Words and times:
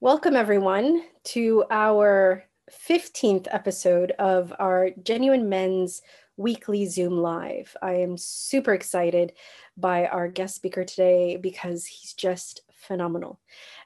Welcome, 0.00 0.36
everyone, 0.36 1.04
to 1.24 1.64
our 1.70 2.44
15th 2.70 3.48
episode 3.50 4.10
of 4.18 4.52
our 4.58 4.90
Genuine 5.02 5.48
Men's 5.48 6.02
weekly 6.36 6.84
Zoom 6.84 7.16
Live. 7.16 7.74
I 7.80 7.94
am 7.94 8.18
super 8.18 8.74
excited 8.74 9.32
by 9.74 10.04
our 10.08 10.28
guest 10.28 10.54
speaker 10.54 10.84
today 10.84 11.38
because 11.38 11.86
he's 11.86 12.12
just 12.12 12.60
phenomenal. 12.74 13.40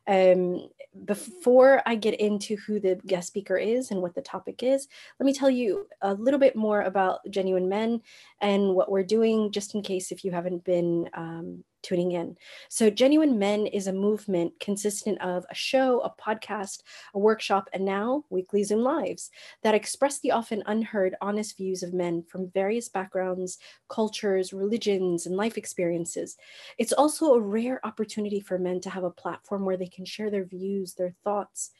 Um, 0.08 0.68
before 1.04 1.80
I 1.86 1.94
get 1.94 2.18
into 2.18 2.56
who 2.56 2.80
the 2.80 3.00
guest 3.06 3.28
speaker 3.28 3.56
is 3.56 3.92
and 3.92 4.02
what 4.02 4.16
the 4.16 4.20
topic 4.20 4.64
is, 4.64 4.88
let 5.20 5.26
me 5.26 5.32
tell 5.32 5.48
you 5.48 5.86
a 6.02 6.12
little 6.12 6.40
bit 6.40 6.56
more 6.56 6.82
about 6.82 7.20
Genuine 7.30 7.68
Men 7.68 8.02
and 8.40 8.74
what 8.74 8.90
we're 8.90 9.04
doing, 9.04 9.52
just 9.52 9.76
in 9.76 9.82
case 9.82 10.10
if 10.10 10.24
you 10.24 10.32
haven't 10.32 10.64
been 10.64 11.08
um, 11.14 11.62
tuning 11.82 12.12
in. 12.12 12.36
So, 12.68 12.90
Genuine 12.90 13.38
Men 13.38 13.66
is 13.66 13.86
a 13.86 13.92
movement 13.92 14.52
consistent 14.60 15.20
of 15.20 15.44
a 15.50 15.54
show, 15.54 16.00
a 16.00 16.14
podcast, 16.20 16.82
a 17.14 17.18
workshop, 17.18 17.68
and 17.72 17.84
now 17.84 18.24
weekly 18.30 18.64
Zoom 18.64 18.80
lives 18.80 19.30
that 19.62 19.74
express 19.74 20.20
the 20.20 20.30
often 20.30 20.62
unheard, 20.66 21.16
honest 21.20 21.56
views 21.56 21.82
of 21.82 21.92
men 21.94 22.22
from 22.22 22.50
various 22.50 22.88
backgrounds, 22.88 23.58
cultures, 23.88 24.52
religions, 24.52 25.26
and 25.26 25.36
life 25.36 25.56
experiences. 25.56 26.36
It's 26.78 26.92
also 26.92 27.34
a 27.34 27.40
rare 27.40 27.84
opportunity 27.84 28.40
for 28.40 28.58
men 28.58 28.80
to 28.82 28.90
have 28.90 29.04
a 29.04 29.10
platform 29.10 29.64
where 29.64 29.76
they 29.76 29.88
can 29.88 30.04
share 30.04 30.30
their 30.30 30.44
views, 30.44 30.94
their 30.94 31.14
thoughts, 31.24 31.70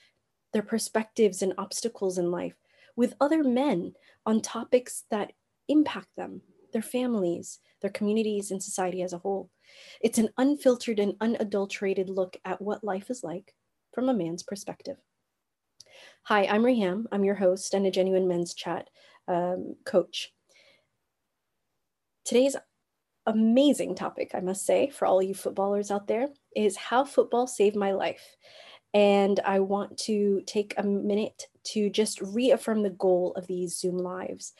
their 0.52 0.62
perspectives, 0.62 1.42
and 1.42 1.54
obstacles 1.58 2.18
in 2.18 2.30
life 2.30 2.56
with 2.96 3.14
other 3.20 3.42
men 3.42 3.94
on 4.26 4.40
topics 4.40 5.04
that 5.10 5.32
impact 5.68 6.08
them, 6.16 6.42
their 6.72 6.82
families, 6.82 7.60
their 7.80 7.90
communities, 7.90 8.50
and 8.50 8.62
society 8.62 9.02
as 9.02 9.12
a 9.12 9.18
whole. 9.18 9.48
It's 10.00 10.18
an 10.18 10.30
unfiltered 10.38 10.98
and 10.98 11.14
unadulterated 11.20 12.08
look 12.08 12.36
at 12.44 12.60
what 12.60 12.84
life 12.84 13.10
is 13.10 13.22
like 13.22 13.54
from 13.92 14.08
a 14.08 14.14
man's 14.14 14.42
perspective. 14.42 14.96
Hi, 16.24 16.46
I'm 16.46 16.62
Reham. 16.62 17.04
I'm 17.12 17.24
your 17.24 17.34
host 17.34 17.74
and 17.74 17.86
a 17.86 17.90
Genuine 17.90 18.28
Men's 18.28 18.54
Chat 18.54 18.88
um, 19.28 19.76
coach. 19.84 20.32
Today's 22.24 22.56
amazing 23.26 23.94
topic, 23.94 24.32
I 24.34 24.40
must 24.40 24.64
say, 24.66 24.90
for 24.90 25.06
all 25.06 25.22
you 25.22 25.34
footballers 25.34 25.90
out 25.90 26.06
there, 26.06 26.28
is 26.54 26.76
how 26.76 27.04
football 27.04 27.46
saved 27.46 27.76
my 27.76 27.92
life. 27.92 28.36
And 28.92 29.38
I 29.44 29.60
want 29.60 29.96
to 29.98 30.42
take 30.46 30.74
a 30.76 30.82
minute 30.82 31.46
to 31.64 31.90
just 31.90 32.20
reaffirm 32.20 32.82
the 32.82 32.90
goal 32.90 33.32
of 33.36 33.46
these 33.46 33.78
Zoom 33.78 33.98
Lives. 33.98 34.52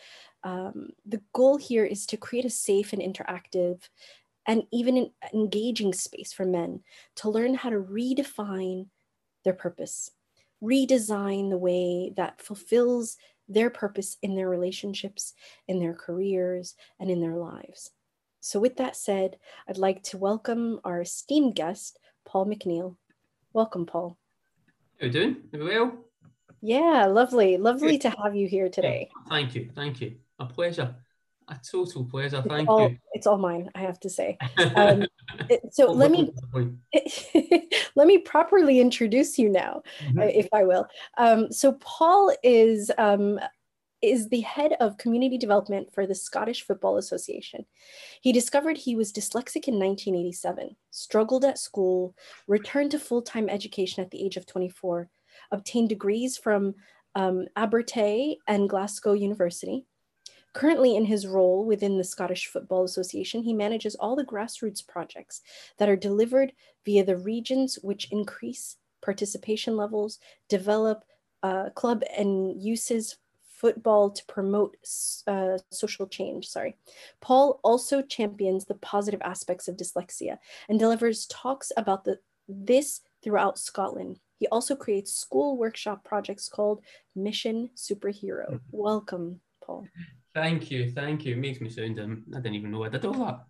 Um, 0.44 0.90
the 1.04 1.20
goal 1.32 1.56
here 1.58 1.84
is 1.84 2.06
to 2.06 2.16
create 2.16 2.44
a 2.44 2.50
safe 2.50 2.92
and 2.92 3.02
interactive 3.02 3.80
and 4.46 4.64
even 4.72 4.96
an 4.96 5.10
engaging 5.32 5.92
space 5.92 6.32
for 6.32 6.44
men 6.44 6.80
to 7.16 7.30
learn 7.30 7.54
how 7.54 7.70
to 7.70 7.80
redefine 7.80 8.86
their 9.44 9.52
purpose, 9.52 10.10
redesign 10.62 11.50
the 11.50 11.58
way 11.58 12.12
that 12.16 12.40
fulfills 12.40 13.16
their 13.48 13.70
purpose 13.70 14.16
in 14.22 14.36
their 14.36 14.48
relationships, 14.48 15.34
in 15.66 15.80
their 15.80 15.94
careers, 15.94 16.76
and 16.98 17.10
in 17.10 17.20
their 17.20 17.36
lives. 17.36 17.90
So, 18.40 18.58
with 18.60 18.76
that 18.76 18.96
said, 18.96 19.36
I'd 19.68 19.76
like 19.76 20.02
to 20.04 20.18
welcome 20.18 20.80
our 20.84 21.02
esteemed 21.02 21.54
guest, 21.56 21.98
Paul 22.24 22.46
McNeil. 22.46 22.96
Welcome, 23.52 23.86
Paul. 23.86 24.16
How 25.00 25.06
you 25.06 25.12
doing? 25.12 25.36
Are 25.52 25.64
well? 25.64 25.98
Yeah, 26.62 27.06
lovely. 27.06 27.56
Lovely 27.56 27.98
Good. 27.98 28.02
to 28.02 28.10
have 28.22 28.36
you 28.36 28.46
here 28.46 28.68
today. 28.68 29.10
Thank 29.28 29.54
you. 29.54 29.70
Thank 29.74 30.00
you. 30.00 30.16
A 30.38 30.46
pleasure. 30.46 30.94
A 31.50 31.58
total 31.68 32.04
pleasure. 32.04 32.42
Thank 32.48 32.68
all, 32.68 32.88
you. 32.88 32.98
It's 33.12 33.26
all 33.26 33.38
mine, 33.38 33.70
I 33.74 33.80
have 33.80 34.00
to 34.00 34.10
say. 34.10 34.38
Um, 34.76 35.04
so 35.70 35.90
let 35.90 36.10
me 36.10 36.32
let 37.96 38.06
me 38.06 38.18
properly 38.18 38.78
introduce 38.80 39.38
you 39.38 39.48
now, 39.48 39.82
mm-hmm. 40.00 40.20
if 40.20 40.48
I 40.52 40.64
will. 40.64 40.86
Um, 41.18 41.50
so 41.50 41.72
Paul 41.72 42.34
is 42.42 42.90
um, 42.98 43.40
is 44.02 44.28
the 44.28 44.40
head 44.40 44.74
of 44.80 44.98
community 44.98 45.36
development 45.36 45.92
for 45.92 46.06
the 46.06 46.14
Scottish 46.14 46.62
Football 46.66 46.96
Association. 46.96 47.66
He 48.20 48.32
discovered 48.32 48.76
he 48.76 48.96
was 48.96 49.12
dyslexic 49.12 49.68
in 49.68 49.78
1987, 49.78 50.76
struggled 50.90 51.44
at 51.44 51.58
school, 51.58 52.14
returned 52.46 52.92
to 52.92 52.98
full 52.98 53.22
time 53.22 53.48
education 53.48 54.02
at 54.02 54.10
the 54.10 54.24
age 54.24 54.36
of 54.36 54.46
24, 54.46 55.08
obtained 55.50 55.88
degrees 55.88 56.36
from 56.36 56.74
um, 57.14 57.46
Abertay 57.56 58.36
and 58.46 58.68
Glasgow 58.68 59.12
University, 59.12 59.86
Currently, 60.52 60.96
in 60.96 61.04
his 61.04 61.26
role 61.26 61.64
within 61.64 61.96
the 61.96 62.04
Scottish 62.04 62.46
Football 62.46 62.84
Association, 62.84 63.42
he 63.42 63.52
manages 63.52 63.94
all 63.94 64.16
the 64.16 64.24
grassroots 64.24 64.86
projects 64.86 65.42
that 65.78 65.88
are 65.88 65.96
delivered 65.96 66.52
via 66.84 67.04
the 67.04 67.16
regions 67.16 67.78
which 67.82 68.10
increase 68.10 68.76
participation 69.00 69.76
levels, 69.76 70.18
develop 70.48 71.04
uh, 71.42 71.70
club 71.70 72.02
and 72.16 72.60
uses 72.60 73.16
football 73.60 74.10
to 74.10 74.24
promote 74.24 74.76
uh, 75.26 75.58
social 75.70 76.06
change. 76.06 76.48
Sorry. 76.48 76.76
Paul 77.20 77.60
also 77.62 78.02
champions 78.02 78.64
the 78.64 78.74
positive 78.74 79.20
aspects 79.22 79.68
of 79.68 79.76
dyslexia 79.76 80.38
and 80.68 80.78
delivers 80.78 81.26
talks 81.26 81.70
about 81.76 82.04
the, 82.04 82.18
this 82.48 83.02
throughout 83.22 83.58
Scotland. 83.58 84.18
He 84.38 84.46
also 84.48 84.74
creates 84.74 85.14
school 85.14 85.58
workshop 85.58 86.04
projects 86.04 86.48
called 86.48 86.80
Mission 87.14 87.68
Superhero. 87.76 88.50
Mm-hmm. 88.50 88.56
Welcome, 88.72 89.40
Paul. 89.62 89.86
Thank 90.34 90.70
you, 90.70 90.90
thank 90.92 91.24
you. 91.24 91.34
It 91.34 91.38
makes 91.38 91.60
me 91.60 91.68
sound 91.68 91.98
um, 91.98 92.24
I 92.32 92.36
didn't 92.36 92.54
even 92.54 92.70
know 92.70 92.84
I 92.84 92.88
did 92.88 93.04
all 93.04 93.12
that. 93.12 93.40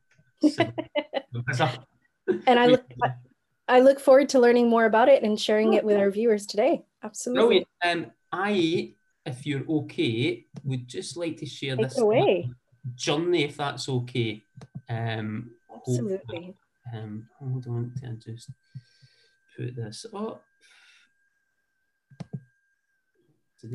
So, 0.50 1.66
and 2.46 2.58
I 2.58 2.66
look 2.66 2.84
I 3.68 3.80
look 3.80 4.00
forward 4.00 4.30
to 4.30 4.40
learning 4.40 4.68
more 4.68 4.84
about 4.84 5.08
it 5.08 5.22
and 5.22 5.38
sharing 5.40 5.74
it 5.74 5.84
with 5.84 5.96
our 5.96 6.10
viewers 6.10 6.44
today. 6.44 6.84
Absolutely. 7.04 7.66
Um, 7.84 8.06
I, 8.32 8.94
if 9.24 9.46
you're 9.46 9.64
okay, 9.68 10.46
would 10.64 10.88
just 10.88 11.16
like 11.16 11.36
to 11.36 11.46
share 11.46 11.76
Take 11.76 11.90
this 11.90 11.98
away. 11.98 12.50
journey, 12.96 13.44
if 13.44 13.58
that's 13.58 13.88
okay. 13.88 14.42
Um, 14.88 15.52
Absolutely. 15.72 16.56
Um, 16.92 17.28
hold 17.38 17.66
on, 17.68 17.92
to 18.00 18.16
just 18.16 18.50
put 19.56 19.76
this 19.76 20.04
up. 20.12 20.42
So, 23.58 23.68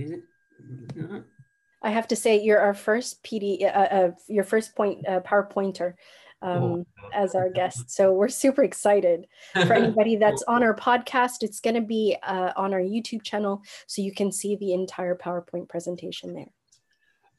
I 1.85 1.91
have 1.91 2.07
to 2.07 2.15
say, 2.15 2.41
you're 2.41 2.59
our 2.59 2.73
first 2.73 3.23
PD, 3.23 3.63
uh, 3.63 3.67
uh, 3.67 4.11
your 4.27 4.43
first 4.43 4.75
point 4.75 5.07
uh, 5.07 5.19
PowerPointer 5.19 5.93
um, 6.41 6.63
oh. 6.63 6.85
as 7.13 7.35
our 7.35 7.51
guest. 7.51 7.91
So 7.91 8.11
we're 8.11 8.27
super 8.27 8.63
excited. 8.63 9.27
For 9.53 9.73
anybody 9.83 10.15
that's 10.15 10.41
on 10.47 10.63
our 10.63 10.75
podcast, 10.75 11.41
it's 11.41 11.59
going 11.59 11.75
to 11.75 11.81
be 11.81 12.17
uh, 12.23 12.53
on 12.57 12.73
our 12.73 12.81
YouTube 12.81 13.21
channel, 13.21 13.61
so 13.85 14.01
you 14.01 14.11
can 14.11 14.31
see 14.31 14.55
the 14.55 14.73
entire 14.73 15.15
PowerPoint 15.15 15.69
presentation 15.69 16.33
there. 16.33 16.51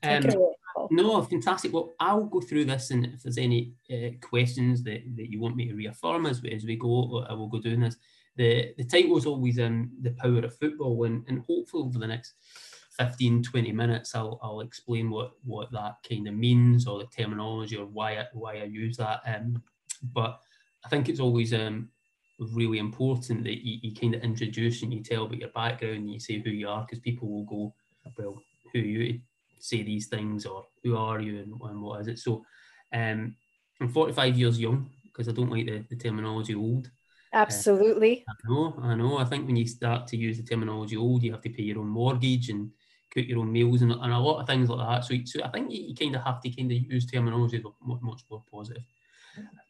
Um, 0.05 0.23
no, 0.93 1.21
fantastic. 1.23 1.73
Well, 1.73 1.95
I'll 1.99 2.27
go 2.27 2.41
through 2.41 2.67
this, 2.67 2.93
and 2.93 3.05
if 3.06 3.25
there's 3.25 3.39
any 3.39 3.73
uh, 3.91 4.11
questions 4.21 4.85
that, 4.85 5.03
that 5.17 5.29
you 5.29 5.41
want 5.41 5.56
me 5.56 5.67
to 5.67 5.75
reaffirm 5.75 6.25
as, 6.27 6.41
as 6.53 6.65
we 6.65 6.77
go, 6.77 7.27
I 7.29 7.33
will 7.33 7.49
go 7.49 7.61
doing 7.61 7.81
this. 7.81 7.97
The 8.37 8.75
the 8.77 8.85
title 8.85 9.17
is 9.17 9.27
always 9.27 9.59
um, 9.59 9.91
the 10.03 10.11
power 10.11 10.39
of 10.39 10.56
football, 10.56 11.03
and, 11.05 11.25
and 11.27 11.43
hopefully 11.49 11.83
over 11.85 11.99
the 11.99 12.06
next 12.06 12.35
15, 12.99 13.43
20 13.43 13.73
minutes, 13.73 14.15
I'll, 14.15 14.39
I'll 14.43 14.61
explain 14.61 15.11
what, 15.11 15.33
what 15.45 15.71
that 15.73 15.97
kind 16.09 16.27
of 16.29 16.34
means 16.34 16.87
or 16.87 16.99
the 16.99 17.07
terminology 17.07 17.77
or 17.77 17.87
why 17.87 18.19
I, 18.19 18.27
why 18.33 18.59
I 18.59 18.65
use 18.65 18.97
that. 18.97 19.21
Um, 19.27 19.62
but 20.12 20.41
I 20.84 20.89
think 20.89 21.09
it's 21.09 21.21
always 21.21 21.53
um, 21.53 21.89
really 22.39 22.79
important 22.79 23.45
that 23.45 23.65
you, 23.65 23.79
you 23.83 23.95
kind 23.95 24.15
of 24.15 24.23
introduce 24.23 24.83
and 24.83 24.93
you 24.93 25.03
tell 25.03 25.25
about 25.25 25.39
your 25.39 25.51
background 25.51 25.97
and 25.97 26.11
you 26.11 26.21
say 26.21 26.41
who 26.41 26.51
you 26.51 26.69
are 26.69 26.83
because 26.83 27.01
people 27.01 27.29
will 27.29 27.45
go, 27.45 27.75
well, 28.17 28.43
who 28.73 28.79
you 28.79 29.21
say 29.59 29.83
these 29.83 30.06
things 30.06 30.47
or 30.47 30.65
who 30.83 30.97
are 30.97 31.21
you 31.21 31.41
and, 31.41 31.53
and 31.71 31.83
what 31.83 32.01
is 32.01 32.09
it? 32.09 32.19
So 32.19 32.45
um, 32.93 33.35
I'm 33.81 33.89
45 33.89 34.39
years 34.39 34.61
young 34.61 34.91
because 35.05 35.29
I 35.29 35.33
don't 35.33 35.51
like 35.51 35.67
the, 35.67 35.85
the 35.91 35.97
terminology 35.97 36.55
old. 36.55 36.91
Absolutely. 37.33 38.25
Uh, 38.29 38.33
I 38.33 38.53
know, 38.53 38.75
I 38.83 38.95
know. 38.95 39.19
I 39.19 39.25
think 39.25 39.47
when 39.47 39.56
you 39.56 39.67
start 39.67 40.06
to 40.09 40.17
use 40.17 40.39
the 40.39 40.45
terminology 40.45 40.97
old, 40.97 41.23
you 41.23 41.32
have 41.32 41.43
to 41.43 41.50
pay 41.50 41.65
your 41.65 41.81
own 41.81 41.88
mortgage 41.88 42.49
and 42.49 42.70
cook 43.12 43.26
your 43.26 43.41
own 43.41 43.53
meals 43.53 43.82
and, 43.82 43.93
and 43.93 44.12
a 44.12 44.19
lot 44.19 44.41
of 44.41 44.47
things 44.47 44.69
like 44.69 44.87
that. 44.87 45.05
So, 45.05 45.14
so 45.25 45.44
I 45.44 45.49
think 45.49 45.70
you, 45.70 45.88
you 45.88 45.94
kind 45.94 46.17
of 46.17 46.23
have 46.23 46.41
to 46.43 46.50
kind 46.50 46.70
of 46.70 46.79
use 46.79 47.06
terminology 47.06 47.62
much, 47.82 48.23
more 48.31 48.43
positive. 48.53 48.82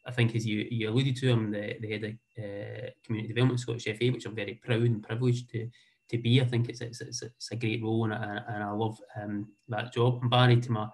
I 0.06 0.12
think 0.12 0.35
as 0.37 0.47
you, 0.47 0.67
you 0.71 0.88
alluded 0.88 1.17
to, 1.17 1.33
I'm 1.33 1.50
the, 1.50 1.77
the 1.81 1.91
head 1.91 2.05
of 2.05 2.44
uh, 2.44 2.91
community 3.05 3.35
development 3.35 3.61
Scottish 3.61 3.85
FA, 3.85 4.06
which 4.12 4.27
I'm 4.27 4.35
very 4.35 4.55
proud 4.55 4.83
and 4.83 5.03
privileged 5.03 5.50
to 5.50 5.69
to 6.09 6.19
be. 6.19 6.41
I 6.41 6.44
think 6.44 6.69
it's 6.69 6.81
it's, 6.81 7.00
it's, 7.00 7.23
it's 7.23 7.50
a 7.50 7.56
great 7.56 7.83
role 7.83 8.05
and 8.05 8.15
I, 8.15 8.41
and 8.49 8.62
I 8.62 8.71
love 8.71 8.99
um, 9.21 9.49
that 9.69 9.93
job. 9.93 10.21
I'm 10.23 10.29
married 10.29 10.62
to 10.65 10.73
my 10.73 10.88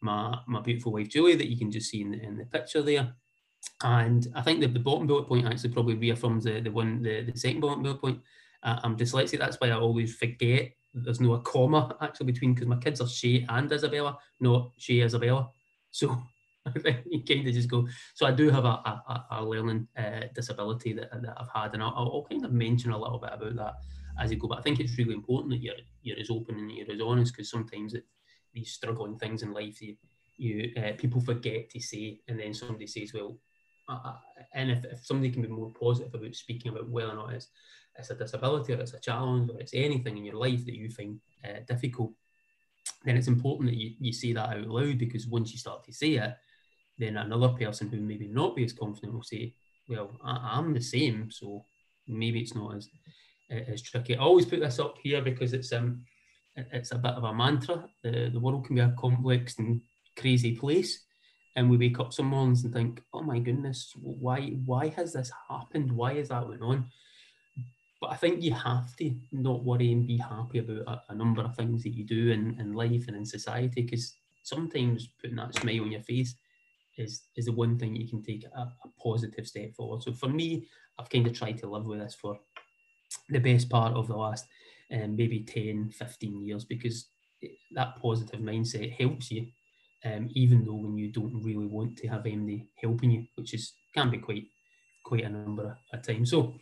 my 0.00 0.36
my 0.46 0.60
beautiful 0.60 0.92
wife 0.92 1.08
Julie 1.08 1.36
that 1.36 1.50
you 1.50 1.56
can 1.56 1.70
just 1.70 1.90
see 1.90 2.02
in 2.02 2.10
the, 2.10 2.22
in 2.22 2.36
the 2.36 2.44
picture 2.46 2.82
there. 2.82 3.14
And 3.82 4.26
I 4.34 4.42
think 4.42 4.60
the 4.60 4.68
bottom 4.68 5.06
bullet 5.06 5.28
point 5.28 5.46
actually 5.46 5.70
probably 5.70 5.94
reaffirms 5.94 6.44
the, 6.44 6.60
the 6.60 6.70
one 6.70 7.02
the, 7.02 7.22
the 7.22 7.38
second 7.38 7.60
bottom 7.60 7.82
bullet 7.82 8.00
point. 8.00 8.20
Uh, 8.62 8.78
I'm 8.82 8.96
dyslexic. 8.96 9.38
That's 9.38 9.58
why 9.58 9.68
I 9.68 9.78
always 9.78 10.14
forget 10.14 10.72
there's 10.92 11.20
no 11.20 11.34
a 11.34 11.40
comma 11.40 11.96
actually 12.00 12.26
between 12.26 12.54
because 12.54 12.68
my 12.68 12.76
kids 12.76 13.00
are 13.00 13.08
Shay 13.08 13.46
and 13.48 13.70
Isabella, 13.70 14.18
not 14.40 14.72
Shay 14.78 15.02
Isabella. 15.02 15.50
So 15.90 16.20
you 17.06 17.24
kind 17.24 17.46
of 17.46 17.54
just 17.54 17.68
go. 17.68 17.86
So 18.14 18.26
I 18.26 18.32
do 18.32 18.50
have 18.50 18.64
a, 18.64 18.68
a, 18.68 19.26
a 19.32 19.44
learning 19.44 19.88
uh, 19.96 20.26
disability 20.34 20.92
that, 20.94 21.10
that 21.22 21.34
I've 21.36 21.50
had, 21.54 21.74
and 21.74 21.82
I'll, 21.82 21.94
I'll, 21.96 22.26
kind 22.30 22.44
of 22.44 22.52
mention 22.52 22.90
a 22.90 22.98
little 22.98 23.18
bit 23.18 23.32
about 23.32 23.56
that 23.56 23.74
as 24.20 24.30
you 24.30 24.36
go. 24.36 24.48
But 24.48 24.58
I 24.58 24.62
think 24.62 24.80
it's 24.80 24.98
really 24.98 25.14
important 25.14 25.50
that 25.52 25.62
you're 25.62 25.74
you're 26.02 26.18
as 26.18 26.30
open 26.30 26.56
and 26.56 26.70
you're 26.70 26.90
as 26.90 27.00
honest 27.00 27.32
because 27.32 27.50
sometimes 27.50 27.94
it, 27.94 28.04
these 28.52 28.72
struggling 28.72 29.16
things 29.16 29.42
in 29.42 29.52
life, 29.52 29.80
you, 29.80 29.96
you 30.36 30.72
uh, 30.76 30.92
people 30.98 31.20
forget 31.20 31.70
to 31.70 31.80
say, 31.80 32.20
and 32.28 32.38
then 32.38 32.52
somebody 32.52 32.86
says, 32.86 33.12
well, 33.14 33.38
uh, 33.88 34.14
and 34.54 34.70
if, 34.70 34.84
if 34.84 35.04
somebody 35.04 35.30
can 35.30 35.42
be 35.42 35.48
more 35.48 35.72
positive 35.78 36.14
about 36.14 36.34
speaking 36.34 36.72
about 36.72 36.88
whether 36.88 37.10
or 37.10 37.16
not 37.16 37.32
it's 37.32 37.48
it's 38.00 38.10
a 38.10 38.14
disability 38.14 38.72
or 38.72 38.80
it's 38.80 38.94
a 38.94 39.00
challenge 39.00 39.50
or 39.50 39.60
it's 39.60 39.74
anything 39.74 40.16
in 40.16 40.24
your 40.24 40.36
life 40.36 40.64
that 40.64 40.74
you 40.74 40.90
find 40.90 41.20
uh, 41.44 41.60
difficult, 41.66 42.12
then 43.04 43.16
it's 43.16 43.28
important 43.28 43.70
that 43.70 43.76
you, 43.76 43.92
you 44.00 44.12
say 44.12 44.32
that 44.32 44.50
out 44.50 44.66
loud 44.66 44.98
because 44.98 45.26
once 45.26 45.52
you 45.52 45.58
start 45.58 45.84
to 45.84 45.92
say 45.92 46.14
it, 46.14 46.34
then 46.98 47.16
another 47.16 47.48
person 47.50 47.88
who 47.88 48.00
maybe 48.00 48.28
not 48.28 48.56
be 48.56 48.64
as 48.64 48.72
confident 48.72 49.14
will 49.14 49.22
say, 49.22 49.54
well, 49.88 50.16
I, 50.22 50.58
am 50.58 50.74
the 50.74 50.80
same, 50.80 51.30
so 51.30 51.64
maybe 52.06 52.40
it's 52.40 52.54
not 52.54 52.76
as 52.76 52.88
as 53.50 53.82
tricky. 53.82 54.16
I 54.16 54.20
always 54.20 54.46
put 54.46 54.60
this 54.60 54.78
up 54.78 54.96
here 55.02 55.20
because 55.22 55.52
it's 55.52 55.72
um 55.72 56.04
it's 56.56 56.92
a 56.92 56.98
bit 56.98 57.14
of 57.14 57.24
a 57.24 57.34
mantra. 57.34 57.84
The, 58.02 58.30
the 58.32 58.40
world 58.40 58.66
can 58.66 58.76
be 58.76 58.82
a 58.82 58.94
complex 58.98 59.58
and 59.58 59.80
crazy 60.16 60.56
place. 60.56 61.04
And 61.56 61.68
we 61.68 61.76
wake 61.76 61.98
up 61.98 62.12
some 62.12 62.26
mornings 62.26 62.64
and 62.64 62.72
think, 62.72 63.02
oh 63.12 63.22
my 63.22 63.38
goodness, 63.38 63.92
why 63.96 64.40
why 64.64 64.88
has 64.88 65.12
this 65.12 65.32
happened? 65.48 65.90
Why 65.90 66.12
is 66.12 66.28
that 66.28 66.46
going 66.46 66.62
on? 66.62 66.86
But 68.00 68.12
I 68.12 68.16
think 68.16 68.42
you 68.42 68.54
have 68.54 68.96
to 68.96 69.14
not 69.30 69.64
worry 69.64 69.92
and 69.92 70.06
be 70.06 70.16
happy 70.16 70.58
about 70.58 71.02
a, 71.08 71.12
a 71.12 71.14
number 71.14 71.42
of 71.42 71.54
things 71.54 71.82
that 71.82 71.94
you 71.94 72.04
do 72.04 72.30
in, 72.30 72.58
in 72.58 72.72
life 72.72 73.04
and 73.08 73.16
in 73.16 73.26
society 73.26 73.82
because 73.82 74.14
sometimes 74.42 75.08
putting 75.20 75.36
that 75.36 75.54
smile 75.54 75.82
on 75.82 75.92
your 75.92 76.02
face 76.02 76.34
is 76.96 77.22
is 77.36 77.46
the 77.46 77.52
one 77.52 77.78
thing 77.78 77.94
you 77.94 78.08
can 78.08 78.22
take 78.22 78.44
a, 78.44 78.60
a 78.60 78.88
positive 79.02 79.46
step 79.46 79.74
forward. 79.74 80.02
So 80.02 80.12
for 80.12 80.28
me, 80.28 80.66
I've 80.98 81.10
kind 81.10 81.26
of 81.26 81.34
tried 81.34 81.58
to 81.58 81.66
live 81.68 81.84
with 81.84 82.00
this 82.00 82.14
for 82.14 82.38
the 83.28 83.38
best 83.38 83.68
part 83.68 83.94
of 83.94 84.08
the 84.08 84.16
last 84.16 84.46
um, 84.92 85.16
maybe 85.16 85.40
10, 85.40 85.90
15 85.90 86.46
years 86.46 86.64
because 86.64 87.06
that 87.72 88.00
positive 88.00 88.40
mindset 88.40 88.92
helps 88.98 89.30
you, 89.30 89.46
um, 90.04 90.28
even 90.32 90.64
though 90.64 90.74
when 90.74 90.96
you 90.96 91.08
don't 91.08 91.42
really 91.42 91.66
want 91.66 91.96
to 91.98 92.08
have 92.08 92.26
anybody 92.26 92.66
helping 92.76 93.10
you, 93.10 93.26
which 93.34 93.54
is 93.54 93.72
can 93.94 94.10
be 94.10 94.18
quite 94.18 94.46
quite 95.04 95.24
a 95.24 95.28
number 95.28 95.76
of 95.92 96.02
times. 96.02 96.30
So 96.30 96.54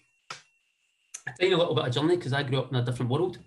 I 1.29 1.33
tell 1.39 1.49
a 1.49 1.59
little 1.59 1.75
bit 1.75 1.87
of 1.87 1.95
journey 1.95 2.17
because 2.17 2.33
I 2.33 2.43
grew 2.43 2.59
up 2.59 2.71
in 2.71 2.77
a 2.77 2.85
different 2.85 3.11
world 3.11 3.39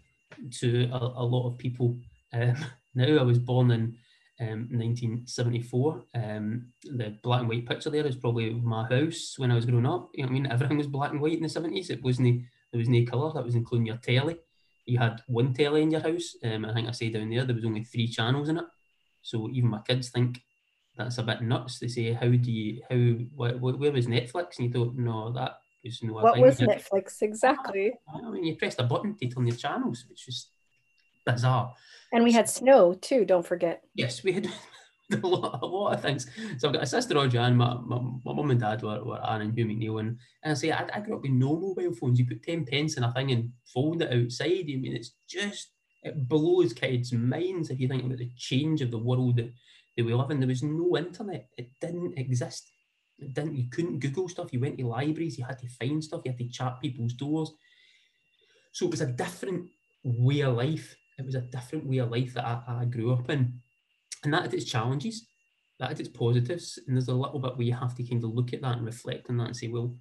to 0.60 0.89
a, 0.92 0.98
a 0.98 1.25
lot 1.25 1.48
of 1.48 1.57
people. 1.57 1.98
Um, 2.33 2.56
now 2.95 3.18
I 3.18 3.24
was 3.24 3.39
born 3.39 3.72
in 3.72 3.98
um, 4.39 4.68
1974. 4.72 6.04
Um, 6.16 6.68
the 6.83 7.18
black 7.24 7.42
and 7.42 7.50
white 7.50 7.68
picture 7.68 7.89
there 7.89 8.06
is 8.06 8.16
probably 8.16 8.51
my 8.54 8.88
house 8.88 9.36
when 9.38 9.51
I 9.51 9.56
was 9.56 9.66
growing 9.66 9.86
up. 9.86 10.10
You 10.13 10.24
know 10.24 10.30
I 10.30 10.33
mean? 10.33 10.48
Everything 10.48 10.78
was 10.78 10.88
black 10.88 11.12
and 11.12 11.22
white 11.22 11.38
in 11.38 11.44
the 11.44 11.50
70s. 11.50 11.89
It 11.89 12.04
wasn't 12.04 12.44
there 12.72 12.80
was 12.80 12.89
no 12.89 13.04
colour. 13.06 13.33
That 13.33 13.45
was 13.45 13.56
including 13.56 13.88
your 13.88 13.98
telly. 13.98 14.38
You 14.86 14.98
had 14.98 15.22
one 15.28 15.54
telly 15.54 15.83
in 15.83 15.92
your 15.92 16.01
house. 16.01 16.36
Um, 16.44 16.66
I 16.66 16.74
think 16.74 16.88
I 16.88 16.92
say 16.92 17.10
down 17.10 17.30
there 17.30 17.45
there 17.45 17.56
was 17.56 17.66
only 17.66 17.83
three 17.83 18.07
channels 18.07 18.50
in 18.50 18.57
it. 18.57 18.66
So 19.22 19.50
even 19.50 19.69
my 19.69 19.81
kids 19.81 20.10
think 20.10 20.42
that's 20.98 21.18
a 21.18 21.24
bit 21.24 21.42
nuts. 21.42 21.80
They 21.80 21.88
say, 21.88 22.13
"How 22.13 22.28
do 22.28 22.51
you? 22.51 22.81
How? 22.89 22.98
Where, 23.36 23.57
where 23.57 23.92
was 23.92 24.07
Netflix?" 24.07 24.57
And 24.57 24.68
you 24.68 24.72
thought, 24.74 24.95
"No, 24.95 25.31
that 25.33 25.60
was 25.83 26.04
no." 26.04 26.13
What 26.13 26.39
was 26.39 26.60
Netflix 26.60 27.22
exactly? 27.22 27.94
I 28.13 28.30
mean, 28.30 28.45
you 28.45 28.56
pressed 28.56 28.80
a 28.80 28.83
button 28.83 29.16
to 29.18 29.28
turn 29.28 29.48
your 29.48 29.56
channels, 29.56 30.06
which 30.10 30.28
is 30.28 30.50
bizarre. 31.25 31.74
And 32.13 32.24
we 32.24 32.31
had 32.31 32.50
snow 32.50 32.94
too. 32.94 33.25
Don't 33.25 33.45
forget. 33.45 33.83
Yes, 33.95 34.24
we 34.24 34.33
had 34.33 34.48
a 35.24 35.28
lot, 35.28 35.60
a 35.62 35.66
lot 35.66 35.94
of 35.94 36.01
things. 36.01 36.28
So 36.57 36.68
I've 36.68 36.74
got 36.74 36.83
a 36.83 36.88
sister 36.88 37.18
Audrey 37.18 37.39
and 37.39 37.57
my, 37.57 37.75
my, 37.75 38.00
my 38.25 38.33
mum 38.33 38.51
and 38.51 38.60
dad 38.60 38.81
were, 38.81 39.04
were 39.04 39.25
Anne 39.25 39.42
and 39.42 39.54
Hugh 39.54 39.66
McNeil. 39.66 40.00
And, 40.00 40.18
and 40.44 40.51
I 40.51 40.54
say, 40.54 40.72
I, 40.72 40.88
I 40.94 41.00
grew 41.00 41.16
up 41.16 41.22
with 41.22 41.31
no 41.31 41.57
mobile 41.57 41.94
phones. 41.94 42.19
You 42.19 42.28
put 42.28 42.44
10 42.44 42.66
pence 42.66 42.98
in 42.98 43.04
a 43.04 43.12
thing 43.13 43.31
and 43.31 43.51
fold 43.74 44.01
it 44.01 44.13
outside. 44.13 44.66
I 44.69 44.75
mean, 44.78 44.95
it's 44.95 45.12
just, 45.30 45.72
it 46.04 46.28
blows 46.28 46.74
kids' 46.74 47.13
minds 47.13 47.69
if 47.69 47.80
you 47.80 47.88
think 47.88 48.04
about 48.04 48.18
the 48.18 48.31
change 48.38 48.81
of 48.81 48.92
the 48.92 48.98
world 48.98 49.38
that, 49.38 49.51
that 49.98 50.06
we 50.06 50.13
live 50.13 50.31
in. 50.31 50.39
There 50.39 50.48
was 50.48 50.63
no 50.63 50.98
internet, 50.98 51.48
it 51.57 51.69
didn't 51.80 52.18
exist. 52.18 52.72
Didn't, 53.21 53.56
you 53.56 53.69
couldn't 53.69 54.00
Google 54.00 54.27
stuff. 54.27 54.51
You 54.51 54.59
went 54.59 54.77
to 54.79 54.88
libraries, 54.88 55.38
you 55.38 55.45
had 55.45 55.59
to 55.59 55.69
find 55.69 56.03
stuff, 56.03 56.21
you 56.25 56.31
had 56.31 56.39
to 56.39 56.50
chat 56.50 56.81
people's 56.81 57.13
doors. 57.13 57.51
So 58.71 58.85
it 58.85 58.91
was 58.91 59.01
a 59.01 59.07
different 59.07 59.68
way 60.03 60.41
of 60.41 60.56
life. 60.56 60.95
It 61.19 61.25
was 61.25 61.35
a 61.35 61.41
different 61.41 61.85
way 61.85 62.00
of 62.00 62.09
life 62.09 62.33
that 62.33 62.45
I, 62.45 62.62
I 62.68 62.85
grew 62.85 63.13
up 63.13 63.29
in 63.29 63.62
and 64.23 64.33
that 64.33 64.44
had 64.44 64.53
its 64.53 64.65
challenges, 64.65 65.27
that 65.79 65.89
had 65.89 66.00
its 66.00 66.09
positives, 66.09 66.79
and 66.88 66.95
there's 66.95 67.07
a 67.07 67.13
little 67.13 67.39
bit 67.39 67.57
where 67.57 67.68
you 67.68 67.73
have 67.73 67.95
to 67.95 68.03
kind 68.03 68.23
of 68.23 68.31
look 68.31 68.53
at 68.53 68.62
that 68.62 68.77
and 68.77 68.85
reflect 68.85 69.29
on 69.29 69.38
that 69.38 69.47
and 69.47 69.57
say, 69.57 69.68
well, 69.68 69.95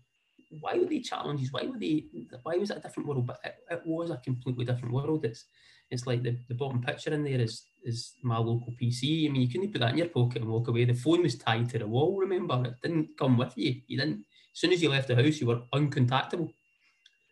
why 0.60 0.76
were 0.76 0.86
they 0.86 1.00
challenges? 1.00 1.52
Why 1.52 1.64
were 1.64 1.78
they? 1.78 2.06
Why 2.42 2.56
was 2.56 2.70
it 2.70 2.78
a 2.78 2.80
different 2.80 3.08
world? 3.08 3.26
But 3.26 3.40
it, 3.44 3.54
it 3.70 3.82
was 3.84 4.10
a 4.10 4.16
completely 4.16 4.64
different 4.64 4.92
world. 4.92 5.24
It's 5.24 5.44
it's 5.90 6.06
like 6.06 6.22
the, 6.22 6.36
the 6.48 6.54
bottom 6.54 6.82
picture 6.82 7.10
in 7.10 7.22
there 7.22 7.40
is 7.40 7.62
is 7.84 8.14
my 8.22 8.38
local 8.38 8.74
PC. 8.80 9.28
I 9.28 9.32
mean, 9.32 9.42
you 9.42 9.48
couldn't 9.48 9.72
put 9.72 9.80
that 9.80 9.92
in 9.92 9.98
your 9.98 10.08
pocket 10.08 10.42
and 10.42 10.50
walk 10.50 10.68
away. 10.68 10.84
The 10.84 10.94
phone 10.94 11.22
was 11.22 11.36
tied 11.36 11.68
to 11.70 11.78
the 11.78 11.86
wall. 11.86 12.16
Remember, 12.16 12.62
it 12.64 12.74
didn't 12.82 13.16
come 13.18 13.36
with 13.36 13.56
you. 13.56 13.80
You 13.86 13.98
didn't. 13.98 14.24
As 14.52 14.60
soon 14.60 14.72
as 14.72 14.82
you 14.82 14.88
left 14.88 15.08
the 15.08 15.16
house, 15.16 15.40
you 15.40 15.46
were 15.46 15.62
uncontactable. 15.72 16.52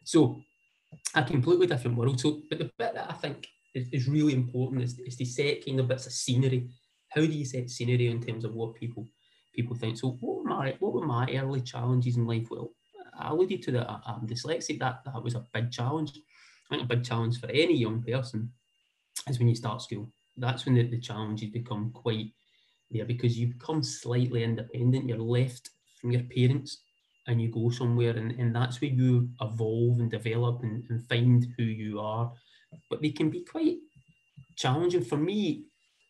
So, 0.04 0.42
a 1.14 1.22
completely 1.22 1.66
different 1.66 1.96
world. 1.96 2.20
So, 2.20 2.42
but 2.48 2.58
the 2.58 2.70
bit 2.78 2.94
that 2.94 3.10
I 3.10 3.14
think 3.14 3.46
is, 3.74 3.88
is 3.92 4.08
really 4.08 4.34
important 4.34 4.82
is, 4.82 4.98
is 5.00 5.16
to 5.16 5.26
set 5.26 5.64
kind 5.64 5.80
of 5.80 5.88
bits 5.88 6.06
of 6.06 6.12
scenery. 6.12 6.70
How 7.10 7.20
do 7.20 7.26
you 7.26 7.44
set 7.44 7.70
scenery 7.70 8.08
in 8.08 8.22
terms 8.22 8.44
of 8.44 8.54
what 8.54 8.74
people 8.74 9.06
people 9.54 9.76
think? 9.76 9.98
So 9.98 10.18
what 10.20 10.38
were 10.38 10.50
my 10.50 10.76
what 10.78 10.92
were 10.92 11.06
my 11.06 11.28
early 11.34 11.60
challenges 11.60 12.16
in 12.16 12.26
life? 12.26 12.48
Well, 12.50 12.70
I 13.18 13.30
alluded 13.30 13.62
to 13.62 13.72
that 13.72 13.88
I'm 14.06 14.26
dyslexic. 14.26 14.78
That 14.78 15.00
that 15.04 15.22
was 15.22 15.34
a 15.34 15.46
big 15.52 15.70
challenge. 15.70 16.12
I 16.70 16.76
think 16.76 16.82
a 16.82 16.96
big 16.96 17.04
challenge 17.04 17.40
for 17.40 17.50
any 17.50 17.76
young 17.76 18.02
person 18.02 18.52
is 19.28 19.38
when 19.38 19.48
you 19.48 19.54
start 19.54 19.82
school. 19.82 20.10
That's 20.38 20.64
when 20.64 20.74
the, 20.74 20.88
the 20.88 21.00
challenges 21.00 21.50
become 21.50 21.90
quite 21.92 22.32
there 22.90 23.04
because 23.04 23.38
you 23.38 23.48
become 23.48 23.82
slightly 23.82 24.44
independent. 24.44 25.08
You're 25.08 25.18
left 25.18 25.70
from 26.00 26.12
your 26.12 26.22
parents 26.22 26.82
and 27.26 27.42
you 27.42 27.50
go 27.50 27.70
somewhere 27.70 28.16
and, 28.16 28.32
and 28.32 28.54
that's 28.54 28.80
where 28.80 28.90
you 28.90 29.28
evolve 29.40 30.00
and 30.00 30.10
develop 30.10 30.62
and, 30.62 30.84
and 30.88 31.06
find 31.08 31.46
who 31.56 31.64
you 31.64 32.00
are 32.00 32.32
but 32.90 33.02
they 33.02 33.10
can 33.10 33.30
be 33.30 33.44
quite 33.44 33.78
challenging. 34.56 35.04
For 35.04 35.16
me, 35.16 35.64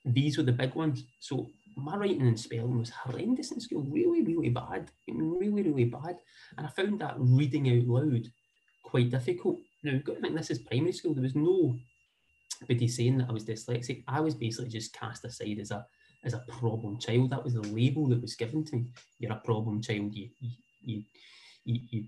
these 0.05 0.37
were 0.37 0.45
the 0.45 0.53
big 0.53 0.75
ones. 0.75 1.05
So 1.21 1.49
my 1.77 1.97
writing 1.97 2.27
and 2.27 2.39
spelling 2.39 2.79
was 2.79 2.91
horrendous 2.91 3.53
in 3.53 3.61
school, 3.61 3.87
really, 3.91 4.23
really 4.23 4.51
bad. 4.51 4.91
Really, 5.09 5.63
really 5.63 5.85
bad. 5.85 6.19
And 6.57 6.67
I 6.67 6.71
found 6.71 7.01
that 7.01 7.17
reading 7.19 7.69
out 7.71 7.87
loud 7.87 8.27
quite 8.85 9.11
difficult. 9.11 9.59
Now, 9.83 9.93
you've 9.93 10.05
got 10.05 10.17
to 10.17 10.21
think 10.21 10.37
this 10.37 10.51
is 10.51 10.59
primary 10.61 10.93
school. 10.93 11.15
There 11.15 11.23
was 11.23 11.37
no 11.37 11.77
nobody 12.61 12.89
saying 12.89 13.19
that 13.19 13.29
I 13.29 13.33
was 13.33 13.45
dyslexic. 13.45 14.05
I 14.09 14.21
was 14.21 14.35
basically 14.35 14.71
just 14.71 14.93
cast 14.93 15.25
aside 15.25 15.59
as 15.61 15.71
a 15.71 15.87
as 16.25 16.35
a 16.35 16.45
problem 16.49 16.99
child. 16.99 17.31
That 17.31 17.45
was 17.45 17.55
the 17.55 17.63
label 17.63 18.07
that 18.09 18.21
was 18.21 18.35
given 18.35 18.65
to 18.65 18.77
me. 18.77 18.93
You're 19.19 19.33
a 19.33 19.37
problem 19.37 19.81
child. 19.81 20.15
You 20.15 20.29
you 20.41 21.03
you, 21.65 21.81
you 21.91 22.05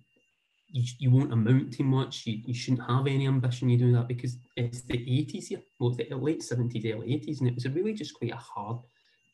you, 0.73 0.85
you 0.99 1.11
won't 1.11 1.33
amount 1.33 1.73
to 1.75 1.83
much. 1.83 2.27
You, 2.27 2.41
you 2.45 2.55
shouldn't 2.55 2.89
have 2.89 3.07
any 3.07 3.27
ambition. 3.27 3.69
You 3.69 3.79
do 3.79 3.93
that 3.93 4.09
because 4.09 4.37
it's 4.57 4.83
the 4.83 4.99
80s 4.99 5.49
here, 5.49 5.63
well, 5.79 5.91
it's 5.91 6.09
the 6.09 6.17
late 6.17 6.43
70s, 6.43 6.95
early 6.95 7.09
80s, 7.09 7.41
and 7.41 7.49
it 7.49 7.55
was 7.55 7.69
really 7.69 7.93
just 7.93 8.15
quite 8.15 8.33
a 8.33 8.37
hard, 8.37 8.79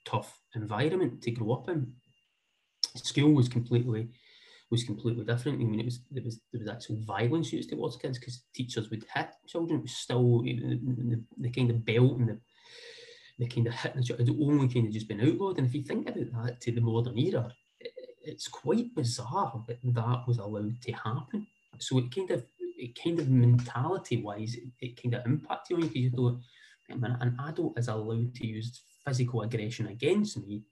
tough 0.05 0.41
environment 0.55 1.23
to 1.23 1.31
grow 1.31 1.53
up 1.53 1.69
in. 1.69 1.93
School 2.95 3.33
was 3.33 3.49
completely 3.49 4.09
was 4.71 4.85
completely 4.85 5.25
different. 5.25 5.61
I 5.61 5.65
mean, 5.65 5.81
it 5.81 5.85
was 5.85 6.01
there 6.11 6.25
was 6.25 6.41
there 6.53 6.61
was 6.61 6.69
actual 6.69 6.97
violence 7.05 7.53
used 7.53 7.71
towards 7.71 7.97
kids 7.97 8.19
because 8.19 8.43
teachers 8.55 8.91
would 8.91 9.05
hit 9.15 9.29
children. 9.47 9.79
It 9.79 9.83
was 9.83 9.97
still 9.97 10.43
the, 10.43 10.55
the, 10.55 11.23
the 11.39 11.51
kind 11.51 11.71
of 11.71 11.85
belt 11.85 12.19
and 12.19 12.29
the 12.29 12.41
the 13.39 13.47
kind 13.47 13.67
of 13.67 13.75
hitting 13.75 14.03
the 14.03 14.17
had 14.17 14.31
only 14.41 14.69
kind 14.69 14.87
of 14.87 14.93
just 14.93 15.09
been 15.09 15.21
outlawed. 15.21 15.59
And 15.59 15.67
if 15.67 15.75
you 15.75 15.83
think 15.83 16.09
about 16.09 16.47
that 16.47 16.61
to 16.63 16.73
the 16.73 16.81
modern 16.81 17.19
era, 17.19 17.53
it's 18.23 18.49
quite 18.49 18.95
bizarre 18.95 19.63
that 19.69 19.79
that 19.83 20.27
was 20.27 20.39
allowed 20.39 20.81
to 20.83 20.93
happen. 20.93 21.47
So 21.79 21.99
it 21.99 22.15
kind 22.15 22.31
of, 22.31 22.45
it 22.59 22.99
kind 23.03 23.21
of 23.21 23.29
mentality 23.29 24.23
wise, 24.23 24.55
it, 24.55 24.65
it 24.81 25.03
kind 25.03 25.15
of 25.15 25.27
impacted 25.27 25.77
on 25.77 25.83
you 25.83 25.89
because 25.89 26.03
you 26.03 26.11
thought, 26.11 26.41
an 26.89 27.37
adult 27.47 27.79
is 27.79 27.89
allowed 27.89 28.35
to 28.37 28.47
use 28.47 28.83
physical 29.05 29.43
aggression 29.43 29.89
against 29.89 30.39
me. 30.39 30.63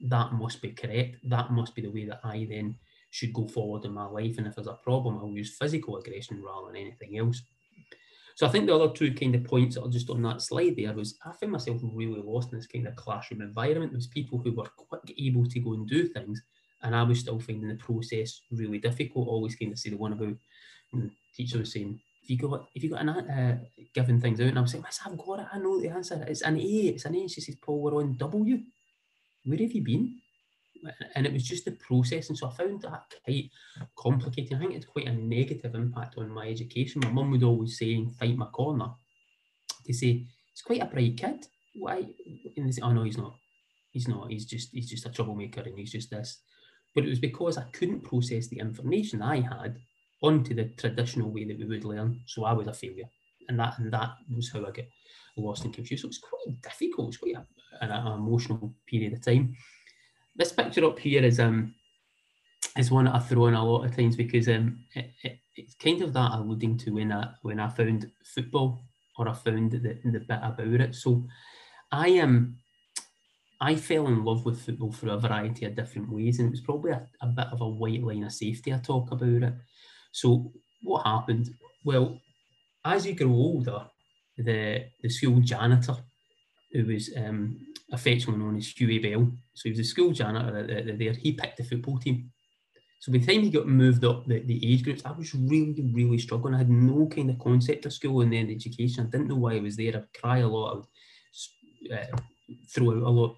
That 0.00 0.32
must 0.32 0.62
be 0.62 0.70
correct. 0.70 1.16
That 1.24 1.50
must 1.50 1.74
be 1.74 1.82
the 1.82 1.90
way 1.90 2.06
that 2.06 2.20
I 2.24 2.46
then 2.48 2.76
should 3.16 3.32
go 3.32 3.48
forward 3.48 3.86
in 3.86 3.92
my 3.92 4.04
life. 4.04 4.36
And 4.36 4.46
if 4.46 4.54
there's 4.54 4.66
a 4.66 4.74
problem, 4.74 5.16
I'll 5.16 5.30
use 5.30 5.56
physical 5.56 5.96
aggression 5.96 6.42
rather 6.42 6.66
than 6.66 6.76
anything 6.76 7.16
else. 7.16 7.42
So 8.34 8.46
I 8.46 8.50
think 8.50 8.66
the 8.66 8.74
other 8.74 8.92
two 8.92 9.14
kind 9.14 9.34
of 9.34 9.44
points 9.44 9.76
that 9.76 9.84
are 9.84 9.90
just 9.90 10.10
on 10.10 10.20
that 10.22 10.42
slide 10.42 10.76
there 10.76 10.92
was 10.92 11.18
I 11.24 11.32
found 11.32 11.52
myself 11.52 11.80
really 11.82 12.20
lost 12.20 12.52
in 12.52 12.58
this 12.58 12.66
kind 12.66 12.86
of 12.86 12.94
classroom 12.94 13.40
environment. 13.40 13.92
There 13.92 13.98
was 13.98 14.08
people 14.08 14.38
who 14.38 14.52
were 14.52 14.68
quick 14.76 15.14
able 15.18 15.46
to 15.46 15.60
go 15.60 15.72
and 15.72 15.88
do 15.88 16.06
things, 16.06 16.42
and 16.82 16.94
I 16.94 17.02
was 17.02 17.20
still 17.20 17.40
finding 17.40 17.68
the 17.68 17.76
process 17.76 18.42
really 18.50 18.78
difficult. 18.78 19.28
Always 19.28 19.56
kind 19.56 19.72
of 19.72 19.78
see 19.78 19.88
the 19.88 19.96
one 19.96 20.12
about 20.12 20.36
the 20.92 21.10
teacher 21.34 21.58
was 21.58 21.72
saying, 21.72 21.98
if 22.22 22.28
you 22.28 22.36
got 22.36 22.68
if 22.74 22.84
you 22.84 22.90
got 22.90 23.00
an 23.00 23.08
uh, 23.08 23.58
giving 23.94 24.20
things 24.20 24.38
out, 24.42 24.48
and 24.48 24.58
I 24.58 24.60
was 24.60 24.72
saying, 24.72 24.84
Miss, 24.86 25.00
I've 25.06 25.16
got 25.16 25.40
it. 25.40 25.46
I 25.50 25.58
know 25.58 25.80
the 25.80 25.88
answer. 25.88 26.22
It's 26.28 26.42
an 26.42 26.58
A. 26.58 26.60
It's 26.60 27.06
an 27.06 27.14
A. 27.14 27.20
And 27.20 27.30
she 27.30 27.40
says, 27.40 27.56
Paul, 27.62 27.80
we're 27.80 27.96
on 27.96 28.18
W. 28.18 28.60
Where 29.46 29.58
have 29.58 29.72
you 29.72 29.82
been? 29.82 30.20
And 31.14 31.26
it 31.26 31.32
was 31.32 31.44
just 31.44 31.64
the 31.64 31.72
process. 31.72 32.28
And 32.28 32.38
so 32.38 32.48
I 32.48 32.52
found 32.52 32.82
that 32.82 33.14
quite 33.24 33.50
complicated. 33.96 34.56
I 34.56 34.60
think 34.60 34.74
it's 34.74 34.86
quite 34.86 35.08
a 35.08 35.12
negative 35.12 35.74
impact 35.74 36.16
on 36.18 36.30
my 36.30 36.48
education. 36.48 37.02
My 37.04 37.10
mum 37.10 37.30
would 37.30 37.42
always 37.42 37.78
say, 37.78 38.06
fight 38.18 38.36
my 38.36 38.46
corner, 38.46 38.90
to 39.84 39.92
say, 39.92 40.26
he's 40.52 40.62
quite 40.62 40.82
a 40.82 40.86
bright 40.86 41.16
kid. 41.16 41.46
Why? 41.74 42.04
And 42.56 42.66
they 42.66 42.72
say, 42.72 42.82
oh 42.82 42.92
no, 42.92 43.04
he's 43.04 43.18
not. 43.18 43.36
He's 43.90 44.08
not. 44.08 44.30
He's 44.30 44.44
just 44.44 44.70
he's 44.72 44.90
just 44.90 45.06
a 45.06 45.10
troublemaker 45.10 45.62
and 45.62 45.78
he's 45.78 45.92
just 45.92 46.10
this. 46.10 46.40
But 46.94 47.04
it 47.04 47.08
was 47.08 47.18
because 47.18 47.58
I 47.58 47.64
couldn't 47.72 48.04
process 48.04 48.48
the 48.48 48.58
information 48.58 49.22
I 49.22 49.40
had 49.40 49.78
onto 50.22 50.54
the 50.54 50.64
traditional 50.64 51.30
way 51.30 51.44
that 51.44 51.58
we 51.58 51.66
would 51.66 51.84
learn. 51.84 52.20
So 52.26 52.44
I 52.44 52.52
was 52.52 52.66
a 52.66 52.74
failure. 52.74 53.08
And 53.48 53.58
that 53.60 53.78
and 53.78 53.92
that 53.92 54.14
was 54.34 54.50
how 54.50 54.66
I 54.66 54.70
get 54.70 54.90
lost 55.36 55.64
and 55.64 55.74
confused. 55.74 56.02
So 56.02 56.06
it 56.06 56.08
was 56.08 56.18
quite 56.18 56.62
difficult. 56.62 57.06
It 57.06 57.08
was 57.08 57.16
quite 57.18 57.36
a, 57.36 57.84
an, 57.84 57.90
an 57.90 58.12
emotional 58.12 58.74
period 58.86 59.12
of 59.12 59.24
time 59.24 59.56
this 60.36 60.52
picture 60.52 60.84
up 60.84 60.98
here 60.98 61.22
is 61.24 61.40
um 61.40 61.74
is 62.76 62.90
one 62.90 63.06
that 63.06 63.14
I 63.14 63.18
throw 63.20 63.46
in 63.46 63.54
a 63.54 63.64
lot 63.64 63.84
of 63.84 63.96
times 63.96 64.16
because 64.16 64.48
um 64.48 64.84
it, 64.94 65.10
it, 65.22 65.38
it's 65.56 65.74
kind 65.74 66.02
of 66.02 66.12
that 66.12 66.32
alluding 66.32 66.78
to 66.78 66.90
when 66.94 67.12
I 67.12 67.28
when 67.42 67.60
I 67.60 67.68
found 67.68 68.10
football 68.24 68.84
or 69.18 69.28
I 69.28 69.32
found 69.32 69.72
the, 69.72 69.78
the 69.78 70.20
bit 70.20 70.40
about 70.42 70.80
it. 70.80 70.94
So 70.94 71.26
I 71.90 72.18
um 72.18 72.56
I 73.60 73.74
fell 73.74 74.06
in 74.08 74.24
love 74.24 74.44
with 74.44 74.60
football 74.60 74.92
through 74.92 75.12
a 75.12 75.18
variety 75.18 75.64
of 75.64 75.74
different 75.74 76.10
ways, 76.10 76.38
and 76.38 76.48
it 76.48 76.50
was 76.50 76.60
probably 76.60 76.90
a, 76.92 77.08
a 77.22 77.26
bit 77.26 77.46
of 77.50 77.62
a 77.62 77.68
white 77.68 78.02
line 78.02 78.24
of 78.24 78.32
safety 78.32 78.72
I 78.72 78.78
talk 78.78 79.10
about 79.10 79.42
it. 79.42 79.54
So 80.12 80.52
what 80.82 81.06
happened? 81.06 81.54
Well, 81.82 82.20
as 82.84 83.06
you 83.06 83.14
grow 83.14 83.30
older, 83.30 83.86
the 84.36 84.84
the 85.00 85.08
school 85.08 85.40
janitor, 85.40 85.96
who 86.72 86.84
was 86.86 87.10
um, 87.16 87.58
affectionately 87.92 88.42
known 88.42 88.56
as 88.56 88.68
Huey 88.68 88.98
Bell. 88.98 89.30
So 89.54 89.62
he 89.64 89.70
was 89.70 89.78
a 89.78 89.84
school 89.84 90.12
janitor 90.12 90.96
there. 90.96 91.12
He 91.12 91.32
picked 91.32 91.58
the 91.58 91.64
football 91.64 91.98
team. 91.98 92.30
So 92.98 93.12
by 93.12 93.18
the 93.18 93.26
time 93.26 93.42
he 93.42 93.50
got 93.50 93.68
moved 93.68 94.04
up 94.04 94.26
the, 94.26 94.40
the 94.40 94.72
age 94.72 94.82
groups, 94.82 95.02
I 95.04 95.12
was 95.12 95.34
really, 95.34 95.90
really 95.94 96.18
struggling. 96.18 96.54
I 96.54 96.58
had 96.58 96.70
no 96.70 97.06
kind 97.06 97.30
of 97.30 97.38
concept 97.38 97.86
of 97.86 97.92
school 97.92 98.22
and 98.22 98.32
then 98.32 98.50
education. 98.50 99.06
I 99.06 99.10
didn't 99.10 99.28
know 99.28 99.36
why 99.36 99.56
I 99.56 99.60
was 99.60 99.76
there. 99.76 99.96
I'd 99.96 100.20
cry 100.20 100.38
a 100.38 100.48
lot. 100.48 100.72
I 100.72 100.74
would 100.76 101.98
uh, 101.98 102.16
throw 102.68 102.90
out 102.90 103.02
a 103.02 103.10
lot. 103.10 103.36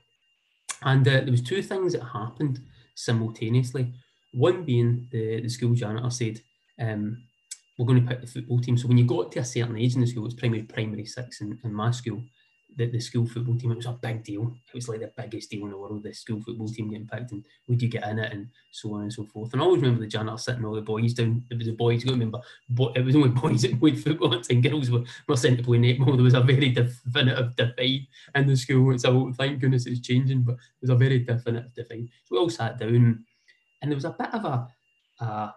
And 0.82 1.06
uh, 1.06 1.20
there 1.20 1.30
was 1.30 1.42
two 1.42 1.60
things 1.60 1.92
that 1.92 2.02
happened 2.02 2.60
simultaneously. 2.94 3.92
One 4.32 4.64
being 4.64 5.08
the, 5.10 5.40
the 5.42 5.48
school 5.48 5.74
janitor 5.74 6.10
said, 6.10 6.40
um, 6.80 7.22
we're 7.76 7.86
going 7.86 8.00
to 8.00 8.08
pick 8.08 8.20
the 8.20 8.26
football 8.26 8.60
team. 8.60 8.78
So 8.78 8.88
when 8.88 8.98
you 8.98 9.04
got 9.04 9.32
to 9.32 9.40
a 9.40 9.44
certain 9.44 9.76
age 9.76 9.94
in 9.94 10.00
the 10.00 10.06
school, 10.06 10.22
it 10.22 10.26
was 10.26 10.34
primary, 10.34 10.62
primary 10.62 11.04
six 11.04 11.40
in, 11.40 11.58
in 11.64 11.72
my 11.72 11.90
school, 11.90 12.22
the, 12.78 12.86
the 12.86 13.00
school 13.00 13.26
football 13.26 13.58
team, 13.58 13.72
it 13.72 13.76
was 13.76 13.86
a 13.86 13.98
big 14.00 14.22
deal. 14.22 14.54
It 14.68 14.74
was 14.74 14.88
like 14.88 15.00
the 15.00 15.12
biggest 15.16 15.50
deal 15.50 15.64
in 15.64 15.72
the 15.72 15.76
world, 15.76 16.04
the 16.04 16.14
school 16.14 16.40
football 16.40 16.68
team 16.68 16.88
getting 16.88 17.08
picked 17.08 17.32
and 17.32 17.44
would 17.66 17.82
you 17.82 17.88
get 17.88 18.06
in 18.06 18.20
it 18.20 18.32
and 18.32 18.48
so 18.70 18.94
on 18.94 19.02
and 19.02 19.12
so 19.12 19.24
forth. 19.26 19.52
And 19.52 19.60
I 19.60 19.64
always 19.64 19.82
remember 19.82 20.00
the 20.00 20.06
janitor 20.06 20.38
sitting 20.38 20.64
all 20.64 20.76
the 20.76 20.80
boys 20.80 21.12
down. 21.12 21.42
It 21.50 21.58
was 21.58 21.66
a 21.66 21.72
boys, 21.72 22.04
you 22.04 22.12
remember, 22.12 22.38
but 22.70 22.96
it 22.96 23.04
was 23.04 23.16
only 23.16 23.28
boys 23.40 23.62
that 23.62 23.78
played 23.80 24.02
football 24.02 24.32
and 24.32 24.62
girls 24.62 24.90
were, 24.90 25.02
were 25.26 25.36
sent 25.36 25.58
to 25.58 25.64
play 25.64 25.78
netball. 25.78 26.14
There 26.14 26.22
was 26.22 26.34
a 26.34 26.40
very 26.40 26.70
definitive 26.70 27.56
divide 27.56 28.06
in 28.36 28.46
the 28.46 28.56
school. 28.56 28.94
It's 28.94 29.04
a, 29.04 29.32
thank 29.36 29.60
goodness 29.60 29.86
it's 29.86 30.00
changing, 30.00 30.42
but 30.42 30.54
it 30.54 30.80
was 30.82 30.90
a 30.90 30.94
very 30.94 31.18
definitive 31.18 31.74
divide. 31.74 32.08
So 32.24 32.36
we 32.36 32.38
all 32.38 32.50
sat 32.50 32.78
down 32.78 33.24
and 33.82 33.90
there 33.90 33.96
was 33.96 34.04
a 34.04 34.16
bit 34.16 34.32
of 34.32 34.44
a, 34.44 34.68
a, 35.18 35.54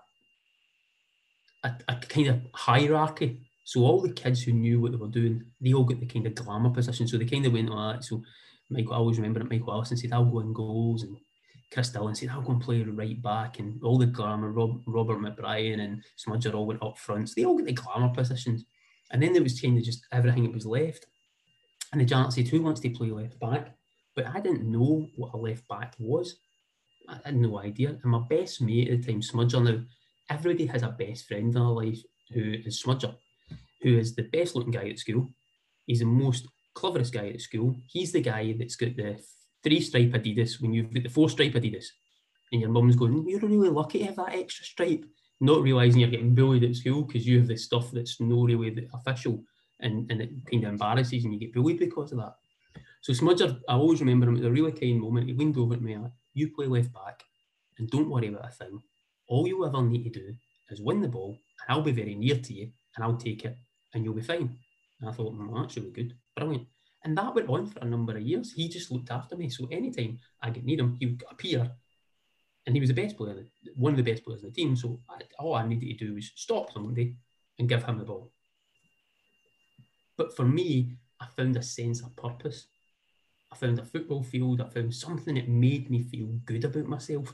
a, 1.64 1.76
a 1.88 1.96
kind 2.10 2.28
of 2.28 2.42
hierarchy 2.56 3.51
so 3.64 3.82
all 3.82 4.02
the 4.02 4.12
kids 4.12 4.42
who 4.42 4.54
knew 4.54 4.80
what 4.80 4.92
they 4.92 4.98
were 4.98 5.08
doing, 5.08 5.44
they 5.60 5.74
all 5.74 5.84
got 5.84 6.00
the 6.00 6.06
kind 6.06 6.26
of 6.26 6.36
glamour 6.36 6.72
position. 6.72 7.08
So 7.08 7.18
they 7.18 7.26
kind 7.26 7.46
of 7.46 7.54
went 7.54 7.70
like 7.70 7.98
that. 7.98 8.04
So 8.04 8.24
Michael, 8.70 8.94
I 8.94 8.98
always 8.98 9.18
remember 9.18 9.44
Michael 9.44 9.74
Allison 9.74 9.98
said, 9.98 10.14
I'll 10.14 10.26
go 10.26 10.40
in 10.40 10.54
goals 10.54 11.04
and 11.04 11.18
Chris 11.72 11.90
Dillon 11.90 12.16
said, 12.16 12.30
I'll 12.30 12.42
go 12.42 12.54
and 12.54 12.62
play 12.62 12.82
right 12.84 13.22
back 13.22 13.60
and 13.60 13.82
all 13.84 13.98
the 13.98 14.06
glamour, 14.06 14.52
Rob, 14.52 14.82
Robert 14.88 15.20
McBrien 15.20 15.80
and 15.80 16.04
Smudger 16.18 16.54
all 16.54 16.66
went 16.66 16.84
up 16.84 16.98
front. 16.98 17.30
So 17.30 17.34
they 17.38 17.46
all 17.46 17.58
got 17.58 17.66
the 17.66 17.74
glamour 17.74 18.14
positions. 18.14 18.66
And 19.12 19.22
then 19.22 19.34
there 19.34 19.44
was 19.44 19.60
kind 19.60 19.78
of 19.78 19.84
just 19.84 20.06
everything 20.12 20.44
that 20.44 20.54
was 20.54 20.66
left. 20.66 21.06
And 21.92 22.02
the 22.02 22.06
janitor 22.06 22.32
said, 22.32 22.48
who 22.48 22.62
wants 22.62 22.82
to 22.82 22.90
play 22.90 23.12
left 23.12 23.40
back? 23.40 23.76
But 24.16 24.28
I 24.28 24.40
didn't 24.40 24.70
know 24.70 25.08
what 25.16 25.34
a 25.34 25.38
left 25.38 25.68
back 25.68 25.96
was. 26.00 26.38
I 27.08 27.20
had 27.24 27.36
no 27.36 27.60
idea. 27.60 27.90
And 27.90 28.12
my 28.12 28.22
best 28.30 28.62
mate 28.62 28.90
at 28.90 29.02
the 29.02 29.12
time, 29.12 29.22
Smudger, 29.22 29.64
now 29.64 29.84
everybody 30.30 30.66
has 30.68 30.84
a 30.84 30.90
best 30.90 31.28
friend 31.28 31.48
in 31.48 31.52
their 31.52 31.64
life 31.64 32.02
who 32.34 32.54
is 32.66 32.82
Smudger 32.82 33.16
who 33.82 33.98
is 33.98 34.16
the 34.16 34.24
best 34.24 34.56
looking 34.56 34.72
guy 34.72 34.90
at 34.90 35.00
school. 35.00 35.28
He's 35.86 36.00
the 36.00 36.06
most 36.06 36.48
cleverest 36.74 37.14
guy 37.14 37.30
at 37.30 37.42
school. 37.42 37.76
He's 37.88 38.12
the 38.12 38.22
guy 38.22 38.56
that's 38.58 38.76
got 38.76 38.96
the 38.96 39.20
three 39.64 39.82
stripe 39.82 40.12
Adidas 40.12 40.62
when 40.62 40.74
you've 40.74 40.94
got 40.94 41.04
the 41.04 41.10
four 41.10 41.30
stripe 41.30 41.54
Adidas. 41.54 41.86
And 42.52 42.62
your 42.62 42.70
mum's 42.70 42.96
going, 42.96 43.28
You're 43.28 43.40
really 43.40 43.70
lucky 43.70 44.00
to 44.00 44.06
have 44.06 44.16
that 44.18 44.34
extra 44.34 44.66
stripe. 44.66 45.06
Not 45.40 45.64
realizing 45.64 46.02
you're 46.02 46.10
getting 46.10 46.36
bullied 46.36 46.64
at 46.64 46.76
school 46.76 47.04
because 47.04 47.26
you 47.26 47.40
have 47.40 47.48
the 47.48 47.58
stuff 47.58 47.92
that's 47.92 48.20
no 48.20 48.44
really 48.44 48.88
official 48.94 49.44
and, 49.80 50.10
and 50.12 50.22
it 50.22 50.30
kind 50.50 50.64
of 50.64 50.72
embarrasses 50.72 51.24
and 51.24 51.34
you 51.34 51.40
get 51.40 51.54
bullied 51.54 51.80
because 51.80 52.12
of 52.12 52.20
that. 52.20 52.36
So 53.02 53.14
Smudger, 53.14 53.60
I 53.68 53.74
always 53.74 54.00
remember 54.00 54.28
him 54.28 54.38
at 54.38 54.44
a 54.44 54.52
really 54.52 54.72
kind 54.72 55.00
moment. 55.00 55.28
He 55.28 55.34
leaned 55.34 55.58
over 55.58 55.74
at 55.74 55.82
me 55.82 55.98
You 56.34 56.52
play 56.52 56.68
left 56.68 56.94
back 56.94 57.24
and 57.80 57.90
don't 57.90 58.10
worry 58.10 58.28
about 58.28 58.48
a 58.48 58.52
thing. 58.52 58.80
All 59.28 59.48
you 59.48 59.66
ever 59.66 59.82
need 59.82 60.04
to 60.04 60.10
do 60.12 60.36
is 60.70 60.82
win 60.82 61.02
the 61.02 61.08
ball 61.08 61.30
and 61.32 61.76
I'll 61.76 61.82
be 61.82 61.92
very 61.92 62.14
near 62.14 62.36
to 62.36 62.54
you 62.54 62.72
and 62.96 63.04
I'll 63.04 63.18
take 63.18 63.46
it 63.46 63.58
and 63.94 64.04
you'll 64.04 64.14
be 64.14 64.22
fine. 64.22 64.58
And 65.00 65.10
I 65.10 65.14
thought, 65.14 65.34
mm, 65.34 65.50
well, 65.50 65.62
that's 65.62 65.78
really 65.78 65.92
good, 65.92 66.14
brilliant. 66.36 66.68
And 67.04 67.18
that 67.18 67.34
went 67.34 67.50
on 67.50 67.66
for 67.68 67.80
a 67.80 67.86
number 67.86 68.16
of 68.16 68.22
years. 68.22 68.54
He 68.54 68.70
just 68.70 68.92
looked 68.92 69.12
after 69.12 69.36
me. 69.36 69.50
So 69.50 69.68
anytime 69.72 70.20
I 70.42 70.52
get 70.52 70.64
near 70.64 70.80
him, 70.80 70.96
he 71.00 71.08
would 71.08 71.24
appear. 71.30 71.72
And 72.66 72.76
he 72.76 72.80
was 72.80 72.90
the 72.90 73.02
best 73.02 73.18
player, 73.18 73.48
one 73.76 73.94
of 73.94 73.98
the 73.98 74.12
best 74.12 74.24
players 74.24 74.44
in 74.44 74.50
the 74.50 74.56
team. 74.56 74.76
So 74.76 75.00
I, 75.10 75.22
all 75.40 75.56
I 75.56 75.68
needed 75.68 75.98
to 75.98 76.06
do 76.06 76.14
was 76.14 76.32
stop 76.36 76.72
somebody 76.72 77.16
and 77.58 77.68
give 77.68 77.84
him 77.84 77.98
the 77.98 78.06
ball. 78.06 78.32
But 80.16 80.36
for 80.36 80.46
me, 80.46 80.98
I 81.20 81.26
found 81.36 81.58
a 81.58 81.64
sense 81.64 82.02
of 82.02 82.16
purpose. 82.16 82.68
I 83.52 83.56
found 83.56 83.80
a 83.80 83.86
football 83.86 84.24
field. 84.24 84.62
I 84.62 84.70
found 84.70 84.94
something 84.94 85.36
that 85.36 85.50
made 85.50 85.90
me 85.90 86.04
feel 86.04 86.28
good 86.46 86.64
about 86.64 86.86
myself. 86.86 87.34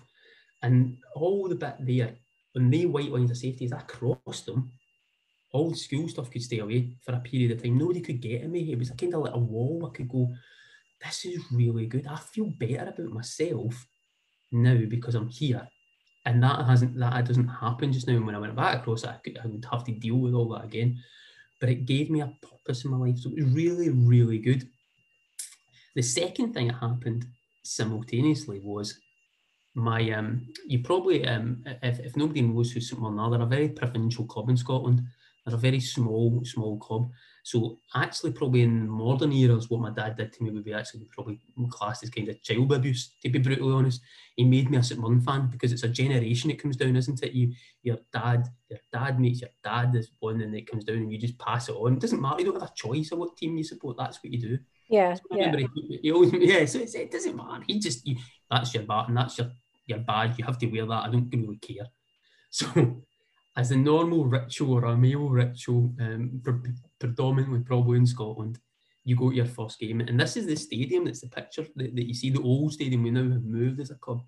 And 0.63 0.97
all 1.13 1.49
the 1.49 1.55
bit 1.55 1.75
there, 1.79 2.15
when 2.53 2.69
they 2.69 2.85
white 2.85 3.11
lines 3.11 3.31
of 3.31 3.37
safety, 3.37 3.65
as 3.65 3.73
I 3.73 3.81
crossed 3.81 4.45
them, 4.45 4.71
the 5.53 5.75
school 5.75 6.07
stuff 6.07 6.29
could 6.29 6.41
stay 6.41 6.59
away 6.59 6.97
for 7.05 7.13
a 7.13 7.19
period 7.19 7.51
of 7.51 7.63
time. 7.63 7.77
Nobody 7.77 8.01
could 8.01 8.21
get 8.21 8.43
at 8.43 8.49
me. 8.49 8.71
It 8.71 8.79
was 8.79 8.91
kind 8.91 9.13
of 9.13 9.21
like 9.21 9.33
a 9.33 9.39
wall. 9.39 9.89
I 9.89 9.95
could 9.95 10.09
go, 10.09 10.33
this 11.03 11.25
is 11.25 11.41
really 11.51 11.85
good. 11.85 12.07
I 12.07 12.17
feel 12.17 12.45
better 12.45 12.89
about 12.89 13.13
myself 13.13 13.87
now 14.51 14.77
because 14.89 15.15
I'm 15.15 15.29
here. 15.29 15.67
And 16.25 16.43
that 16.43 16.65
hasn't 16.65 16.99
that 16.99 17.25
doesn't 17.25 17.47
happen 17.47 17.93
just 17.93 18.07
now. 18.07 18.15
And 18.15 18.25
when 18.25 18.35
I 18.35 18.39
went 18.39 18.55
back 18.55 18.79
across 18.79 19.05
I, 19.05 19.13
could, 19.23 19.39
I 19.41 19.47
would 19.47 19.65
have 19.71 19.85
to 19.85 19.93
deal 19.93 20.17
with 20.17 20.33
all 20.33 20.49
that 20.49 20.65
again. 20.65 20.97
But 21.61 21.69
it 21.69 21.85
gave 21.85 22.09
me 22.09 22.21
a 22.21 22.33
purpose 22.41 22.83
in 22.83 22.91
my 22.91 22.97
life. 22.97 23.19
So 23.19 23.29
it 23.29 23.43
was 23.43 23.53
really, 23.53 23.89
really 23.89 24.37
good. 24.37 24.67
The 25.95 26.01
second 26.01 26.53
thing 26.53 26.67
that 26.67 26.75
happened 26.75 27.25
simultaneously 27.63 28.59
was 28.59 28.99
my 29.73 30.09
um 30.11 30.47
you 30.65 30.79
probably 30.79 31.25
um 31.27 31.63
if, 31.83 31.99
if 31.99 32.17
nobody 32.17 32.41
knows 32.41 32.71
who 32.71 32.81
St 32.81 32.99
Mirren 32.99 33.31
they're 33.31 33.41
a 33.41 33.45
very 33.45 33.69
provincial 33.69 34.25
club 34.25 34.49
in 34.49 34.57
Scotland. 34.57 35.01
They're 35.47 35.55
a 35.55 35.59
very 35.59 35.79
small, 35.79 36.43
small 36.43 36.77
club. 36.77 37.09
So 37.43 37.79
actually, 37.95 38.33
probably 38.33 38.63
in 38.63 38.89
modern 38.89 39.31
eras, 39.31 39.69
what 39.69 39.79
my 39.79 39.91
dad 39.91 40.17
did 40.17 40.33
to 40.33 40.43
me 40.43 40.49
would 40.49 40.65
be 40.65 40.73
actually 40.73 41.07
probably 41.09 41.39
classed 41.69 42.03
as 42.03 42.09
kind 42.09 42.27
of 42.27 42.43
child 42.43 42.73
abuse. 42.73 43.13
To 43.23 43.29
be 43.29 43.39
brutally 43.39 43.73
honest, 43.73 44.01
he 44.35 44.43
made 44.43 44.69
me 44.69 44.77
a 44.77 44.83
St 44.83 44.99
Mirren 44.99 45.21
fan 45.21 45.47
because 45.49 45.71
it's 45.71 45.83
a 45.83 45.87
generation 45.87 46.49
that 46.49 46.61
comes 46.61 46.75
down, 46.75 46.97
isn't 46.97 47.23
it? 47.23 47.31
You, 47.31 47.53
your 47.81 47.99
dad, 48.11 48.49
your 48.69 48.79
dad 48.91 49.21
makes 49.21 49.39
your 49.39 49.51
dad 49.63 49.95
is 49.95 50.11
one, 50.19 50.41
and 50.41 50.53
it 50.53 50.69
comes 50.69 50.83
down, 50.83 50.97
and 50.97 51.11
you 51.11 51.17
just 51.17 51.39
pass 51.39 51.69
it 51.69 51.75
on. 51.75 51.93
It 51.93 51.99
doesn't 52.01 52.21
matter. 52.21 52.41
You 52.41 52.51
don't 52.51 52.59
have 52.59 52.69
a 52.69 52.73
choice 52.75 53.13
of 53.13 53.19
what 53.19 53.37
team 53.37 53.55
you 53.55 53.63
support. 53.63 53.95
That's 53.97 54.21
what 54.21 54.33
you 54.33 54.41
do. 54.41 54.59
Yeah, 54.89 55.15
yeah. 55.31 55.55
He, 55.55 55.99
he 56.03 56.11
always, 56.11 56.33
yeah. 56.33 56.65
So 56.65 56.79
it 56.79 57.11
doesn't 57.11 57.37
matter. 57.37 57.63
He 57.65 57.79
just, 57.79 58.05
you, 58.05 58.17
that's 58.51 58.73
your 58.73 58.83
bat, 58.83 59.07
and 59.07 59.15
that's 59.15 59.37
your 59.37 59.51
your 59.85 59.99
badge. 59.99 60.37
You 60.37 60.43
have 60.43 60.57
to 60.57 60.67
wear 60.67 60.85
that. 60.85 61.05
I 61.05 61.09
don't 61.09 61.29
really 61.31 61.55
care. 61.57 61.87
So 62.49 63.03
as 63.57 63.71
a 63.71 63.75
normal 63.75 64.25
ritual 64.25 64.73
or 64.73 64.85
a 64.85 64.95
male 64.95 65.27
ritual, 65.29 65.91
um, 65.99 66.39
pre- 66.43 66.73
predominantly 66.99 67.59
probably 67.61 67.97
in 67.97 68.05
Scotland, 68.05 68.59
you 69.03 69.15
go 69.15 69.31
to 69.31 69.35
your 69.35 69.45
first 69.45 69.79
game. 69.79 69.99
And 69.99 70.19
this 70.19 70.37
is 70.37 70.45
the 70.45 70.55
stadium, 70.55 71.05
that's 71.05 71.21
the 71.21 71.27
picture 71.27 71.65
that, 71.75 71.95
that 71.95 72.07
you 72.07 72.13
see, 72.13 72.29
the 72.29 72.41
old 72.41 72.73
stadium 72.73 73.03
we 73.03 73.09
now 73.09 73.29
have 73.29 73.43
moved 73.43 73.79
as 73.79 73.89
a 73.89 73.95
club. 73.95 74.21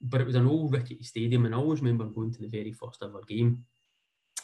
But 0.00 0.20
it 0.20 0.26
was 0.26 0.34
an 0.34 0.46
old 0.46 0.72
rickety 0.72 1.02
stadium, 1.02 1.46
and 1.46 1.54
I 1.54 1.58
always 1.58 1.80
remember 1.80 2.04
going 2.04 2.32
to 2.34 2.40
the 2.40 2.48
very 2.48 2.72
first 2.72 3.02
ever 3.02 3.22
game, 3.26 3.64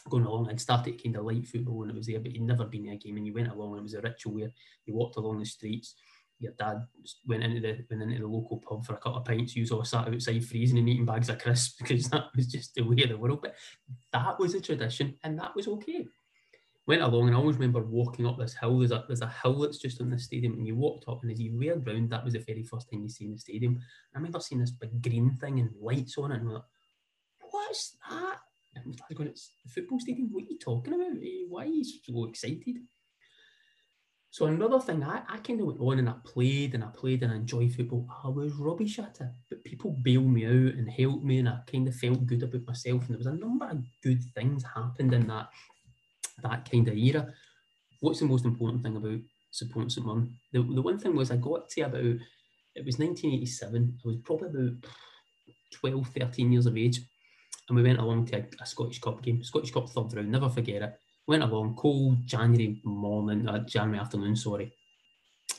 going 0.09 0.25
along. 0.25 0.49
I'd 0.49 0.59
started 0.59 1.01
kind 1.03 1.17
of 1.17 1.25
light 1.25 1.47
football 1.47 1.77
when 1.77 1.91
it 1.91 1.95
was 1.95 2.07
there, 2.07 2.19
but 2.19 2.31
you'd 2.31 2.41
never 2.41 2.65
been 2.65 2.87
in 2.87 2.93
a 2.93 2.97
game, 2.97 3.17
and 3.17 3.27
you 3.27 3.33
went 3.33 3.49
along, 3.51 3.73
and 3.73 3.81
it 3.81 3.83
was 3.83 3.93
a 3.93 4.01
ritual 4.01 4.33
where 4.33 4.51
you 4.85 4.95
walked 4.95 5.17
along 5.17 5.37
the 5.37 5.45
streets, 5.45 5.93
your 6.41 6.53
dad 6.57 6.85
went 7.27 7.43
into 7.43 7.61
the 7.61 7.85
went 7.89 8.01
into 8.01 8.19
the 8.19 8.27
local 8.27 8.57
pub 8.67 8.83
for 8.83 8.95
a 8.95 8.97
couple 8.97 9.19
of 9.19 9.25
pints. 9.25 9.55
You 9.55 9.65
all 9.71 9.85
sat 9.85 10.07
outside 10.07 10.43
freezing 10.43 10.79
and 10.79 10.89
eating 10.89 11.05
bags 11.05 11.29
of 11.29 11.37
crisps 11.39 11.75
because 11.79 12.09
that 12.09 12.25
was 12.35 12.47
just 12.47 12.73
the 12.73 12.81
way 12.81 13.03
of 13.03 13.09
the 13.09 13.17
world. 13.17 13.41
But 13.41 13.55
that 14.11 14.39
was 14.39 14.55
a 14.55 14.61
tradition, 14.61 15.17
and 15.23 15.37
that 15.39 15.55
was 15.55 15.67
okay. 15.67 16.07
went 16.87 17.03
along 17.03 17.27
and 17.27 17.35
I 17.35 17.39
always 17.39 17.57
remember 17.57 17.81
walking 17.81 18.25
up 18.25 18.39
this 18.39 18.55
hill. 18.55 18.79
There's 18.79 18.91
a 18.91 19.03
there's 19.07 19.21
a 19.21 19.33
hill 19.43 19.59
that's 19.59 19.77
just 19.77 20.01
on 20.01 20.09
the 20.09 20.17
stadium, 20.19 20.53
and 20.53 20.65
you 20.65 20.75
walked 20.75 21.07
up, 21.07 21.21
and 21.21 21.31
as 21.31 21.39
you 21.39 21.55
reared 21.55 21.85
round, 21.87 22.09
that 22.09 22.25
was 22.25 22.33
the 22.33 22.39
very 22.39 22.63
first 22.63 22.89
thing 22.89 23.03
you 23.03 23.09
see 23.09 23.25
in 23.25 23.33
the 23.33 23.39
stadium. 23.39 23.79
I 24.13 24.17
remember 24.17 24.39
seeing 24.39 24.61
this 24.61 24.71
big 24.71 25.01
green 25.01 25.37
thing 25.39 25.59
and 25.59 25.69
lights 25.79 26.17
on 26.17 26.31
it, 26.31 26.41
and 26.41 26.47
I'm 26.47 26.53
like, 26.55 26.63
"What's 27.51 27.97
that?" 28.09 28.39
And 28.75 28.85
I 28.85 29.05
was 29.09 29.17
going, 29.17 29.29
"It's 29.29 29.53
the 29.63 29.69
football 29.69 29.99
stadium. 29.99 30.29
What 30.31 30.45
are 30.45 30.47
you 30.47 30.57
talking 30.57 30.93
about? 30.93 31.21
Eh, 31.21 31.45
why 31.47 31.63
are 31.63 31.67
you 31.67 31.83
so 31.83 32.25
excited?" 32.25 32.77
So 34.31 34.45
another 34.45 34.79
thing, 34.79 35.03
I, 35.03 35.23
I 35.27 35.37
kind 35.39 35.59
of 35.59 35.67
went 35.67 35.81
on 35.81 35.99
and 35.99 36.09
I 36.09 36.13
played 36.23 36.73
and 36.73 36.85
I 36.85 36.87
played 36.87 37.21
and 37.21 37.33
I 37.33 37.35
enjoyed 37.35 37.73
football. 37.73 38.07
I 38.23 38.29
was 38.29 38.53
rubbish 38.53 38.97
at 38.97 39.17
it, 39.19 39.27
but 39.49 39.63
people 39.65 39.97
bailed 40.03 40.31
me 40.31 40.45
out 40.45 40.73
and 40.73 40.89
helped 40.89 41.25
me, 41.25 41.39
and 41.39 41.49
I 41.49 41.59
kind 41.69 41.85
of 41.85 41.95
felt 41.95 42.25
good 42.25 42.41
about 42.41 42.65
myself. 42.65 43.01
And 43.01 43.09
there 43.09 43.17
was 43.17 43.27
a 43.27 43.33
number 43.33 43.65
of 43.65 43.83
good 44.01 44.23
things 44.33 44.63
happened 44.63 45.13
in 45.13 45.27
that 45.27 45.49
that 46.43 46.71
kind 46.71 46.87
of 46.87 46.95
era. 46.95 47.27
What's 47.99 48.19
the 48.19 48.25
most 48.25 48.45
important 48.45 48.83
thing 48.83 48.95
about 48.95 49.19
supporting 49.51 49.89
St? 49.89 50.07
The, 50.53 50.61
the 50.61 50.81
one 50.81 50.97
thing 50.97 51.13
was 51.13 51.29
I 51.29 51.35
got 51.35 51.69
to 51.69 51.81
about, 51.81 51.99
it 52.01 52.85
was 52.85 52.99
1987, 52.99 53.99
I 54.03 54.07
was 54.07 54.17
probably 54.23 54.47
about 54.47 54.85
12, 55.73 56.07
13 56.07 56.53
years 56.53 56.65
of 56.67 56.77
age, 56.77 57.01
and 57.67 57.75
we 57.75 57.83
went 57.83 57.99
along 57.99 58.27
to 58.27 58.37
a, 58.37 58.45
a 58.61 58.65
Scottish 58.65 59.01
Cup 59.01 59.21
game, 59.21 59.43
Scottish 59.43 59.71
Cup 59.71 59.89
third 59.89 60.13
round, 60.13 60.31
never 60.31 60.47
forget 60.47 60.81
it 60.83 60.99
went 61.31 61.43
along 61.43 61.75
cold 61.77 62.17
January 62.25 62.81
morning, 62.83 63.47
uh, 63.47 63.59
January 63.59 63.99
afternoon, 63.99 64.35
sorry. 64.35 64.73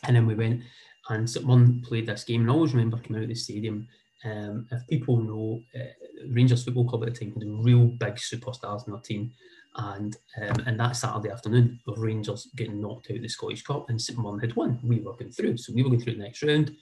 And 0.04 0.14
then 0.14 0.26
we 0.26 0.34
went 0.34 0.62
and 1.08 1.28
St 1.28 1.82
played 1.84 2.06
this 2.06 2.24
game. 2.24 2.42
And 2.42 2.50
I 2.50 2.54
always 2.54 2.74
remember 2.74 2.98
coming 2.98 3.20
out 3.20 3.24
of 3.24 3.28
the 3.30 3.34
stadium. 3.34 3.88
Um, 4.24 4.68
if 4.70 4.86
people 4.86 5.16
know, 5.16 5.62
uh, 5.74 5.92
Rangers 6.30 6.64
Football 6.64 6.88
Club 6.88 7.02
at 7.04 7.14
the 7.14 7.18
time 7.18 7.32
had 7.32 7.64
real 7.64 7.86
big 7.86 8.16
superstars 8.16 8.86
in 8.86 8.92
their 8.92 9.00
team. 9.00 9.32
And 9.74 10.14
um, 10.42 10.64
and 10.66 10.78
that 10.78 10.96
Saturday 10.96 11.30
afternoon, 11.30 11.80
Rangers 11.96 12.48
getting 12.54 12.82
knocked 12.82 13.10
out 13.10 13.16
of 13.16 13.22
the 13.22 13.28
Scottish 13.28 13.62
Cup, 13.62 13.88
and 13.88 13.98
St 13.98 14.18
had 14.42 14.54
won. 14.54 14.78
We 14.84 15.00
were 15.00 15.14
going 15.14 15.32
through, 15.32 15.56
so 15.56 15.72
we 15.72 15.82
were 15.82 15.88
going 15.88 16.02
through 16.02 16.16
the 16.16 16.22
next 16.22 16.42
round. 16.42 16.76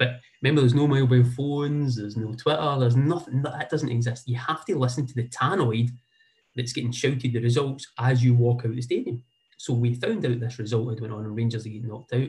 But 0.00 0.18
remember, 0.42 0.62
there's 0.62 0.74
no 0.74 0.88
mobile 0.88 1.22
phones, 1.36 1.94
there's 1.94 2.16
no 2.16 2.34
Twitter, 2.34 2.76
there's 2.80 2.96
nothing 2.96 3.42
that 3.42 3.70
doesn't 3.70 3.88
exist. 3.88 4.28
You 4.28 4.38
have 4.38 4.64
to 4.64 4.76
listen 4.76 5.06
to 5.06 5.14
the 5.14 5.28
tannoy 5.28 5.88
that's 6.56 6.72
getting 6.72 6.92
shouted 6.92 7.32
the 7.32 7.40
results 7.40 7.86
as 7.98 8.22
you 8.22 8.34
walk 8.34 8.64
out 8.64 8.74
the 8.74 8.82
stadium. 8.82 9.22
So 9.58 9.72
we 9.74 9.94
found 9.94 10.24
out 10.26 10.40
this 10.40 10.58
result 10.58 10.90
had 10.90 11.00
went 11.00 11.12
on 11.12 11.24
and 11.24 11.36
Rangers 11.36 11.66
are 11.66 11.68
getting 11.68 11.88
knocked 11.88 12.12
out. 12.14 12.28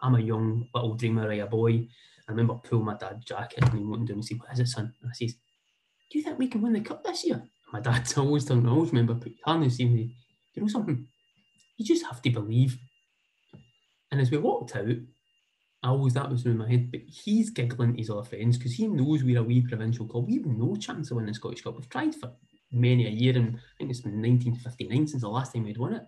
I'm 0.00 0.16
a 0.16 0.20
young 0.20 0.66
little 0.74 0.94
dreamer, 0.94 1.30
a 1.30 1.46
boy. 1.46 1.86
I 2.28 2.32
remember 2.32 2.54
pulling 2.54 2.86
my 2.86 2.96
dad's 2.96 3.24
jacket 3.24 3.62
and 3.62 3.78
he 3.78 3.84
went 3.84 4.08
down 4.08 4.16
and 4.16 4.24
said, 4.24 4.38
What 4.40 4.52
is 4.52 4.60
it, 4.60 4.68
son? 4.68 4.92
And 5.00 5.10
I 5.10 5.14
says, 5.14 5.34
Do 6.10 6.18
you 6.18 6.24
think 6.24 6.38
we 6.38 6.48
can 6.48 6.60
win 6.60 6.72
the 6.72 6.80
cup 6.80 7.04
this 7.04 7.24
year? 7.24 7.42
My 7.72 7.80
dad's 7.80 8.16
always 8.18 8.44
done, 8.44 8.66
I 8.66 8.70
always 8.70 8.90
remember 8.90 9.14
put 9.14 9.32
your 9.32 9.46
hand 9.46 9.64
and 9.64 9.94
me, 9.94 10.16
you 10.54 10.62
know 10.62 10.68
something? 10.68 11.06
You 11.76 11.86
just 11.86 12.06
have 12.06 12.20
to 12.22 12.30
believe. 12.30 12.78
And 14.10 14.20
as 14.20 14.30
we 14.30 14.38
walked 14.38 14.76
out, 14.76 14.96
I 15.82 15.88
always 15.88 16.14
that 16.14 16.30
was 16.30 16.46
in 16.46 16.58
my 16.58 16.70
head, 16.70 16.92
but 16.92 17.00
he's 17.06 17.50
giggling 17.50 17.92
to 17.92 17.98
his 17.98 18.10
other 18.10 18.22
friends 18.22 18.56
because 18.56 18.74
he 18.74 18.86
knows 18.86 19.24
we're 19.24 19.40
a 19.40 19.42
wee 19.42 19.62
provincial 19.62 20.06
club. 20.06 20.26
We've 20.28 20.46
no 20.46 20.76
chance 20.76 21.10
of 21.10 21.16
winning 21.16 21.28
the 21.28 21.34
Scottish 21.34 21.62
Cup. 21.62 21.76
We've 21.76 21.88
tried 21.88 22.14
for 22.14 22.32
many 22.72 23.06
a 23.06 23.10
year, 23.10 23.36
and 23.36 23.56
I 23.56 23.60
think 23.78 23.90
it's 23.90 24.00
been 24.00 24.22
1959 24.22 25.06
since 25.06 25.22
the 25.22 25.28
last 25.28 25.52
time 25.52 25.64
we'd 25.64 25.78
won 25.78 25.94
it. 25.94 26.02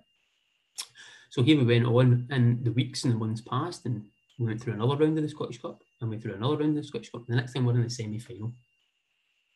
So 1.30 1.42
here 1.42 1.58
we 1.58 1.64
went 1.64 1.86
on, 1.86 2.26
and 2.30 2.64
the 2.64 2.72
weeks 2.72 3.04
and 3.04 3.12
the 3.12 3.18
months 3.18 3.40
passed, 3.40 3.86
and 3.86 4.04
we 4.38 4.46
went 4.46 4.62
through 4.62 4.74
another 4.74 4.96
round 4.96 5.18
of 5.18 5.24
the 5.24 5.28
Scottish 5.28 5.60
Cup, 5.60 5.82
and 6.00 6.10
we 6.10 6.18
through 6.18 6.34
another 6.34 6.56
round 6.56 6.76
of 6.76 6.82
the 6.82 6.88
Scottish 6.88 7.10
Cup. 7.10 7.26
The 7.26 7.36
next 7.36 7.52
time 7.52 7.64
we're 7.64 7.74
in 7.74 7.82
the 7.82 7.90
semi 7.90 8.18
final. 8.18 8.52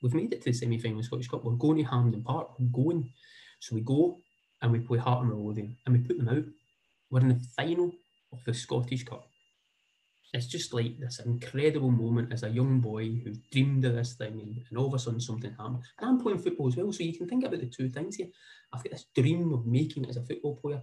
We've 0.02 0.14
made 0.14 0.32
it 0.32 0.42
to 0.42 0.50
the 0.50 0.56
semi 0.56 0.78
final 0.78 1.02
Scottish 1.02 1.28
Cup. 1.28 1.44
We're 1.44 1.52
going 1.52 1.78
to 1.78 1.84
Hampden 1.84 2.22
Park. 2.22 2.58
We're 2.58 2.66
going. 2.84 3.10
So 3.60 3.74
we 3.74 3.80
go 3.80 4.18
and 4.62 4.70
we 4.70 4.78
play 4.78 4.98
Heart 4.98 5.22
and 5.22 5.30
Midlothian 5.30 5.76
and 5.84 5.94
we 5.96 6.00
put 6.00 6.16
them 6.16 6.28
out. 6.28 6.44
We're 7.10 7.20
in 7.20 7.28
the 7.28 7.46
final 7.56 7.92
of 8.32 8.44
the 8.44 8.54
Scottish 8.54 9.04
Cup 9.04 9.27
it's 10.34 10.46
just 10.46 10.74
like 10.74 10.98
this 10.98 11.20
incredible 11.20 11.90
moment 11.90 12.32
as 12.32 12.42
a 12.42 12.50
young 12.50 12.80
boy 12.80 13.04
who 13.04 13.32
dreamed 13.50 13.84
of 13.86 13.94
this 13.94 14.14
thing 14.14 14.40
and, 14.40 14.62
and, 14.68 14.78
all 14.78 14.86
of 14.86 14.94
a 14.94 14.98
sudden 14.98 15.20
something 15.20 15.50
happened. 15.52 15.82
And 15.98 16.08
I'm 16.08 16.20
playing 16.20 16.40
football 16.40 16.68
as 16.68 16.76
well, 16.76 16.92
so 16.92 17.02
you 17.02 17.16
can 17.16 17.26
think 17.26 17.44
about 17.44 17.60
the 17.60 17.66
two 17.66 17.88
things 17.88 18.16
here. 18.16 18.28
I've 18.72 18.84
got 18.84 18.92
this 18.92 19.06
dream 19.14 19.52
of 19.54 19.66
making 19.66 20.04
it 20.04 20.10
as 20.10 20.18
a 20.18 20.22
football 20.24 20.56
player 20.56 20.82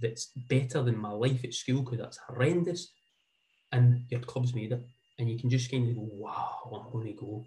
that's 0.00 0.32
better 0.48 0.82
than 0.82 0.98
my 0.98 1.10
life 1.10 1.42
at 1.44 1.54
school 1.54 1.82
because 1.82 1.98
that's 1.98 2.18
horrendous. 2.28 2.92
And 3.72 4.04
your 4.10 4.20
club's 4.20 4.54
made 4.54 4.72
it. 4.72 4.86
And 5.18 5.30
you 5.30 5.38
can 5.38 5.48
just 5.48 5.70
kind 5.70 5.88
of 5.88 5.94
go, 5.94 6.08
wow, 6.12 6.84
I'm 6.84 6.92
going 6.92 7.06
to 7.06 7.12
go. 7.14 7.44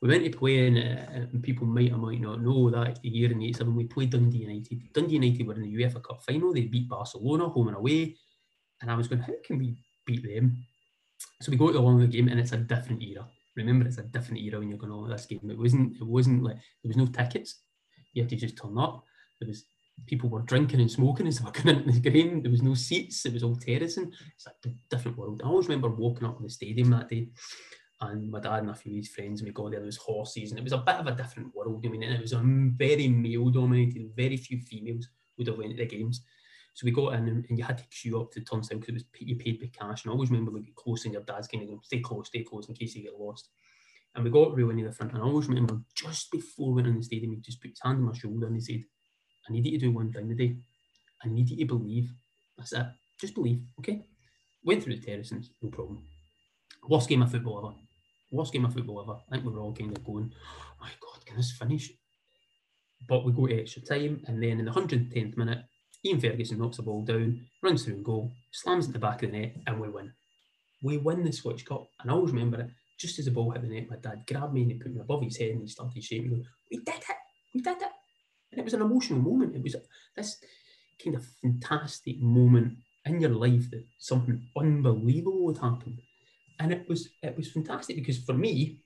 We 0.00 0.08
went 0.08 0.24
to 0.24 0.38
play, 0.38 0.66
and, 0.66 0.78
uh, 0.78 1.30
and 1.32 1.42
people 1.42 1.66
might 1.66 1.90
or 1.90 1.96
might 1.96 2.20
not 2.20 2.42
know 2.42 2.70
that 2.70 3.00
the 3.02 3.08
year 3.08 3.32
in 3.32 3.42
87, 3.42 3.74
we 3.74 3.84
played 3.84 4.10
Dundee 4.10 4.38
United. 4.38 4.92
Dundee 4.92 5.14
United 5.14 5.46
were 5.46 5.54
in 5.54 5.62
the 5.62 5.74
UEFA 5.74 6.02
Cup 6.02 6.22
final. 6.22 6.52
They 6.52 6.62
beat 6.62 6.88
Barcelona 6.88 7.48
home 7.48 7.68
and 7.68 7.76
away. 7.76 8.16
And 8.80 8.90
I 8.90 8.96
was 8.96 9.08
going, 9.08 9.22
how 9.22 9.32
can 9.42 9.58
we 9.58 9.78
beat 10.06 10.22
them. 10.22 10.64
So 11.40 11.50
we 11.50 11.56
go 11.56 11.72
to 11.72 12.00
the 12.00 12.06
game 12.06 12.28
and 12.28 12.40
it's 12.40 12.52
a 12.52 12.56
different 12.56 13.02
era. 13.02 13.26
Remember, 13.56 13.86
it's 13.86 13.98
a 13.98 14.02
different 14.02 14.42
era 14.42 14.58
when 14.58 14.68
you're 14.68 14.78
going 14.78 14.92
on 14.92 15.08
this 15.08 15.26
game. 15.26 15.40
It 15.48 15.58
wasn't. 15.58 15.96
It 15.96 16.06
wasn't 16.06 16.42
like 16.42 16.56
there 16.56 16.88
was 16.88 16.96
no 16.96 17.06
tickets. 17.06 17.60
You 18.12 18.22
had 18.22 18.30
to 18.30 18.36
just 18.36 18.56
turn 18.56 18.78
up. 18.78 19.04
There 19.40 19.48
was 19.48 19.64
people 20.06 20.28
were 20.28 20.42
drinking 20.42 20.80
and 20.80 20.90
smoking 20.90 21.26
as 21.26 21.38
they 21.38 21.44
were 21.44 21.50
going 21.62 21.78
into 21.80 22.00
the 22.00 22.10
game. 22.10 22.42
There 22.42 22.50
was 22.50 22.62
no 22.62 22.74
seats. 22.74 23.24
It 23.26 23.32
was 23.32 23.44
all 23.44 23.56
terracing. 23.56 24.12
It's 24.34 24.46
a 24.46 24.70
different 24.90 25.16
world. 25.16 25.42
I 25.44 25.48
always 25.48 25.68
remember 25.68 25.88
walking 25.88 26.26
up 26.26 26.36
to 26.36 26.42
the 26.42 26.50
stadium 26.50 26.90
that 26.90 27.08
day, 27.08 27.28
and 28.00 28.30
my 28.30 28.40
dad 28.40 28.60
and 28.60 28.70
a 28.70 28.74
few 28.74 28.92
of 28.92 28.96
his 28.96 29.08
friends. 29.08 29.40
And 29.40 29.48
we 29.48 29.52
got 29.52 29.70
there. 29.70 29.80
There 29.80 29.86
was 29.86 29.96
horses, 29.96 30.50
and 30.50 30.58
it 30.58 30.64
was 30.64 30.72
a 30.72 30.78
bit 30.78 30.96
of 30.96 31.06
a 31.06 31.12
different 31.12 31.54
world. 31.54 31.84
I 31.86 31.88
mean, 31.88 32.02
it 32.02 32.20
was 32.20 32.32
a 32.32 32.42
very 32.42 33.08
male 33.08 33.50
dominated. 33.50 34.10
Very 34.16 34.36
few 34.36 34.58
females 34.58 35.08
would 35.38 35.46
have 35.46 35.58
went 35.58 35.72
to 35.72 35.76
the 35.76 35.86
games. 35.86 36.24
So 36.74 36.84
we 36.84 36.90
got 36.90 37.14
in 37.14 37.28
and, 37.28 37.58
you 37.58 37.62
had 37.62 37.78
to 37.78 37.84
queue 37.84 38.20
up 38.20 38.32
to 38.32 38.40
the 38.40 38.46
turnstile 38.46 38.78
because 38.78 38.94
it 38.94 38.94
was 38.94 39.04
you 39.20 39.36
paid 39.36 39.60
with 39.60 39.72
cash. 39.72 40.04
And 40.04 40.10
I 40.10 40.12
always 40.12 40.30
remember 40.30 40.50
like 40.50 40.74
close 40.74 41.04
and 41.04 41.14
your 41.14 41.22
dad's 41.22 41.46
kind 41.46 41.62
of 41.62 41.68
going, 41.68 41.80
stay 41.84 42.00
close, 42.00 42.26
stay 42.26 42.42
close 42.42 42.68
in 42.68 42.74
case 42.74 42.96
you 42.96 43.04
get 43.04 43.18
lost. 43.18 43.48
And 44.14 44.24
we 44.24 44.30
got 44.30 44.54
real 44.54 44.68
near 44.68 44.88
the 44.88 44.92
front. 44.92 45.12
And 45.12 45.22
I 45.22 45.24
always 45.24 45.46
remember 45.46 45.80
just 45.94 46.32
before 46.32 46.68
we 46.68 46.82
went 46.82 46.88
in 46.88 46.98
the 46.98 47.04
stadium, 47.04 47.32
he 47.32 47.40
just 47.40 47.60
put 47.60 47.70
his 47.70 47.80
hand 47.80 47.98
on 47.98 48.04
my 48.04 48.12
shoulder 48.12 48.46
and 48.46 48.56
he 48.56 48.60
said, 48.60 48.84
I 49.48 49.52
need 49.52 49.66
you 49.66 49.78
to 49.78 49.86
do 49.86 49.92
one 49.92 50.12
thing 50.12 50.28
today. 50.28 50.56
I 51.24 51.28
need 51.28 51.48
you 51.48 51.56
to 51.58 51.64
believe. 51.64 52.12
That's 52.58 52.72
it. 52.72 52.86
Just 53.20 53.34
believe, 53.34 53.62
okay? 53.78 54.04
Went 54.64 54.82
through 54.82 54.96
the 54.96 55.06
terraces, 55.06 55.50
no 55.62 55.70
problem. 55.70 56.02
Worst 56.88 57.08
game 57.08 57.22
of 57.22 57.30
football 57.30 57.58
ever. 57.58 57.76
Worst 58.32 58.52
game 58.52 58.64
of 58.64 58.74
football 58.74 59.00
ever. 59.02 59.18
I 59.28 59.34
think 59.34 59.44
we 59.44 59.52
were 59.52 59.60
all 59.60 59.74
kind 59.74 59.96
of 59.96 60.04
going, 60.04 60.32
oh 60.34 60.74
my 60.80 60.90
God, 61.00 61.24
can 61.24 61.36
this 61.36 61.52
finish? 61.52 61.92
But 63.08 63.24
we 63.24 63.32
go 63.32 63.46
to 63.46 63.60
extra 63.60 63.82
time, 63.82 64.22
and 64.26 64.42
then 64.42 64.58
in 64.58 64.64
the 64.64 64.72
110th 64.72 65.36
minute, 65.36 65.64
Ian 66.04 66.20
Ferguson 66.20 66.58
knocks 66.58 66.76
the 66.76 66.82
ball 66.82 67.02
down, 67.02 67.46
runs 67.62 67.84
through 67.84 67.94
and 67.94 68.04
goal, 68.04 68.32
slams 68.50 68.86
at 68.86 68.92
the 68.92 68.98
back 68.98 69.22
of 69.22 69.30
the 69.30 69.38
net, 69.38 69.56
and 69.66 69.80
we 69.80 69.88
win. 69.88 70.12
We 70.82 70.98
win 70.98 71.24
the 71.24 71.32
Scottish 71.32 71.64
Cup. 71.64 71.88
And 72.00 72.10
I 72.10 72.14
always 72.14 72.32
remember 72.32 72.60
it, 72.60 72.70
just 72.98 73.18
as 73.18 73.24
the 73.24 73.30
ball 73.30 73.50
hit 73.50 73.62
the 73.62 73.68
net, 73.68 73.88
my 73.88 73.96
dad 73.96 74.24
grabbed 74.26 74.52
me 74.52 74.62
and 74.62 74.72
he 74.72 74.78
put 74.78 74.94
me 74.94 75.00
above 75.00 75.22
his 75.22 75.38
head 75.38 75.50
and 75.50 75.62
he 75.62 75.68
started 75.68 75.96
me. 76.10 76.44
We 76.70 76.76
did 76.78 76.94
it! 76.94 77.16
We 77.54 77.60
did 77.62 77.80
it! 77.80 77.88
And 78.52 78.60
it 78.60 78.64
was 78.64 78.74
an 78.74 78.82
emotional 78.82 79.20
moment. 79.20 79.56
It 79.56 79.62
was 79.62 79.76
this 80.14 80.36
kind 81.02 81.16
of 81.16 81.24
fantastic 81.40 82.20
moment 82.20 82.74
in 83.06 83.20
your 83.20 83.30
life 83.30 83.70
that 83.70 83.84
something 83.98 84.46
unbelievable 84.56 85.44
would 85.46 85.58
happen. 85.58 85.98
And 86.60 86.70
it 86.70 86.88
was 86.88 87.08
it 87.22 87.36
was 87.36 87.50
fantastic 87.50 87.96
because 87.96 88.18
for 88.18 88.32
me, 88.32 88.78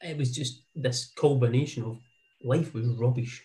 it 0.00 0.16
was 0.16 0.34
just 0.34 0.62
this 0.74 1.12
combination 1.16 1.84
of 1.84 1.98
life 2.42 2.72
was 2.72 2.86
rubbish 2.86 3.44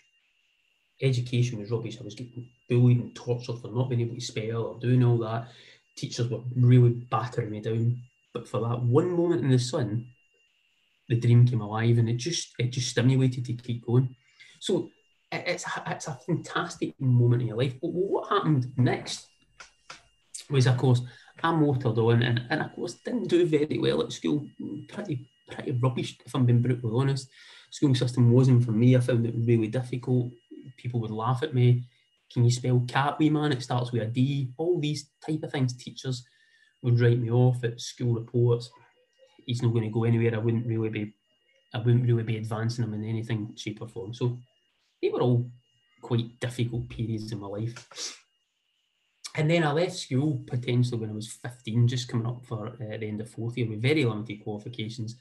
education 1.02 1.58
was 1.58 1.70
rubbish. 1.70 1.98
I 2.00 2.04
was 2.04 2.14
getting 2.14 2.48
bullied 2.68 3.00
and 3.00 3.14
tortured 3.14 3.58
for 3.58 3.68
not 3.68 3.90
being 3.90 4.00
able 4.00 4.14
to 4.14 4.20
spell 4.20 4.62
or 4.62 4.78
doing 4.80 5.04
all 5.04 5.18
that. 5.18 5.48
Teachers 5.96 6.28
were 6.28 6.40
really 6.56 6.90
battering 6.90 7.50
me 7.50 7.60
down. 7.60 8.00
But 8.32 8.48
for 8.48 8.60
that 8.60 8.82
one 8.82 9.10
moment 9.10 9.42
in 9.42 9.50
the 9.50 9.58
sun, 9.58 10.06
the 11.08 11.16
dream 11.16 11.46
came 11.46 11.60
alive 11.60 11.98
and 11.98 12.08
it 12.08 12.16
just 12.16 12.54
it 12.58 12.70
just 12.70 12.88
stimulated 12.88 13.44
to 13.44 13.52
keep 13.54 13.84
going. 13.84 14.14
So 14.60 14.90
it's 15.30 15.66
a, 15.66 15.82
it's 15.88 16.08
a 16.08 16.18
fantastic 16.26 16.94
moment 17.00 17.42
in 17.42 17.48
your 17.48 17.58
life. 17.58 17.74
But 17.80 17.88
what 17.92 18.30
happened 18.30 18.72
next 18.76 19.28
was, 20.48 20.66
of 20.66 20.78
course, 20.78 21.02
I 21.42 21.52
motored 21.52 21.98
on 21.98 22.22
and, 22.22 22.42
and 22.48 22.62
of 22.62 22.74
course 22.74 22.94
didn't 23.04 23.28
do 23.28 23.44
very 23.44 23.78
well 23.78 24.02
at 24.02 24.12
school. 24.12 24.46
Pretty 24.88 25.28
pretty 25.50 25.72
rubbish, 25.72 26.16
if 26.24 26.34
I'm 26.34 26.46
being 26.46 26.62
brutally 26.62 26.92
honest. 26.94 27.28
School 27.70 27.94
system 27.94 28.30
wasn't 28.30 28.64
for 28.64 28.72
me. 28.72 28.96
I 28.96 29.00
found 29.00 29.26
it 29.26 29.34
really 29.36 29.68
difficult 29.68 30.30
people 30.76 31.00
would 31.00 31.10
laugh 31.10 31.42
at 31.42 31.54
me. 31.54 31.84
Can 32.32 32.44
you 32.44 32.50
spell 32.50 32.84
cat, 32.88 33.18
wee 33.18 33.30
man? 33.30 33.52
It 33.52 33.62
starts 33.62 33.92
with 33.92 34.02
a 34.02 34.06
D. 34.06 34.52
All 34.56 34.80
these 34.80 35.10
type 35.24 35.42
of 35.42 35.52
things. 35.52 35.74
Teachers 35.74 36.24
would 36.82 37.00
write 37.00 37.18
me 37.18 37.30
off 37.30 37.62
at 37.64 37.80
school 37.80 38.14
reports. 38.14 38.70
He's 39.46 39.62
not 39.62 39.72
going 39.72 39.84
to 39.84 39.90
go 39.90 40.04
anywhere. 40.04 40.34
I 40.34 40.38
wouldn't 40.38 40.66
really 40.66 40.88
be, 40.88 41.14
I 41.74 41.78
wouldn't 41.78 42.06
really 42.06 42.22
be 42.22 42.36
advancing 42.36 42.84
him 42.84 42.94
in 42.94 43.04
anything, 43.04 43.54
shape 43.56 43.82
or 43.82 43.88
form. 43.88 44.14
So 44.14 44.38
they 45.00 45.08
were 45.08 45.20
all 45.20 45.50
quite 46.00 46.38
difficult 46.40 46.88
periods 46.88 47.32
in 47.32 47.40
my 47.40 47.46
life. 47.46 48.18
And 49.34 49.50
then 49.50 49.64
I 49.64 49.72
left 49.72 49.94
school 49.94 50.42
potentially 50.46 51.00
when 51.00 51.10
I 51.10 51.14
was 51.14 51.28
15, 51.28 51.88
just 51.88 52.08
coming 52.08 52.26
up 52.26 52.44
for 52.44 52.68
uh, 52.68 52.72
the 52.78 53.06
end 53.06 53.20
of 53.20 53.30
fourth 53.30 53.56
year 53.56 53.68
with 53.68 53.80
very 53.80 54.04
limited 54.04 54.44
qualifications, 54.44 55.16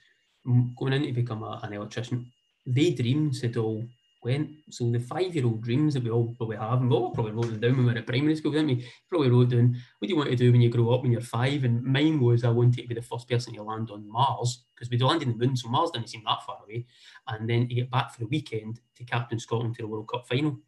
going 0.77 0.93
in 0.93 1.03
to 1.03 1.13
become 1.13 1.43
a, 1.43 1.59
an 1.63 1.73
electrician. 1.73 2.31
They 2.65 2.91
dreamed 2.91 3.37
had 3.41 3.55
all 3.55 3.85
went. 4.23 4.49
So 4.69 4.91
the 4.91 4.99
five-year-old 4.99 5.63
dreams 5.63 5.93
that 5.93 6.03
we 6.03 6.10
all 6.10 6.34
probably 6.36 6.57
have, 6.57 6.81
and 6.81 6.89
we 6.89 6.95
all 6.95 7.12
probably 7.12 7.31
wrote 7.31 7.47
them 7.47 7.60
down 7.60 7.77
when 7.77 7.86
we 7.86 7.93
were 7.93 7.97
at 7.97 8.05
primary 8.05 8.36
school, 8.36 8.51
didn't 8.51 8.67
we? 8.67 8.88
Probably 9.10 9.29
wrote 9.29 9.49
down, 9.49 9.75
what 9.97 10.07
do 10.07 10.13
you 10.13 10.17
want 10.17 10.29
to 10.29 10.36
do 10.36 10.51
when 10.51 10.62
you 10.62 10.69
grow 10.69 10.93
up 10.93 11.01
when 11.01 11.12
you're 11.12 11.21
five? 11.21 11.63
And 11.63 11.84
mine 11.84 12.19
was 12.19 12.43
I 12.43 12.49
wanted 12.49 12.81
to 12.84 12.88
be 12.88 12.95
the 12.95 13.01
first 13.01 13.27
person 13.27 13.53
to 13.53 13.63
land 13.63 13.89
on 13.91 14.07
Mars, 14.10 14.63
because 14.75 14.89
we'd 14.89 15.01
landed 15.01 15.27
on 15.27 15.38
the 15.38 15.45
moon, 15.45 15.55
so 15.55 15.69
Mars 15.69 15.91
didn't 15.91 16.10
seem 16.10 16.23
that 16.25 16.45
far 16.45 16.60
away. 16.63 16.86
And 17.27 17.49
then 17.49 17.67
to 17.67 17.75
get 17.75 17.89
back 17.91 18.13
for 18.13 18.19
the 18.19 18.27
weekend 18.27 18.79
to 18.97 19.03
captain 19.03 19.39
Scotland 19.39 19.75
to 19.75 19.81
the 19.81 19.88
World 19.88 20.10
Cup 20.10 20.27
final. 20.27 20.60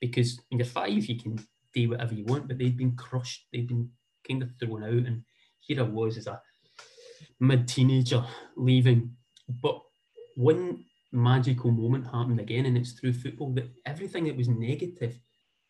Because 0.00 0.40
when 0.48 0.58
you're 0.58 0.66
five, 0.66 1.04
you 1.06 1.18
can 1.18 1.38
do 1.74 1.90
whatever 1.90 2.14
you 2.14 2.24
want, 2.24 2.48
but 2.48 2.58
they'd 2.58 2.76
been 2.76 2.96
crushed, 2.96 3.46
they'd 3.52 3.68
been 3.68 3.90
kind 4.28 4.42
of 4.42 4.50
thrown 4.58 4.82
out. 4.82 5.06
And 5.06 5.22
here 5.60 5.80
I 5.80 5.82
was 5.82 6.16
as 6.16 6.26
a 6.26 6.40
mid-teenager 7.38 8.24
leaving. 8.56 9.16
But 9.48 9.80
when 10.36 10.84
magical 11.12 11.70
moment 11.70 12.04
happened 12.04 12.40
again, 12.40 12.66
and 12.66 12.76
it's 12.76 12.92
through 12.92 13.12
football 13.12 13.52
that 13.54 13.70
everything 13.86 14.24
that 14.24 14.36
was 14.36 14.48
negative, 14.48 15.18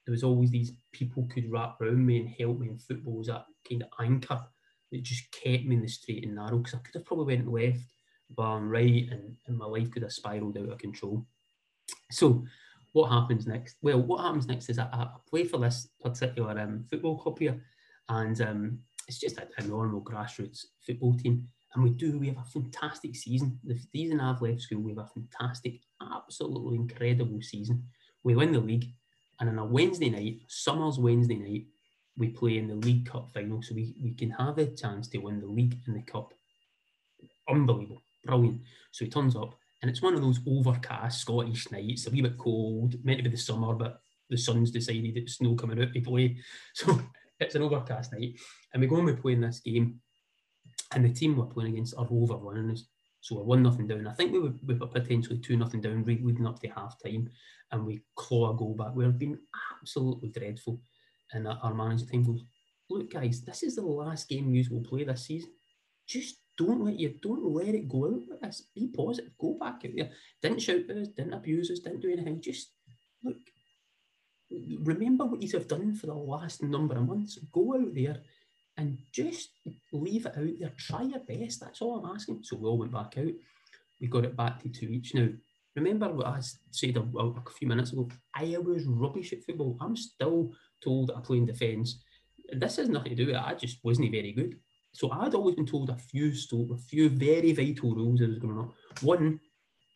there 0.07 0.13
was 0.13 0.23
always 0.23 0.51
these 0.51 0.73
people 0.93 1.29
could 1.33 1.51
wrap 1.51 1.81
around 1.81 2.05
me 2.05 2.19
and 2.19 2.29
help 2.29 2.59
me. 2.59 2.69
And 2.69 2.81
football 2.81 3.19
was 3.19 3.29
that 3.29 3.47
kind 3.69 3.83
of 3.83 3.89
anchor 4.01 4.41
that 4.93 5.03
just 5.03 5.31
kept 5.33 5.65
me 5.65 5.77
in 5.77 5.83
the 5.83 5.89
straight 5.89 6.25
and 6.25 6.35
narrow 6.35 6.59
because 6.59 6.75
I 6.75 6.79
could 6.79 6.95
have 6.95 7.05
probably 7.05 7.37
went 7.37 7.53
left, 7.53 7.85
bar 8.31 8.61
right, 8.61 9.09
and, 9.11 9.37
and 9.47 9.57
my 9.57 9.67
life 9.67 9.91
could 9.91 10.03
have 10.03 10.13
spiraled 10.13 10.59
out 10.59 10.71
of 10.71 10.79
control. 10.79 11.27
So, 12.11 12.45
what 12.93 13.11
happens 13.11 13.47
next? 13.47 13.77
Well, 13.83 14.03
what 14.03 14.23
happens 14.23 14.49
next 14.49 14.69
is 14.69 14.79
I, 14.79 14.89
I 14.93 15.09
play 15.29 15.45
for 15.45 15.59
this 15.59 15.89
particular 16.03 16.59
um, 16.59 16.85
football 16.91 17.19
club 17.19 17.39
here, 17.39 17.63
and 18.09 18.41
um, 18.41 18.79
it's 19.07 19.19
just 19.19 19.39
a, 19.39 19.49
a 19.59 19.63
normal 19.63 20.01
grassroots 20.01 20.67
football 20.85 21.15
team 21.15 21.49
and 21.75 21.85
we 21.85 21.91
do. 21.91 22.19
We 22.19 22.29
have 22.29 22.39
a 22.39 22.45
fantastic 22.45 23.15
season. 23.15 23.59
The 23.65 23.79
season 23.93 24.21
I've 24.21 24.43
left 24.43 24.63
school, 24.63 24.81
we 24.81 24.91
have 24.93 24.99
a 24.99 25.07
fantastic, 25.07 25.81
absolutely 26.01 26.77
incredible 26.77 27.41
season. 27.43 27.85
We 28.25 28.35
win 28.35 28.53
the 28.53 28.61
league, 28.61 28.87
and 29.39 29.49
on 29.49 29.59
a 29.59 29.65
Wednesday 29.65 30.11
night, 30.11 30.41
summer's 30.49 30.99
Wednesday 30.99 31.37
night, 31.37 31.67
we 32.17 32.29
play 32.29 32.59
in 32.59 32.69
the 32.69 32.75
League 32.75 33.09
Cup 33.09 33.31
final, 33.33 33.63
so 33.63 33.75
we, 33.75 33.95
we 34.03 34.13
can 34.13 34.31
have 34.31 34.59
a 34.59 34.67
chance 34.67 35.09
to 35.09 35.19
win 35.19 35.41
the 35.41 35.47
league 35.47 35.79
and 35.87 35.97
the 35.97 36.03
cup. 36.03 36.35
Unbelievable, 37.49 38.03
brilliant. 38.25 38.61
So 38.91 39.05
he 39.05 39.11
turns 39.11 39.37
up, 39.37 39.55
and 39.81 39.91
it's 39.91 40.03
one 40.03 40.15
of 40.15 40.21
those 40.21 40.41
overcast 40.47 41.21
Scottish 41.21 41.71
nights, 41.71 42.07
a 42.07 42.11
wee 42.11 42.21
bit 42.21 42.37
cold, 42.37 42.97
meant 43.05 43.19
to 43.19 43.25
be 43.25 43.31
the 43.31 43.37
summer, 43.37 43.75
but 43.75 44.01
the 44.29 44.37
sun's 44.37 44.71
decided 44.71 45.17
it's 45.17 45.37
snow 45.37 45.55
coming 45.55 45.81
out 45.81 45.93
to 45.93 46.01
play. 46.01 46.37
So 46.75 47.01
it's 47.39 47.55
an 47.55 47.63
overcast 47.63 48.13
night, 48.13 48.35
and 48.75 48.83
we 48.83 48.87
go 48.87 48.97
and 48.97 49.07
we 49.07 49.13
play 49.15 49.33
in 49.33 49.41
this 49.41 49.61
game 49.61 50.01
and 50.93 51.05
the 51.05 51.13
team 51.13 51.37
we're 51.37 51.47
playing 51.47 51.75
against 51.75 51.95
are 51.97 52.07
overrunning 52.11 52.71
us. 52.71 52.85
So 53.21 53.37
we're 53.37 53.45
one 53.45 53.63
nothing 53.63 53.87
down. 53.87 54.07
I 54.07 54.15
think 54.15 54.33
we 54.33 54.41
were, 54.41 54.55
we 54.67 54.75
were 54.75 54.87
potentially 54.87 55.39
two 55.39 55.57
nothing 55.57 55.81
down 55.81 56.05
leading 56.05 56.47
up 56.47 56.61
to 56.61 56.69
half 56.69 56.97
time, 57.03 57.29
and 57.71 57.85
we 57.85 58.03
claw 58.17 58.53
a 58.53 58.57
goal 58.57 58.75
back. 58.75 58.95
We've 58.95 59.19
been 59.19 59.39
absolutely 59.79 60.31
dreadful, 60.31 60.81
and 61.33 61.47
our 61.47 61.75
manager 61.75 62.07
team 62.07 62.25
goes, 62.25 62.43
"Look, 62.89 63.13
guys, 63.13 63.43
this 63.43 63.63
is 63.63 63.77
the 63.77 63.83
last 63.83 64.29
game 64.29 64.53
you 64.55 64.65
will 64.71 64.83
play 64.83 65.05
this 65.05 65.27
season. 65.27 65.51
Just 66.07 66.37
don't 66.57 66.85
let 66.85 66.99
you 66.99 67.15
don't 67.23 67.45
let 67.45 67.75
it 67.75 67.89
go 67.89 68.07
out 68.07 68.23
with 68.29 68.41
this. 68.41 68.69
Be 68.75 68.89
positive. 68.89 69.33
Go 69.39 69.57
back 69.61 69.83
out 69.85 69.93
there. 69.95 70.11
Didn't 70.43 70.63
shout 70.63 70.89
at 70.89 70.97
us. 70.97 71.09
Didn't 71.09 71.35
abuse 71.35 71.71
us. 71.71 71.81
Didn't 71.81 72.01
do 72.01 72.11
anything. 72.11 72.41
Just 72.41 72.73
look. 73.23 73.37
Remember 74.81 75.27
what 75.27 75.43
you 75.43 75.49
have 75.53 75.69
done 75.69 75.95
for 75.95 76.07
the 76.07 76.15
last 76.15 76.63
number 76.63 76.97
of 76.97 77.07
months. 77.07 77.39
Go 77.53 77.75
out 77.75 77.95
there 77.95 78.21
and 78.81 78.97
just 79.13 79.51
leave 79.93 80.27
it 80.27 80.37
out 80.37 80.59
there. 80.59 80.73
Try 80.79 81.03
your 81.03 81.21
best. 81.21 81.61
That's 81.61 81.83
all 81.83 81.99
I'm 81.99 82.15
asking. 82.15 82.41
So 82.43 82.57
we 82.57 82.67
all 82.67 82.79
went 82.79 82.93
back 82.93 83.15
out. 83.19 83.33
We 84.01 84.07
got 84.09 84.25
it 84.25 84.37
back 84.37 84.63
to 84.63 84.71
two 84.71 84.87
each. 84.87 85.15
Now, 85.15 85.29
remember 85.77 86.09
what 86.11 86.27
I 86.27 86.41
said 86.71 86.97
a, 86.97 87.01
a 87.01 87.51
few 87.59 87.69
minutes 87.69 87.93
ago? 87.93 88.09
I 88.35 88.57
was 88.59 88.87
rubbish 88.87 89.33
at 89.35 89.45
football. 89.45 89.77
I'm 89.81 89.95
still 89.97 90.53
told 90.83 91.13
I 91.15 91.21
play 91.21 91.37
in 91.37 91.47
defence. 91.47 92.03
This 92.53 92.77
has 92.77 92.89
nothing 92.89 93.11
to 93.11 93.17
do 93.17 93.27
with 93.27 93.37
it. 93.37 93.43
I 93.43 93.55
just 93.55 93.85
wasn't 93.85 94.11
very 94.11 94.33
good. 94.33 94.57
So 94.93 95.11
I'd 95.13 95.35
always 95.35 95.55
been 95.55 95.67
told 95.67 95.91
a 95.91 95.97
few 95.97 96.35
sto- 96.35 96.73
a 96.73 96.79
few 96.79 97.11
very 97.11 97.53
vital 97.53 97.95
rules 97.95 98.23
as 98.23 98.27
I 98.27 98.31
was 98.31 98.39
growing 98.39 98.59
up. 98.59 98.73
One, 99.03 99.39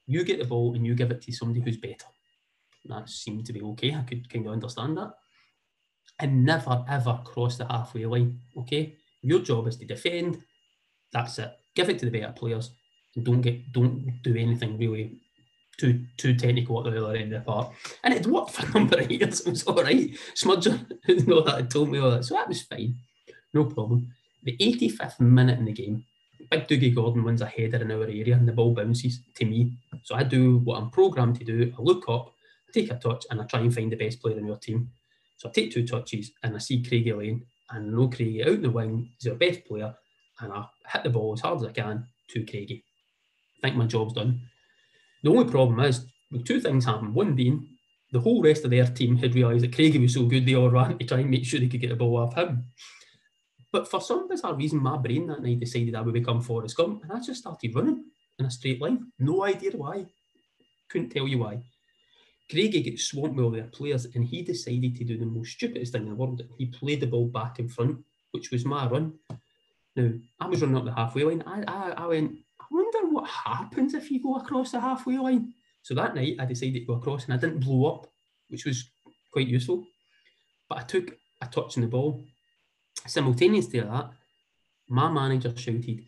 you 0.06 0.22
get 0.24 0.38
the 0.38 0.44
ball 0.44 0.74
and 0.74 0.86
you 0.86 0.94
give 0.94 1.10
it 1.10 1.22
to 1.22 1.32
somebody 1.32 1.62
who's 1.62 1.78
better. 1.78 2.06
That 2.84 3.08
seemed 3.08 3.46
to 3.46 3.52
be 3.52 3.62
okay. 3.62 3.94
I 3.94 4.02
could 4.02 4.28
kind 4.28 4.46
of 4.46 4.52
understand 4.52 4.98
that 4.98 5.14
and 6.18 6.44
never 6.44 6.84
ever 6.88 7.20
cross 7.24 7.56
the 7.56 7.66
halfway 7.66 8.06
line. 8.06 8.40
Okay, 8.56 8.96
your 9.22 9.40
job 9.40 9.66
is 9.66 9.76
to 9.76 9.84
defend. 9.84 10.42
That's 11.12 11.38
it. 11.38 11.52
Give 11.74 11.88
it 11.88 11.98
to 12.00 12.06
the 12.06 12.18
better 12.18 12.32
players. 12.32 12.70
And 13.16 13.24
don't 13.24 13.40
get 13.40 13.72
don't 13.72 14.22
do 14.22 14.36
anything 14.36 14.78
really 14.78 15.18
too 15.78 16.04
too 16.16 16.34
technical 16.34 16.86
at 16.86 16.92
the 16.92 17.04
other 17.04 17.16
end 17.16 17.32
of 17.32 17.44
the 17.44 17.50
park. 17.50 17.72
And 18.02 18.14
it 18.14 18.26
worked 18.26 18.50
for 18.50 18.66
a 18.66 18.70
number 18.74 18.98
of 18.98 19.10
years. 19.10 19.40
It 19.40 19.50
was 19.50 19.64
all 19.64 19.82
right. 19.82 20.10
Smudger, 20.34 20.84
you 21.08 21.26
know 21.26 21.42
that 21.42 21.56
had 21.56 21.70
told 21.70 21.90
me 21.90 21.98
all 21.98 22.10
that, 22.10 22.24
so 22.24 22.34
that 22.34 22.48
was 22.48 22.62
fine. 22.62 22.96
No 23.52 23.64
problem. 23.64 24.12
The 24.42 24.56
85th 24.58 25.20
minute 25.20 25.58
in 25.58 25.64
the 25.64 25.72
game, 25.72 26.04
Big 26.50 26.68
Dougie 26.68 26.94
Gordon 26.94 27.24
wins 27.24 27.40
a 27.40 27.46
header 27.46 27.78
in 27.78 27.90
our 27.90 28.02
area 28.02 28.34
and 28.34 28.46
the 28.46 28.52
ball 28.52 28.74
bounces 28.74 29.20
to 29.36 29.44
me. 29.44 29.78
So 30.02 30.14
I 30.14 30.22
do 30.22 30.58
what 30.58 30.78
I'm 30.78 30.90
programmed 30.90 31.38
to 31.38 31.44
do. 31.44 31.72
I 31.78 31.80
look 31.80 32.08
up, 32.08 32.34
I 32.68 32.72
take 32.72 32.90
a 32.90 32.96
touch, 32.96 33.24
and 33.30 33.40
I 33.40 33.44
try 33.44 33.60
and 33.60 33.74
find 33.74 33.90
the 33.90 33.96
best 33.96 34.20
player 34.20 34.38
in 34.38 34.46
your 34.46 34.58
team. 34.58 34.90
So 35.36 35.48
I 35.48 35.52
take 35.52 35.72
two 35.72 35.86
touches 35.86 36.32
and 36.42 36.54
I 36.54 36.58
see 36.58 36.82
Craigie 36.82 37.12
Lane 37.12 37.44
and 37.70 37.92
no 37.92 38.08
Craigie 38.08 38.42
out 38.44 38.54
in 38.54 38.62
the 38.62 38.70
wing, 38.70 39.10
he's 39.18 39.30
our 39.30 39.36
best 39.36 39.64
player, 39.64 39.94
and 40.40 40.52
I 40.52 40.64
hit 40.92 41.04
the 41.04 41.10
ball 41.10 41.32
as 41.32 41.40
hard 41.40 41.58
as 41.58 41.64
I 41.64 41.72
can 41.72 42.06
to 42.30 42.44
Craigie. 42.44 42.84
I 43.62 43.68
think 43.68 43.76
my 43.76 43.86
job's 43.86 44.14
done. 44.14 44.40
The 45.22 45.30
only 45.30 45.50
problem 45.50 45.80
is, 45.80 46.06
two 46.44 46.60
things 46.60 46.84
happened. 46.84 47.14
One 47.14 47.34
being, 47.34 47.66
the 48.12 48.20
whole 48.20 48.42
rest 48.42 48.64
of 48.64 48.70
their 48.70 48.86
team 48.86 49.16
had 49.16 49.34
realised 49.34 49.64
that 49.64 49.74
Craigie 49.74 49.98
was 49.98 50.14
so 50.14 50.26
good 50.26 50.46
they 50.46 50.54
all 50.54 50.70
ran 50.78 50.98
to 50.98 51.04
try 51.04 51.20
and 51.20 51.30
make 51.30 51.44
sure 51.44 51.60
they 51.60 51.68
could 51.68 51.80
get 51.80 51.90
the 51.90 51.96
ball 51.96 52.18
off 52.18 52.34
him. 52.34 52.66
But 53.72 53.88
for 53.90 54.00
some 54.00 54.28
bizarre 54.28 54.54
reason, 54.54 54.80
my 54.80 54.96
brain 54.96 55.26
that 55.26 55.42
night 55.42 55.58
decided 55.58 55.94
I 55.94 56.00
would 56.00 56.14
become 56.14 56.40
Forrest 56.40 56.76
Gump, 56.76 57.02
and 57.02 57.12
I 57.12 57.20
just 57.20 57.40
started 57.40 57.74
running 57.74 58.04
in 58.38 58.46
a 58.46 58.50
straight 58.50 58.80
line. 58.80 59.10
No 59.18 59.44
idea 59.44 59.72
why. 59.72 60.06
Couldn't 60.88 61.10
tell 61.10 61.26
you 61.26 61.38
why. 61.38 61.62
Craigie 62.50 62.82
gets 62.82 63.04
swamped 63.04 63.36
with 63.36 63.44
all 63.44 63.50
their 63.50 63.64
players, 63.64 64.06
and 64.14 64.24
he 64.24 64.42
decided 64.42 64.96
to 64.96 65.04
do 65.04 65.18
the 65.18 65.26
most 65.26 65.52
stupidest 65.52 65.92
thing 65.92 66.02
in 66.02 66.10
the 66.10 66.14
world. 66.14 66.42
He 66.58 66.66
played 66.66 67.00
the 67.00 67.06
ball 67.06 67.26
back 67.26 67.58
in 67.58 67.68
front, 67.68 67.98
which 68.32 68.50
was 68.50 68.64
my 68.64 68.86
run. 68.86 69.14
Now, 69.96 70.10
I 70.40 70.46
was 70.48 70.60
running 70.60 70.76
up 70.76 70.84
the 70.84 70.94
halfway 70.94 71.24
line. 71.24 71.42
I, 71.46 71.62
I, 71.66 71.90
I 71.90 72.06
went, 72.06 72.36
I 72.60 72.64
wonder 72.70 73.08
what 73.08 73.28
happens 73.28 73.94
if 73.94 74.10
you 74.10 74.22
go 74.22 74.36
across 74.36 74.72
the 74.72 74.80
halfway 74.80 75.16
line. 75.16 75.54
So 75.82 75.94
that 75.94 76.14
night, 76.14 76.36
I 76.38 76.44
decided 76.44 76.80
to 76.80 76.86
go 76.86 76.94
across, 76.94 77.24
and 77.24 77.34
I 77.34 77.36
didn't 77.36 77.60
blow 77.60 77.86
up, 77.94 78.12
which 78.48 78.66
was 78.66 78.90
quite 79.32 79.48
useful. 79.48 79.86
But 80.68 80.78
I 80.78 80.82
took 80.82 81.16
a 81.40 81.46
touch 81.46 81.76
on 81.76 81.82
the 81.82 81.88
ball. 81.88 82.24
Simultaneous 83.06 83.66
to 83.68 83.82
that, 83.82 84.10
my 84.88 85.10
manager 85.10 85.52
shouted, 85.56 86.04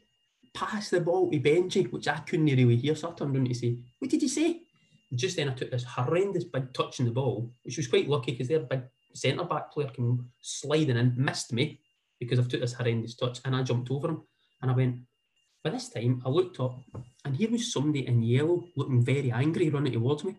pass 0.55 0.90
the 0.90 1.01
ball 1.01 1.31
to 1.31 1.38
Benji, 1.40 1.90
which 1.90 2.09
I 2.09 2.18
couldn't 2.18 2.46
really 2.46 2.77
hear. 2.77 2.94
So 2.94 3.11
I 3.11 3.14
turned 3.14 3.37
around 3.37 3.49
to 3.49 3.55
say, 3.55 3.79
what 3.99 4.11
did 4.11 4.22
you 4.22 4.29
say? 4.29 4.62
Just 5.14 5.37
then 5.37 5.49
I 5.49 5.55
took 5.55 5.71
this 5.71 5.85
horrendous 5.85 6.45
big 6.45 6.73
touch 6.73 6.99
in 6.99 7.07
the 7.07 7.12
ball, 7.12 7.53
which 7.62 7.77
was 7.77 7.87
quite 7.87 8.09
lucky 8.09 8.33
because 8.33 8.49
their 8.49 8.61
big 8.61 8.83
centre 9.14 9.45
back 9.45 9.73
player 9.73 9.88
came 9.88 10.31
sliding 10.40 10.97
in, 10.97 11.14
missed 11.16 11.53
me 11.53 11.81
because 12.19 12.38
I've 12.38 12.49
took 12.49 12.61
this 12.61 12.73
horrendous 12.73 13.14
touch, 13.14 13.40
and 13.45 13.55
I 13.55 13.62
jumped 13.62 13.90
over 13.90 14.09
him. 14.09 14.23
And 14.62 14.71
I 14.71 14.75
went, 14.75 15.01
by 15.62 15.71
this 15.71 15.90
time, 15.90 16.23
I 16.25 16.29
looked 16.29 16.61
up, 16.61 16.79
and 17.25 17.37
here 17.37 17.51
was 17.51 17.73
somebody 17.73 18.07
in 18.07 18.23
yellow 18.23 18.64
looking 18.75 19.05
very 19.05 19.31
angry 19.31 19.69
running 19.69 19.92
towards 19.92 20.25
me. 20.25 20.37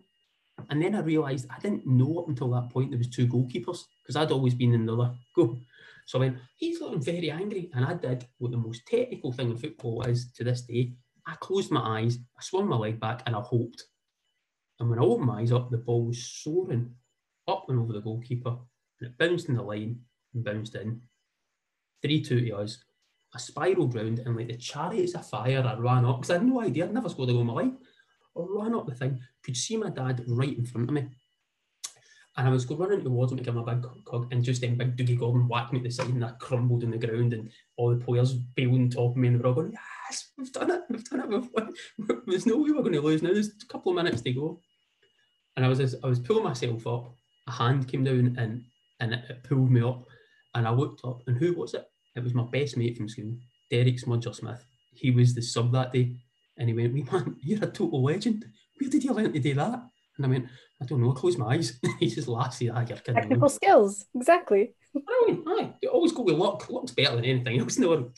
And 0.70 0.82
then 0.82 0.96
I 0.96 1.00
realised 1.00 1.46
I 1.50 1.58
didn't 1.60 1.86
know 1.86 2.18
up 2.18 2.28
until 2.28 2.50
that 2.50 2.70
point 2.70 2.90
there 2.90 2.98
was 2.98 3.08
two 3.08 3.28
goalkeepers 3.28 3.84
because 4.02 4.16
I'd 4.16 4.32
always 4.32 4.54
been 4.54 4.74
in 4.74 4.86
the 4.86 4.94
other 4.94 5.14
goal. 5.36 5.60
So 6.06 6.18
I 6.18 6.22
went, 6.22 6.38
he's 6.56 6.80
looking 6.80 7.02
very 7.02 7.30
angry. 7.30 7.70
And 7.74 7.84
I 7.84 7.94
did 7.94 8.26
what 8.38 8.50
the 8.50 8.56
most 8.56 8.86
technical 8.86 9.32
thing 9.32 9.50
in 9.50 9.56
football 9.56 10.02
is 10.02 10.32
to 10.32 10.42
this 10.42 10.62
day. 10.62 10.94
I 11.26 11.34
closed 11.36 11.70
my 11.70 12.00
eyes, 12.00 12.18
I 12.36 12.42
swung 12.42 12.66
my 12.66 12.76
leg 12.76 12.98
back, 12.98 13.22
and 13.26 13.36
I 13.36 13.40
hoped 13.40 13.84
and 14.80 14.88
when 14.88 14.98
I 14.98 15.02
opened 15.02 15.26
my 15.26 15.40
eyes 15.40 15.52
up, 15.52 15.70
the 15.70 15.78
ball 15.78 16.06
was 16.06 16.24
soaring 16.24 16.94
up 17.48 17.66
and 17.68 17.78
over 17.78 17.92
the 17.92 18.00
goalkeeper, 18.00 18.56
and 19.00 19.10
it 19.10 19.18
bounced 19.18 19.48
in 19.48 19.56
the 19.56 19.62
line 19.62 20.00
and 20.34 20.44
bounced 20.44 20.74
in. 20.74 21.00
3 22.02 22.22
2 22.22 22.40
to 22.42 22.56
us. 22.56 22.84
I 23.34 23.38
spiraled 23.38 23.94
round 23.94 24.20
and 24.20 24.36
like 24.36 24.48
the 24.48 24.56
chariots 24.56 25.14
of 25.14 25.28
fire, 25.28 25.62
I 25.66 25.74
ran 25.78 26.04
up 26.04 26.20
because 26.20 26.30
I 26.30 26.34
had 26.34 26.46
no 26.46 26.60
idea, 26.60 26.84
I'd 26.84 26.94
never 26.94 27.08
scored 27.08 27.28
a 27.28 27.32
goal 27.32 27.42
in 27.42 27.46
my 27.48 27.52
life. 27.54 27.72
I 28.36 28.40
ran 28.48 28.74
up 28.74 28.86
the 28.86 28.94
thing, 28.94 29.20
could 29.42 29.56
see 29.56 29.76
my 29.76 29.90
dad 29.90 30.24
right 30.28 30.56
in 30.56 30.64
front 30.64 30.88
of 30.88 30.94
me. 30.94 31.08
And 32.36 32.46
I 32.46 32.50
was 32.50 32.64
going 32.64 32.80
running 32.80 33.02
towards 33.02 33.32
him 33.32 33.38
to 33.38 33.44
give 33.44 33.56
him 33.56 33.66
a 33.66 33.74
big 33.74 33.84
hug, 34.08 34.32
and 34.32 34.44
just 34.44 34.60
then 34.60 34.76
Big 34.76 34.96
Dougie 34.96 35.18
Gordon 35.18 35.48
whacked 35.48 35.72
me 35.72 35.80
at 35.80 35.84
the 35.84 35.90
side, 35.90 36.06
and 36.10 36.22
that 36.22 36.38
crumbled 36.38 36.84
in 36.84 36.92
the 36.92 36.96
ground, 36.96 37.32
and 37.32 37.50
all 37.76 37.90
the 37.90 37.96
players 37.96 38.32
bailed 38.32 38.74
on 38.74 38.90
top 38.90 39.10
of 39.10 39.16
me, 39.16 39.26
and 39.26 39.36
they 39.36 39.40
were 39.40 39.48
all 39.48 39.54
going, 39.54 39.72
Yes, 40.08 40.30
we've 40.38 40.52
done 40.52 40.70
it, 40.70 40.82
we've 40.88 41.02
done 41.02 41.20
it, 41.20 41.28
we've 41.28 41.48
won. 41.52 41.74
There's 42.28 42.46
no 42.46 42.58
way 42.58 42.70
we're 42.70 42.82
going 42.82 42.92
to 42.92 43.00
lose 43.00 43.24
now, 43.24 43.32
there's 43.32 43.50
a 43.60 43.66
couple 43.66 43.90
of 43.90 43.96
minutes 43.96 44.22
to 44.22 44.32
go 44.32 44.60
and 45.58 45.66
I 45.66 45.68
was 45.68 45.96
I 46.04 46.06
was 46.06 46.20
pulling 46.20 46.44
myself 46.44 46.86
up. 46.86 47.12
A 47.48 47.50
hand 47.50 47.88
came 47.88 48.04
down 48.04 48.36
and 48.38 48.62
and 49.00 49.12
it, 49.12 49.24
it, 49.28 49.42
pulled 49.42 49.72
me 49.72 49.82
up, 49.82 50.04
and 50.54 50.68
I 50.68 50.70
looked 50.70 51.04
up, 51.04 51.22
and 51.26 51.36
who 51.36 51.52
was 51.52 51.74
it? 51.74 51.84
It 52.14 52.22
was 52.22 52.32
my 52.32 52.44
best 52.44 52.76
mate 52.76 52.96
from 52.96 53.08
school, 53.08 53.36
Derek 53.68 53.96
Smudger 53.96 54.34
Smith. 54.34 54.64
He 54.94 55.10
was 55.10 55.34
the 55.34 55.42
sub 55.42 55.72
that 55.72 55.92
day, 55.92 56.14
and 56.56 56.68
he 56.68 56.76
went, 56.76 56.94
"We 56.94 57.02
man, 57.02 57.36
you're 57.42 57.64
a 57.64 57.66
total 57.66 58.04
legend. 58.04 58.44
Where 58.78 58.88
did 58.88 59.02
you 59.02 59.12
learn 59.12 59.32
to 59.32 59.40
do 59.40 59.54
that?" 59.54 59.82
And 60.16 60.26
I 60.26 60.28
went, 60.28 60.46
I 60.80 60.84
don't 60.84 61.00
know, 61.00 61.12
I 61.12 61.14
closed 61.14 61.38
my 61.38 61.54
eyes. 61.54 61.78
he 62.00 62.08
just 62.08 62.28
laughs, 62.28 62.62
ah, 62.72 62.84
you're 62.88 62.98
kidding. 62.98 63.14
Technical 63.14 63.48
skills, 63.48 64.06
exactly. 64.14 64.74
I 64.96 65.38
aye, 65.46 65.72
you 65.80 65.88
always 65.90 66.12
go 66.12 66.22
with 66.22 66.36
luck. 66.36 66.68
Luck's 66.70 66.92
better 66.92 67.16
than 67.16 67.24
anything 67.24 67.60
else 67.60 67.76
in 67.76 67.82
the 67.82 67.88
world. 67.88 68.12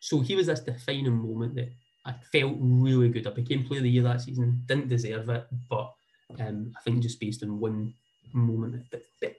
So 0.00 0.20
he 0.20 0.36
was 0.36 0.46
this 0.46 0.60
defining 0.60 1.16
moment 1.16 1.54
that 1.54 1.70
I 2.04 2.14
felt 2.30 2.54
really 2.58 3.08
good. 3.08 3.26
I 3.26 3.30
became 3.30 3.64
player 3.64 3.78
of 3.78 3.84
the 3.84 3.90
year 3.90 4.02
that 4.04 4.20
season. 4.20 4.62
Didn't 4.66 4.88
deserve 4.88 5.28
it, 5.28 5.46
but 5.68 5.92
um, 6.40 6.72
I 6.76 6.80
think 6.82 7.02
just 7.02 7.20
based 7.20 7.42
on 7.42 7.60
one 7.60 7.94
moment. 8.32 8.84
But, 8.90 9.02
but, 9.20 9.36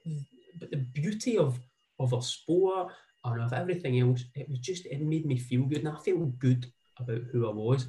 but 0.59 0.71
the 0.71 0.77
beauty 0.77 1.37
of 1.37 1.59
of 1.99 2.13
our 2.13 2.21
sport 2.21 2.91
and 3.23 3.41
of 3.41 3.53
everything 3.53 3.99
else, 3.99 4.23
it 4.35 4.49
was 4.49 4.59
just 4.59 4.85
it 4.85 5.01
made 5.01 5.25
me 5.25 5.37
feel 5.37 5.63
good, 5.63 5.79
and 5.79 5.89
I 5.89 5.99
felt 5.99 6.39
good 6.39 6.65
about 6.99 7.21
who 7.31 7.49
I 7.49 7.53
was. 7.53 7.87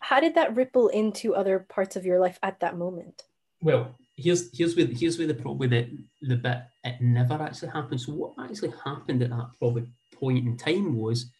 How 0.00 0.20
did 0.20 0.34
that 0.34 0.56
ripple 0.56 0.88
into 0.88 1.34
other 1.34 1.58
parts 1.58 1.96
of 1.96 2.06
your 2.06 2.18
life 2.18 2.38
at 2.42 2.60
that 2.60 2.76
moment? 2.78 3.24
Well, 3.60 3.94
here's 4.16 4.56
here's 4.56 4.76
where 4.76 4.86
here's 4.86 5.18
where 5.18 5.26
the 5.26 5.34
probably 5.34 5.68
the, 5.68 5.98
the 6.22 6.36
bit 6.36 6.62
it 6.84 7.00
never 7.00 7.34
actually 7.34 7.70
happened. 7.70 8.00
So 8.00 8.12
what 8.12 8.34
actually 8.42 8.72
happened 8.84 9.22
at 9.22 9.30
that 9.30 9.50
probably 9.58 9.86
point 10.14 10.46
in 10.46 10.56
time 10.56 10.96
was 10.96 11.30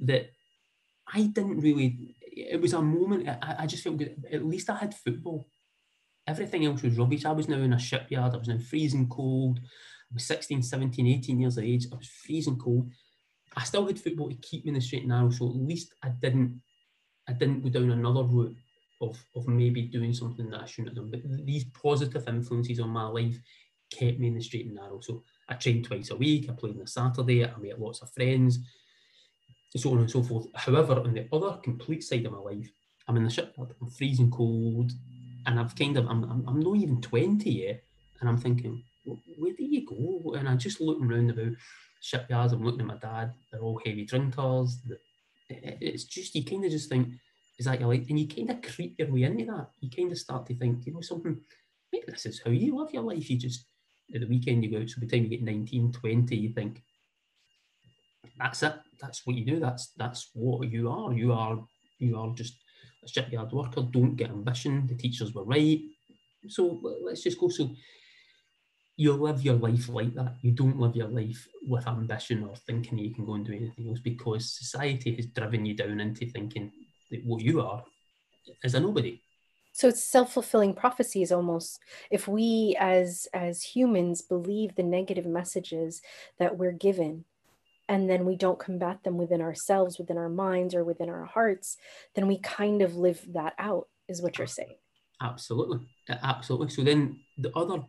that 0.00 0.30
I 1.12 1.22
didn't 1.22 1.60
really. 1.60 2.16
It 2.34 2.60
was 2.60 2.72
a 2.72 2.80
moment. 2.80 3.28
I, 3.28 3.56
I 3.60 3.66
just 3.66 3.84
felt 3.84 3.98
good. 3.98 4.24
At 4.32 4.46
least 4.46 4.70
I 4.70 4.76
had 4.76 4.94
football. 4.94 5.46
Everything 6.26 6.64
else 6.64 6.82
was 6.82 6.96
rubbish. 6.96 7.24
I 7.24 7.32
was 7.32 7.48
now 7.48 7.58
in 7.58 7.72
a 7.72 7.78
shipyard. 7.78 8.34
I 8.34 8.38
was 8.38 8.48
in 8.48 8.60
freezing 8.60 9.08
cold. 9.08 9.58
I 9.62 10.14
was 10.14 10.24
16, 10.24 10.62
17, 10.62 11.06
18 11.06 11.40
years 11.40 11.58
of 11.58 11.64
age. 11.64 11.86
I 11.92 11.96
was 11.96 12.08
freezing 12.08 12.58
cold. 12.58 12.90
I 13.56 13.64
still 13.64 13.86
had 13.86 13.98
football 13.98 14.28
to 14.30 14.36
keep 14.36 14.64
me 14.64 14.70
in 14.70 14.74
the 14.74 14.80
straight 14.80 15.02
and 15.02 15.10
narrow. 15.10 15.30
So 15.30 15.48
at 15.48 15.56
least 15.56 15.94
I 16.02 16.10
didn't. 16.10 16.60
I 17.28 17.32
didn't 17.32 17.62
go 17.62 17.68
down 17.68 17.92
another 17.92 18.24
route 18.24 18.56
of, 19.00 19.16
of 19.36 19.46
maybe 19.46 19.82
doing 19.82 20.12
something 20.12 20.50
that 20.50 20.62
I 20.62 20.66
shouldn't 20.66 20.88
have 20.88 20.96
done. 20.96 21.10
But 21.10 21.46
these 21.46 21.64
positive 21.66 22.26
influences 22.26 22.80
on 22.80 22.90
my 22.90 23.06
life 23.06 23.38
kept 23.92 24.18
me 24.18 24.26
in 24.26 24.34
the 24.34 24.40
straight 24.40 24.66
and 24.66 24.74
narrow. 24.74 24.98
So 25.00 25.22
I 25.48 25.54
trained 25.54 25.84
twice 25.84 26.10
a 26.10 26.16
week. 26.16 26.50
I 26.50 26.52
played 26.54 26.74
on 26.74 26.82
a 26.82 26.86
Saturday. 26.86 27.44
I 27.44 27.56
met 27.58 27.80
lots 27.80 28.02
of 28.02 28.12
friends 28.12 28.58
so 29.78 29.92
on 29.92 29.98
and 29.98 30.10
so 30.10 30.22
forth. 30.22 30.46
However, 30.54 31.00
on 31.00 31.14
the 31.14 31.26
other 31.32 31.58
complete 31.62 32.04
side 32.04 32.26
of 32.26 32.32
my 32.32 32.38
life, 32.38 32.68
I'm 33.08 33.16
in 33.16 33.24
the 33.24 33.30
shipyard, 33.30 33.74
I'm 33.80 33.90
freezing 33.90 34.30
cold, 34.30 34.92
and 35.46 35.58
I've 35.58 35.74
kind 35.76 35.96
of, 35.96 36.06
I'm, 36.06 36.24
I'm, 36.24 36.44
I'm 36.46 36.60
not 36.60 36.76
even 36.76 37.00
20 37.00 37.50
yet, 37.50 37.82
and 38.20 38.28
I'm 38.28 38.38
thinking, 38.38 38.82
where 39.04 39.54
do 39.54 39.64
you 39.64 39.86
go? 39.86 40.34
And 40.34 40.48
I'm 40.48 40.58
just 40.58 40.80
looking 40.80 41.10
around 41.10 41.30
about 41.30 41.52
shipyards, 42.00 42.52
I'm 42.52 42.64
looking 42.64 42.80
at 42.80 42.86
my 42.86 42.96
dad, 42.96 43.32
they're 43.50 43.60
all 43.60 43.80
heavy 43.84 44.04
drinkers. 44.04 44.78
It's 45.48 46.04
just, 46.04 46.34
you 46.34 46.44
kind 46.44 46.64
of 46.64 46.70
just 46.70 46.88
think, 46.88 47.08
is 47.58 47.66
that 47.66 47.80
your 47.80 47.88
life? 47.88 48.06
And 48.08 48.18
you 48.18 48.28
kind 48.28 48.50
of 48.50 48.62
creep 48.62 48.98
your 48.98 49.12
way 49.12 49.24
into 49.24 49.44
that. 49.46 49.68
You 49.80 49.90
kind 49.90 50.10
of 50.10 50.18
start 50.18 50.46
to 50.46 50.54
think, 50.54 50.86
you 50.86 50.94
know, 50.94 51.00
something, 51.00 51.40
maybe 51.92 52.04
this 52.08 52.26
is 52.26 52.40
how 52.44 52.50
you 52.50 52.76
live 52.76 52.92
your 52.92 53.02
life. 53.02 53.28
You 53.28 53.38
just, 53.38 53.66
at 54.14 54.20
the 54.20 54.26
weekend, 54.26 54.64
you 54.64 54.70
go 54.70 54.78
out, 54.78 54.88
so 54.88 55.00
by 55.00 55.06
the 55.06 55.16
time 55.16 55.24
you 55.24 55.30
get 55.30 55.42
19, 55.42 55.92
20, 55.92 56.36
you 56.36 56.52
think, 56.52 56.82
that's 58.38 58.62
it. 58.62 58.74
That's 59.00 59.26
what 59.26 59.36
you 59.36 59.44
do. 59.44 59.60
That's 59.60 59.88
that's 59.96 60.30
what 60.34 60.68
you 60.68 60.90
are. 60.90 61.12
You 61.12 61.32
are 61.32 61.58
you 61.98 62.18
are 62.18 62.32
just 62.34 62.61
a 63.04 63.08
shipyard 63.08 63.52
worker. 63.52 63.82
Don't 63.82 64.16
get 64.16 64.30
ambition. 64.30 64.86
The 64.86 64.94
teachers 64.94 65.34
were 65.34 65.44
right. 65.44 65.80
So 66.48 66.80
let's 67.02 67.22
just 67.22 67.38
go. 67.38 67.48
So 67.48 67.70
you 68.96 69.12
live 69.14 69.42
your 69.42 69.54
life 69.54 69.88
like 69.88 70.14
that. 70.14 70.36
You 70.42 70.52
don't 70.52 70.78
live 70.78 70.96
your 70.96 71.08
life 71.08 71.48
with 71.62 71.86
ambition 71.86 72.44
or 72.44 72.54
thinking 72.56 72.98
you 72.98 73.14
can 73.14 73.24
go 73.24 73.34
and 73.34 73.44
do 73.44 73.52
anything 73.52 73.88
else 73.88 74.00
because 74.00 74.58
society 74.58 75.14
has 75.16 75.26
driven 75.26 75.64
you 75.64 75.74
down 75.74 76.00
into 76.00 76.26
thinking 76.26 76.70
that 77.10 77.24
what 77.24 77.42
you 77.42 77.60
are 77.60 77.82
is 78.62 78.74
a 78.74 78.80
nobody. 78.80 79.20
So 79.72 79.88
it's 79.88 80.04
self-fulfilling 80.04 80.74
prophecies 80.74 81.32
almost. 81.32 81.80
If 82.10 82.28
we 82.28 82.76
as 82.78 83.26
as 83.32 83.62
humans 83.62 84.20
believe 84.20 84.74
the 84.74 84.82
negative 84.82 85.24
messages 85.24 86.02
that 86.38 86.58
we're 86.58 86.72
given, 86.72 87.24
and 87.92 88.08
then 88.08 88.24
we 88.24 88.36
don't 88.36 88.58
combat 88.58 89.04
them 89.04 89.18
within 89.18 89.42
ourselves, 89.42 89.98
within 89.98 90.16
our 90.16 90.30
minds, 90.30 90.74
or 90.74 90.82
within 90.82 91.10
our 91.10 91.26
hearts, 91.26 91.76
then 92.14 92.26
we 92.26 92.38
kind 92.38 92.80
of 92.80 92.96
live 92.96 93.20
that 93.34 93.52
out, 93.58 93.86
is 94.08 94.22
what 94.22 94.38
you're 94.38 94.46
saying. 94.46 94.76
Absolutely. 95.20 95.86
Absolutely. 96.08 96.70
So 96.70 96.82
then 96.82 97.20
the 97.36 97.54
other 97.54 97.82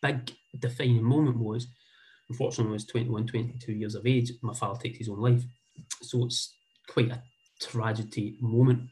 big 0.00 0.32
defining 0.58 1.04
moment 1.04 1.36
was, 1.36 1.66
unfortunately, 2.30 2.70
I 2.70 2.72
was 2.72 2.86
21, 2.86 3.26
22 3.26 3.72
years 3.72 3.94
of 3.94 4.06
age. 4.06 4.32
My 4.40 4.54
father 4.54 4.80
takes 4.80 4.96
his 4.96 5.10
own 5.10 5.20
life. 5.20 5.42
So 6.00 6.24
it's 6.24 6.54
quite 6.88 7.10
a 7.10 7.22
tragedy 7.60 8.38
moment. 8.40 8.88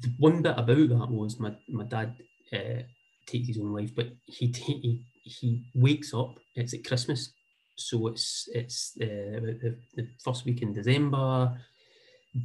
The 0.00 0.14
one 0.16 0.40
bit 0.40 0.54
about 0.56 0.88
that 0.88 1.10
was 1.10 1.38
my, 1.38 1.54
my 1.68 1.84
dad 1.84 2.16
uh, 2.54 2.84
takes 3.26 3.48
his 3.48 3.58
own 3.58 3.74
life, 3.74 3.94
but 3.94 4.08
he, 4.24 4.46
he, 4.46 5.04
he 5.24 5.66
wakes 5.74 6.14
up, 6.14 6.38
it's 6.54 6.72
at 6.72 6.86
Christmas, 6.86 7.34
so 7.76 8.08
it's 8.08 8.48
it's 8.52 8.96
uh, 9.00 9.40
the, 9.60 9.76
the 9.94 10.08
first 10.24 10.44
week 10.44 10.62
in 10.62 10.72
December, 10.72 11.52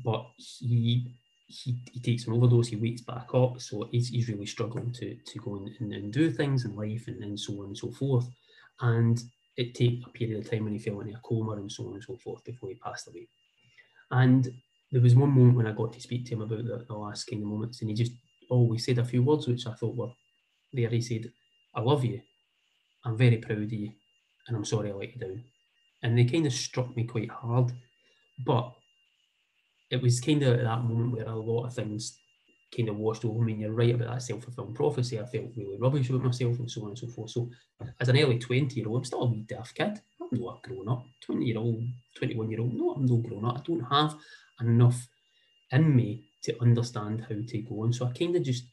but 0.04 0.26
he 0.38 1.15
he, 1.48 1.78
he 1.91 2.00
takes 2.00 2.28
an 2.28 2.34
overdose, 2.34 2.67
he 2.67 2.78
wakes 2.78 3.02
back 3.02 3.28
up, 3.34 3.60
so 3.60 3.88
he's, 3.91 4.08
he's 4.08 4.30
really 4.30 4.46
struggling 4.46 4.89
to, 4.94 5.15
to 5.15 5.39
go 5.39 5.58
and, 5.58 5.94
and, 5.94 6.13
do 6.13 6.32
things 6.32 6.63
in 6.63 6.74
life 6.78 7.08
and, 7.08 7.22
and 7.22 7.38
so 7.38 7.60
on 7.60 7.65
and 7.65 7.78
so 7.78 7.91
forth. 7.91 8.26
And 8.80 9.22
it 9.58 9.76
took 9.76 10.08
a 10.08 10.12
period 10.12 10.39
of 10.39 10.50
time 10.50 10.63
when 10.63 10.72
he 10.72 10.80
fell 10.80 11.02
into 11.02 11.13
a 11.13 11.20
coma 11.20 11.52
and 11.54 11.70
so 11.70 11.88
on 11.88 11.96
and 11.96 12.04
so 12.04 12.15
forth 12.24 12.41
before 12.46 12.70
he 12.70 12.76
passed 12.76 13.10
away. 13.10 13.28
And 14.12 14.50
there 14.94 15.02
was 15.02 15.13
one 15.13 15.32
moment 15.32 15.58
when 15.58 15.67
I 15.67 15.74
got 15.74 15.91
to 15.91 16.00
speak 16.00 16.26
to 16.28 16.36
him 16.36 16.41
about 16.41 16.63
the, 16.63 16.86
the 16.88 16.94
last 16.94 17.26
kind 17.26 17.41
of 17.41 17.50
moments, 17.50 17.82
and 17.82 17.89
he 17.89 17.98
just 17.98 18.13
always 18.50 18.86
said 18.86 19.00
a 19.00 19.04
few 19.04 19.22
words 19.22 19.46
which 19.46 19.67
I 19.67 19.74
thought 19.74 19.98
were 19.98 20.12
there. 20.72 20.88
He 20.88 21.02
said, 21.02 21.34
I 21.76 21.82
love 21.82 22.06
you. 22.06 22.22
I'm 23.04 23.17
very 23.17 23.38
proud 23.38 23.63
of 23.63 23.74
you 23.74 23.91
and 24.47 24.58
I'm 24.58 24.65
sorry 24.65 24.91
I 24.91 24.93
let 24.93 25.13
you 25.13 25.19
down. 25.19 25.43
And 26.04 26.17
they 26.17 26.25
kind 26.25 26.45
of 26.45 26.54
struck 26.54 26.95
me 26.95 27.04
quite 27.04 27.30
hard. 27.30 27.71
But 28.45 28.73
it 29.91 30.01
was 30.01 30.19
kind 30.19 30.41
of 30.43 30.60
at 30.60 30.63
that 30.63 30.84
moment 30.84 31.12
where 31.13 31.25
a 31.25 31.36
lot 31.36 31.65
of 31.65 31.73
things 31.73 32.17
kind 32.75 32.89
of 32.89 32.97
washed 32.97 33.25
over 33.25 33.43
me. 33.43 33.54
And 33.54 33.62
you're 33.62 33.71
right 33.73 33.93
about 33.93 34.10
that 34.10 34.21
self 34.21 34.43
fulfilling 34.43 34.73
prophecy. 34.73 35.19
I 35.19 35.25
felt 35.25 35.51
really 35.56 35.77
rubbish 35.77 36.10
about 36.10 36.23
myself 36.23 36.58
and 36.60 36.71
so 36.71 36.84
on 36.84 36.89
and 36.89 36.97
so 36.97 37.08
forth. 37.08 37.32
So, 37.32 37.49
as 37.99 38.10
an 38.10 38.17
early 38.17 38.39
20 38.39 38.75
year 38.75 38.88
old, 38.88 38.97
I'm 38.97 39.06
still 39.06 39.23
a 39.23 39.25
wee 39.25 39.45
daft 39.47 39.75
kid. 39.75 39.99
I'm 40.21 40.39
not 40.39 40.63
grown 40.63 40.89
up. 40.89 41.06
20 41.25 41.45
year 41.45 41.58
old, 41.58 41.84
21 42.15 42.49
year 42.49 42.62
old, 42.62 42.73
no, 42.73 42.91
I'm 42.91 43.06
not 43.06 43.27
grown 43.27 43.45
up. 43.45 43.58
I 43.58 43.62
don't 43.62 43.91
have 43.91 44.15
enough 44.62 45.08
in 45.71 45.95
me 45.95 46.30
to 46.43 46.60
understand 46.62 47.21
how 47.21 47.36
to 47.36 47.62
go 47.62 47.84
on. 47.84 47.93
So, 47.93 48.08
I 48.08 48.12
kind 48.12 48.36
of 48.36 48.43
just 48.43 48.63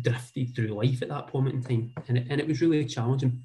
drifted 0.00 0.54
through 0.54 0.68
life 0.68 1.02
at 1.02 1.08
that 1.08 1.26
point 1.28 1.52
in 1.52 1.62
time. 1.62 1.92
And 2.08 2.18
it, 2.18 2.26
and 2.30 2.40
it 2.40 2.48
was 2.48 2.60
really 2.60 2.84
challenging. 2.86 3.44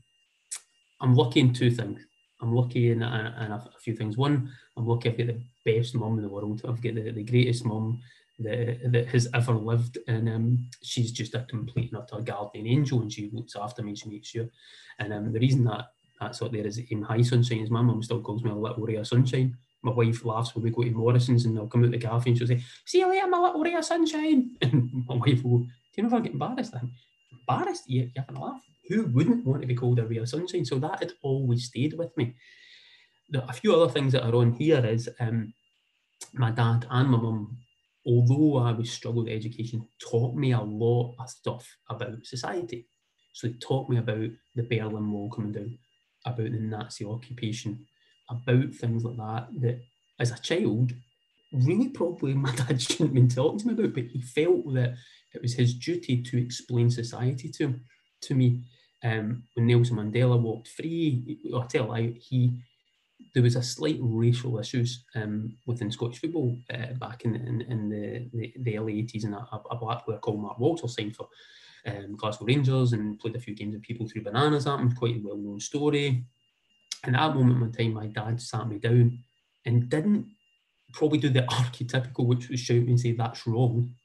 I'm 1.02 1.16
lucky 1.16 1.40
in 1.40 1.54
two 1.54 1.72
things. 1.72 2.02
I'm 2.42 2.54
lucky 2.54 2.92
in, 2.92 3.04
in, 3.04 3.26
in 3.26 3.52
a, 3.52 3.70
a, 3.76 3.80
few 3.80 3.96
things. 3.96 4.18
One, 4.18 4.52
I'm 4.78 4.88
lucky 4.88 5.10
I've 5.10 5.18
got 5.18 5.28
the 5.28 5.42
best 5.66 5.96
mum 5.96 6.18
in 6.18 6.24
the 6.24 6.30
world. 6.30 6.62
I've 6.68 6.82
got 6.82 6.96
the, 6.96 7.12
the 7.12 7.24
greatest 7.24 7.66
mum 7.66 8.02
that, 8.40 8.92
that 8.92 9.08
has 9.08 9.28
ever 9.34 9.54
lived, 9.54 10.00
and 10.08 10.28
um, 10.30 10.70
she's 10.82 11.12
just 11.12 11.36
a 11.36 11.46
complete 11.50 11.92
and 11.92 12.02
utter 12.02 12.22
guardian 12.22 12.68
angel, 12.68 13.02
and 13.02 13.12
she 13.12 13.30
looks 13.34 13.56
after 13.56 13.84
me. 13.84 13.96
She 13.96 14.10
makes 14.10 14.30
sure. 14.30 14.48
And 15.00 15.14
um, 15.14 15.34
the 15.34 15.40
reason 15.40 15.64
that 15.66 15.90
that's 16.20 16.42
up 16.42 16.52
there 16.52 16.66
is 16.66 16.78
in 16.78 17.02
high 17.02 17.24
sunshine. 17.24 17.60
Is 17.60 17.72
my 17.72 17.82
mum 17.82 18.04
still 18.04 18.22
calls 18.22 18.44
me 18.44 18.52
a 18.52 18.56
little 18.56 18.86
ray 18.86 18.96
of 18.96 19.08
sunshine. 19.08 19.58
My 19.82 19.92
wife 19.92 20.24
laughs 20.24 20.54
when 20.54 20.64
we 20.64 20.70
go 20.70 20.84
to 20.84 20.92
Morrison's 20.92 21.46
and 21.46 21.58
they'll 21.58 21.68
come 21.68 21.84
out 21.84 21.90
the 21.90 21.98
cafe 21.98 22.30
and 22.30 22.38
she'll 22.38 22.48
say, 22.48 22.64
"See 22.86 23.00
you 23.00 23.10
later, 23.10 23.28
my 23.28 23.40
little 23.40 23.62
ray 23.62 23.74
of 23.74 23.84
sunshine." 23.84 24.52
And 24.62 25.04
my 25.08 25.16
wife 25.16 25.44
will 25.44 25.60
"Do 25.60 25.68
you 25.96 26.06
ever 26.06 26.22
get 26.22 26.34
embarrassed?" 26.34 26.76
I'm 26.76 26.94
embarrassed. 27.32 27.90
You, 27.90 28.04
you 28.04 28.12
having 28.16 28.38
a 28.38 28.46
laugh? 28.46 28.62
Who 28.88 29.06
wouldn't 29.08 29.46
want 29.46 29.62
to 29.62 29.68
be 29.68 29.76
called 29.76 30.00
a 30.00 30.06
ray 30.06 30.18
of 30.18 30.30
sunshine? 30.30 30.66
So 30.66 30.80
that 30.80 31.00
had 31.00 31.14
always 31.22 31.66
stayed 31.66 31.94
with 31.98 32.16
me. 32.18 32.36
The, 33.30 33.48
a 33.48 33.54
few 33.54 33.74
other 33.74 33.92
things 33.92 34.14
that 34.14 34.26
are 34.26 34.36
on 34.36 34.54
here 34.54 34.86
is 34.86 35.10
um, 35.20 35.54
my 36.34 36.52
dad 36.52 36.86
and 36.90 37.10
my 37.10 37.18
mum, 37.18 37.58
although 38.06 38.58
I 38.58 38.72
was 38.72 38.92
struggled 38.92 39.26
with 39.26 39.34
education, 39.34 39.88
taught 40.00 40.36
me 40.36 40.52
a 40.52 40.62
lot 40.62 41.16
of 41.20 41.30
stuff 41.30 41.68
about 41.90 42.26
society. 42.26 42.88
So 43.34 43.48
they 43.48 43.54
taught 43.54 43.90
me 43.90 43.98
about 43.98 44.30
the 44.56 44.64
Berlin 44.64 45.12
Wall 45.12 45.30
coming 45.30 45.54
down, 45.54 45.78
about 46.26 46.52
the 46.52 46.60
Nazi 46.60 47.06
occupation, 47.06 47.86
about 48.30 48.74
things 48.74 49.04
like 49.04 49.18
that, 49.18 49.48
that 49.62 49.82
as 50.20 50.32
a 50.32 50.40
child, 50.40 50.94
really 51.52 51.90
probably 51.90 52.34
my 52.34 52.54
dad 52.56 52.82
shouldn't 52.82 53.10
have 53.10 53.14
been 53.14 53.30
talking 53.30 53.60
to 53.60 53.68
me 53.68 53.74
about, 53.74 53.94
but 53.94 54.06
he 54.06 54.22
felt 54.22 54.74
that 54.74 54.96
it 55.34 55.42
was 55.42 55.54
his 55.54 55.74
duty 55.74 56.22
to 56.22 56.42
explain 56.42 56.90
society 56.90 57.50
to, 57.50 57.80
to 58.22 58.36
me 58.36 58.62
um, 59.04 59.44
when 59.56 59.68
Nelson 59.68 59.98
Mandela 59.98 60.40
walked 60.40 60.68
free, 60.68 61.40
I 61.56 61.66
tell 61.68 61.98
you, 62.00 62.16
he 62.20 62.54
there 63.34 63.44
was 63.44 63.56
a 63.56 63.64
slight 63.64 63.98
racial 64.02 64.60
issues 64.60 65.06
um, 65.16 65.56
within 65.66 65.92
Scottish 65.92 66.20
football 66.20 66.58
uh, 66.74 66.94
back 66.94 67.24
in, 67.24 67.36
in, 67.36 67.62
in 67.62 67.90
the, 67.90 68.30
the, 68.34 68.54
the, 68.64 68.78
early 68.78 69.04
80s, 69.04 69.26
and 69.26 69.36
a, 69.36 69.48
a 69.70 69.76
black 69.76 70.06
player 70.06 70.18
called 70.18 70.42
Mark 70.42 70.60
Walters 70.60 70.96
signed 70.96 71.16
for 71.16 71.30
um, 71.86 72.16
Glasgow 72.16 72.46
Rangers 72.46 72.94
and 72.94 73.20
played 73.20 73.36
a 73.36 73.40
few 73.40 73.56
games 73.56 73.74
with 73.74 73.84
people 73.84 74.08
through 74.08 74.24
bananas 74.24 74.68
at 74.68 74.80
him, 74.80 74.92
quite 74.92 75.18
a 75.18 75.22
well 75.24 75.38
known 75.38 75.60
story. 75.60 76.26
And 77.04 77.16
at 77.16 77.28
that 77.28 77.36
moment 77.36 77.64
in 77.64 77.72
time, 77.72 77.94
my 77.94 78.08
dad 78.08 78.42
sat 78.42 78.68
me 78.68 78.78
down 78.78 79.20
and 79.66 79.90
didn't 79.90 80.28
probably 80.94 81.20
do 81.20 81.30
the 81.30 81.42
archetypical, 81.50 82.26
which 82.26 82.50
was 82.50 82.60
shout 82.60 82.78
me 82.78 82.90
and 82.92 83.00
say, 83.00 83.14
That's 83.14 83.48
wrong. 83.48 83.96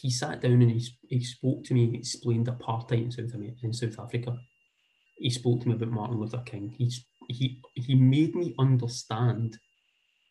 He 0.00 0.10
sat 0.10 0.40
down 0.40 0.62
and 0.62 0.70
he, 0.70 0.86
he 1.08 1.22
spoke 1.22 1.64
to 1.64 1.74
me, 1.74 1.90
he 1.90 1.98
explained 1.98 2.46
apartheid 2.46 3.04
in 3.04 3.10
South 3.10 3.34
America, 3.34 3.58
in 3.62 3.72
South 3.72 3.98
Africa. 3.98 4.36
He 5.16 5.30
spoke 5.30 5.60
to 5.62 5.68
me 5.68 5.74
about 5.74 5.90
Martin 5.90 6.18
Luther 6.18 6.42
King. 6.44 6.74
He, 6.76 6.92
he, 7.28 7.60
he 7.74 7.94
made 7.94 8.34
me 8.34 8.54
understand 8.58 9.58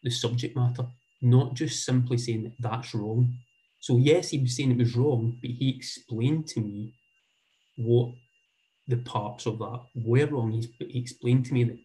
the 0.04 0.10
subject 0.10 0.56
matter, 0.56 0.86
not 1.22 1.54
just 1.54 1.86
simply 1.86 2.18
saying 2.18 2.44
that 2.44 2.54
that's 2.60 2.94
wrong. 2.94 3.34
So 3.80 3.98
yes, 3.98 4.30
he 4.30 4.40
was 4.40 4.56
saying 4.56 4.72
it 4.72 4.78
was 4.78 4.96
wrong, 4.96 5.38
but 5.42 5.52
he 5.52 5.70
explained 5.70 6.48
to 6.48 6.62
me 6.62 6.94
what 7.78 8.12
the 8.88 8.98
parts 8.98 9.46
of 9.46 9.60
that 9.60 9.82
were 9.96 10.28
wrong. 10.28 10.52
He, 10.52 10.86
he 10.86 11.00
explained 11.00 11.46
to 11.46 11.54
me 11.54 11.64
that, 11.64 11.80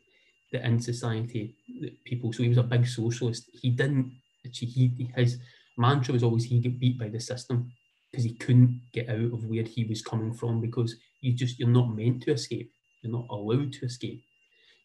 that 0.53 0.65
in 0.65 0.81
society, 0.81 1.55
that 1.81 2.05
people, 2.05 2.33
so 2.33 2.43
he 2.43 2.49
was 2.49 2.59
a 2.59 2.63
big 2.65 2.87
socialist. 2.87 3.49
He 3.53 3.71
didn't, 3.71 4.13
he, 4.43 5.11
his 5.15 5.39
mantra 5.79 6.13
was 6.13 6.23
always 6.23 6.45
he 6.45 6.59
get 6.61 6.79
beat 6.79 6.99
by 6.99 7.09
the 7.09 7.21
system 7.21 7.73
because 8.11 8.25
he 8.25 8.35
couldn't 8.35 8.81
get 8.93 9.09
out 9.09 9.33
of 9.33 9.45
where 9.45 9.63
he 9.63 9.85
was 9.85 10.03
coming 10.03 10.33
from 10.33 10.61
because 10.61 10.97
you 11.21 11.33
just, 11.33 11.59
you're 11.59 11.69
not 11.69 11.95
meant 11.95 12.23
to 12.23 12.33
escape. 12.33 12.73
You're 13.03 13.13
not 13.13 13.27
allowed 13.31 13.73
to 13.75 13.87
escape. 13.87 14.23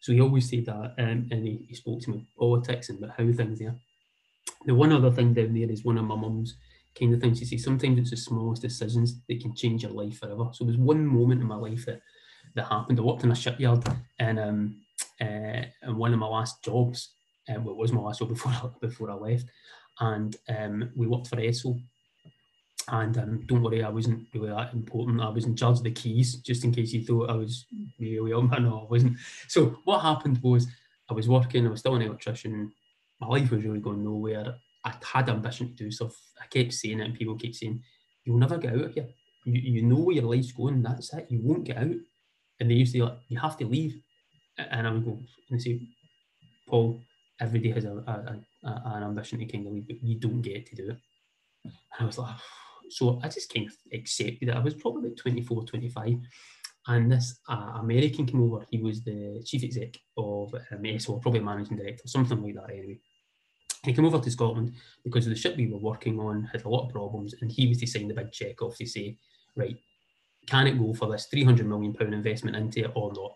So 0.00 0.12
he 0.12 0.20
always 0.20 0.48
said 0.48 0.66
that, 0.66 0.94
um, 0.98 1.28
and 1.30 1.46
he, 1.46 1.64
he, 1.68 1.74
spoke 1.74 2.02
to 2.02 2.10
me 2.10 2.26
politics 2.38 2.90
and 2.90 3.02
about 3.02 3.16
how 3.16 3.32
things 3.32 3.60
are. 3.62 3.74
The 4.66 4.74
one 4.74 4.92
other 4.92 5.10
thing 5.10 5.32
down 5.32 5.54
there 5.54 5.70
is 5.70 5.84
one 5.84 5.96
of 5.96 6.04
my 6.04 6.14
mum's 6.14 6.56
kind 6.98 7.14
of 7.14 7.20
things. 7.20 7.38
She 7.38 7.46
says 7.46 7.64
sometimes 7.64 7.98
it's 7.98 8.10
the 8.10 8.16
smallest 8.18 8.62
decisions 8.62 9.20
that 9.28 9.40
can 9.40 9.54
change 9.54 9.82
your 9.82 9.92
life 9.92 10.18
forever. 10.18 10.50
So 10.52 10.64
there's 10.64 10.76
one 10.76 11.06
moment 11.06 11.40
in 11.40 11.46
my 11.46 11.56
life 11.56 11.86
that 11.86 12.00
that 12.54 12.66
happened. 12.66 12.98
I 12.98 13.02
worked 13.02 13.24
in 13.24 13.32
a 13.32 13.34
shipyard, 13.34 13.84
and 14.18 14.38
um, 14.38 14.76
uh, 15.20 15.64
and 15.82 15.96
one 15.96 16.12
of 16.12 16.18
my 16.18 16.26
last 16.26 16.62
jobs, 16.62 17.14
uh, 17.48 17.60
well, 17.60 17.74
was 17.74 17.92
my 17.92 18.00
last 18.00 18.20
job 18.20 18.28
before 18.28 18.52
I, 18.52 18.68
before 18.80 19.10
I 19.10 19.14
left, 19.14 19.46
and 20.00 20.36
um, 20.48 20.90
we 20.96 21.06
worked 21.06 21.28
for 21.28 21.36
Esso. 21.36 21.80
And 22.88 23.16
um, 23.16 23.42
don't 23.46 23.62
worry, 23.62 23.82
I 23.82 23.88
wasn't 23.88 24.26
really 24.34 24.50
that 24.50 24.74
important. 24.74 25.22
I 25.22 25.28
was 25.30 25.46
in 25.46 25.56
charge 25.56 25.78
of 25.78 25.84
the 25.84 25.90
keys, 25.90 26.36
just 26.36 26.64
in 26.64 26.72
case 26.72 26.92
you 26.92 27.02
thought 27.02 27.30
I 27.30 27.34
was 27.34 27.66
really 27.98 28.32
up. 28.32 28.44
No, 28.60 28.80
I 28.80 28.90
wasn't. 28.90 29.16
So 29.48 29.78
what 29.84 30.00
happened 30.00 30.38
was, 30.42 30.66
I 31.08 31.14
was 31.14 31.28
working. 31.28 31.66
I 31.66 31.70
was 31.70 31.80
still 31.80 31.94
an 31.94 32.02
electrician. 32.02 32.72
My 33.20 33.28
life 33.28 33.50
was 33.50 33.64
really 33.64 33.80
going 33.80 34.04
nowhere. 34.04 34.56
I 34.84 34.94
had 35.02 35.30
ambition 35.30 35.68
to 35.68 35.84
do 35.84 35.90
stuff. 35.90 36.14
I 36.40 36.46
kept 36.46 36.74
saying 36.74 37.00
it, 37.00 37.04
and 37.04 37.14
people 37.14 37.36
kept 37.36 37.54
saying, 37.54 37.82
"You'll 38.24 38.38
never 38.38 38.58
get 38.58 38.74
out 38.74 38.84
of 38.84 38.94
here. 38.94 39.08
You, 39.46 39.60
you 39.60 39.82
know 39.82 40.00
where 40.00 40.16
your 40.16 40.24
life's 40.24 40.52
going. 40.52 40.82
That's 40.82 41.12
it. 41.14 41.26
You 41.30 41.40
won't 41.42 41.64
get 41.64 41.78
out." 41.78 41.96
And 42.60 42.70
they 42.70 42.74
used 42.74 42.94
to 42.94 43.04
like, 43.04 43.18
"You 43.28 43.38
have 43.38 43.56
to 43.58 43.66
leave," 43.66 43.96
and 44.58 44.86
I 44.86 44.90
would 44.90 45.04
go 45.04 45.18
and 45.50 45.62
say, 45.62 45.80
"Paul, 46.66 47.00
every 47.40 47.60
day 47.60 47.70
has 47.70 47.84
a, 47.84 47.92
a, 47.92 48.12
a, 48.12 48.40
an 48.64 49.02
ambition 49.02 49.38
to 49.38 49.46
kind 49.46 49.66
of 49.66 49.72
leave, 49.72 49.86
but 49.86 50.02
you 50.02 50.18
don't 50.18 50.42
get 50.42 50.66
to 50.66 50.76
do 50.76 50.90
it." 50.90 50.98
And 51.64 51.72
I 52.00 52.04
was 52.04 52.18
like, 52.18 52.34
so 52.90 53.20
I 53.22 53.28
just 53.28 53.52
kind 53.52 53.66
of 53.66 53.76
accepted 53.92 54.48
it. 54.48 54.54
I 54.54 54.60
was 54.60 54.74
probably 54.74 55.06
about 55.06 55.16
24, 55.16 55.64
25. 55.64 56.14
And 56.86 57.10
this 57.10 57.40
uh, 57.48 57.78
American 57.80 58.26
came 58.26 58.42
over. 58.42 58.66
He 58.70 58.78
was 58.78 59.02
the 59.02 59.42
chief 59.44 59.64
exec 59.64 59.96
of 60.16 60.54
um, 60.54 60.82
Esso, 60.82 61.20
probably 61.20 61.40
managing 61.40 61.78
director, 61.78 62.06
something 62.06 62.42
like 62.42 62.54
that 62.54 62.70
anyway. 62.70 63.00
He 63.84 63.92
came 63.92 64.04
over 64.04 64.18
to 64.18 64.30
Scotland 64.30 64.74
because 65.02 65.26
the 65.26 65.34
ship 65.34 65.56
we 65.56 65.66
were 65.66 65.78
working 65.78 66.18
on 66.20 66.44
had 66.44 66.64
a 66.64 66.68
lot 66.68 66.86
of 66.86 66.92
problems, 66.92 67.34
and 67.40 67.50
he 67.50 67.68
was 67.68 67.78
to 67.78 67.86
sign 67.86 68.08
the 68.08 68.14
big 68.14 68.32
check 68.32 68.60
off 68.62 68.76
to 68.76 68.86
say, 68.86 69.18
right, 69.56 69.76
can 70.46 70.66
it 70.66 70.78
go 70.78 70.92
for 70.92 71.10
this 71.10 71.26
300 71.26 71.66
million 71.66 71.94
pound 71.94 72.14
investment 72.14 72.56
into 72.56 72.84
it 72.84 72.92
or 72.94 73.12
not? 73.14 73.34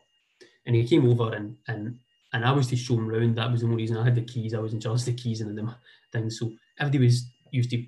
And 0.67 0.77
he 0.77 0.87
came 0.87 1.09
over 1.09 1.35
and 1.35 1.57
and 1.69 1.99
and 2.33 2.45
I 2.45 2.53
was 2.53 2.67
to 2.69 2.77
show 2.77 2.95
him 2.95 3.11
around. 3.11 3.37
That 3.37 3.51
was 3.51 3.61
the 3.61 3.67
only 3.67 3.79
reason 3.79 3.97
I 3.97 4.05
had 4.05 4.15
the 4.15 4.23
keys. 4.23 4.55
I 4.55 4.59
was 4.59 4.73
in 4.73 4.81
charge 4.81 5.01
of 5.01 5.07
the 5.07 5.13
keys 5.15 5.41
and 5.41 5.57
the 5.57 5.75
things. 6.13 6.39
So 6.39 6.53
everybody 6.79 7.05
was 7.05 7.31
used 7.51 7.71
to 7.71 7.85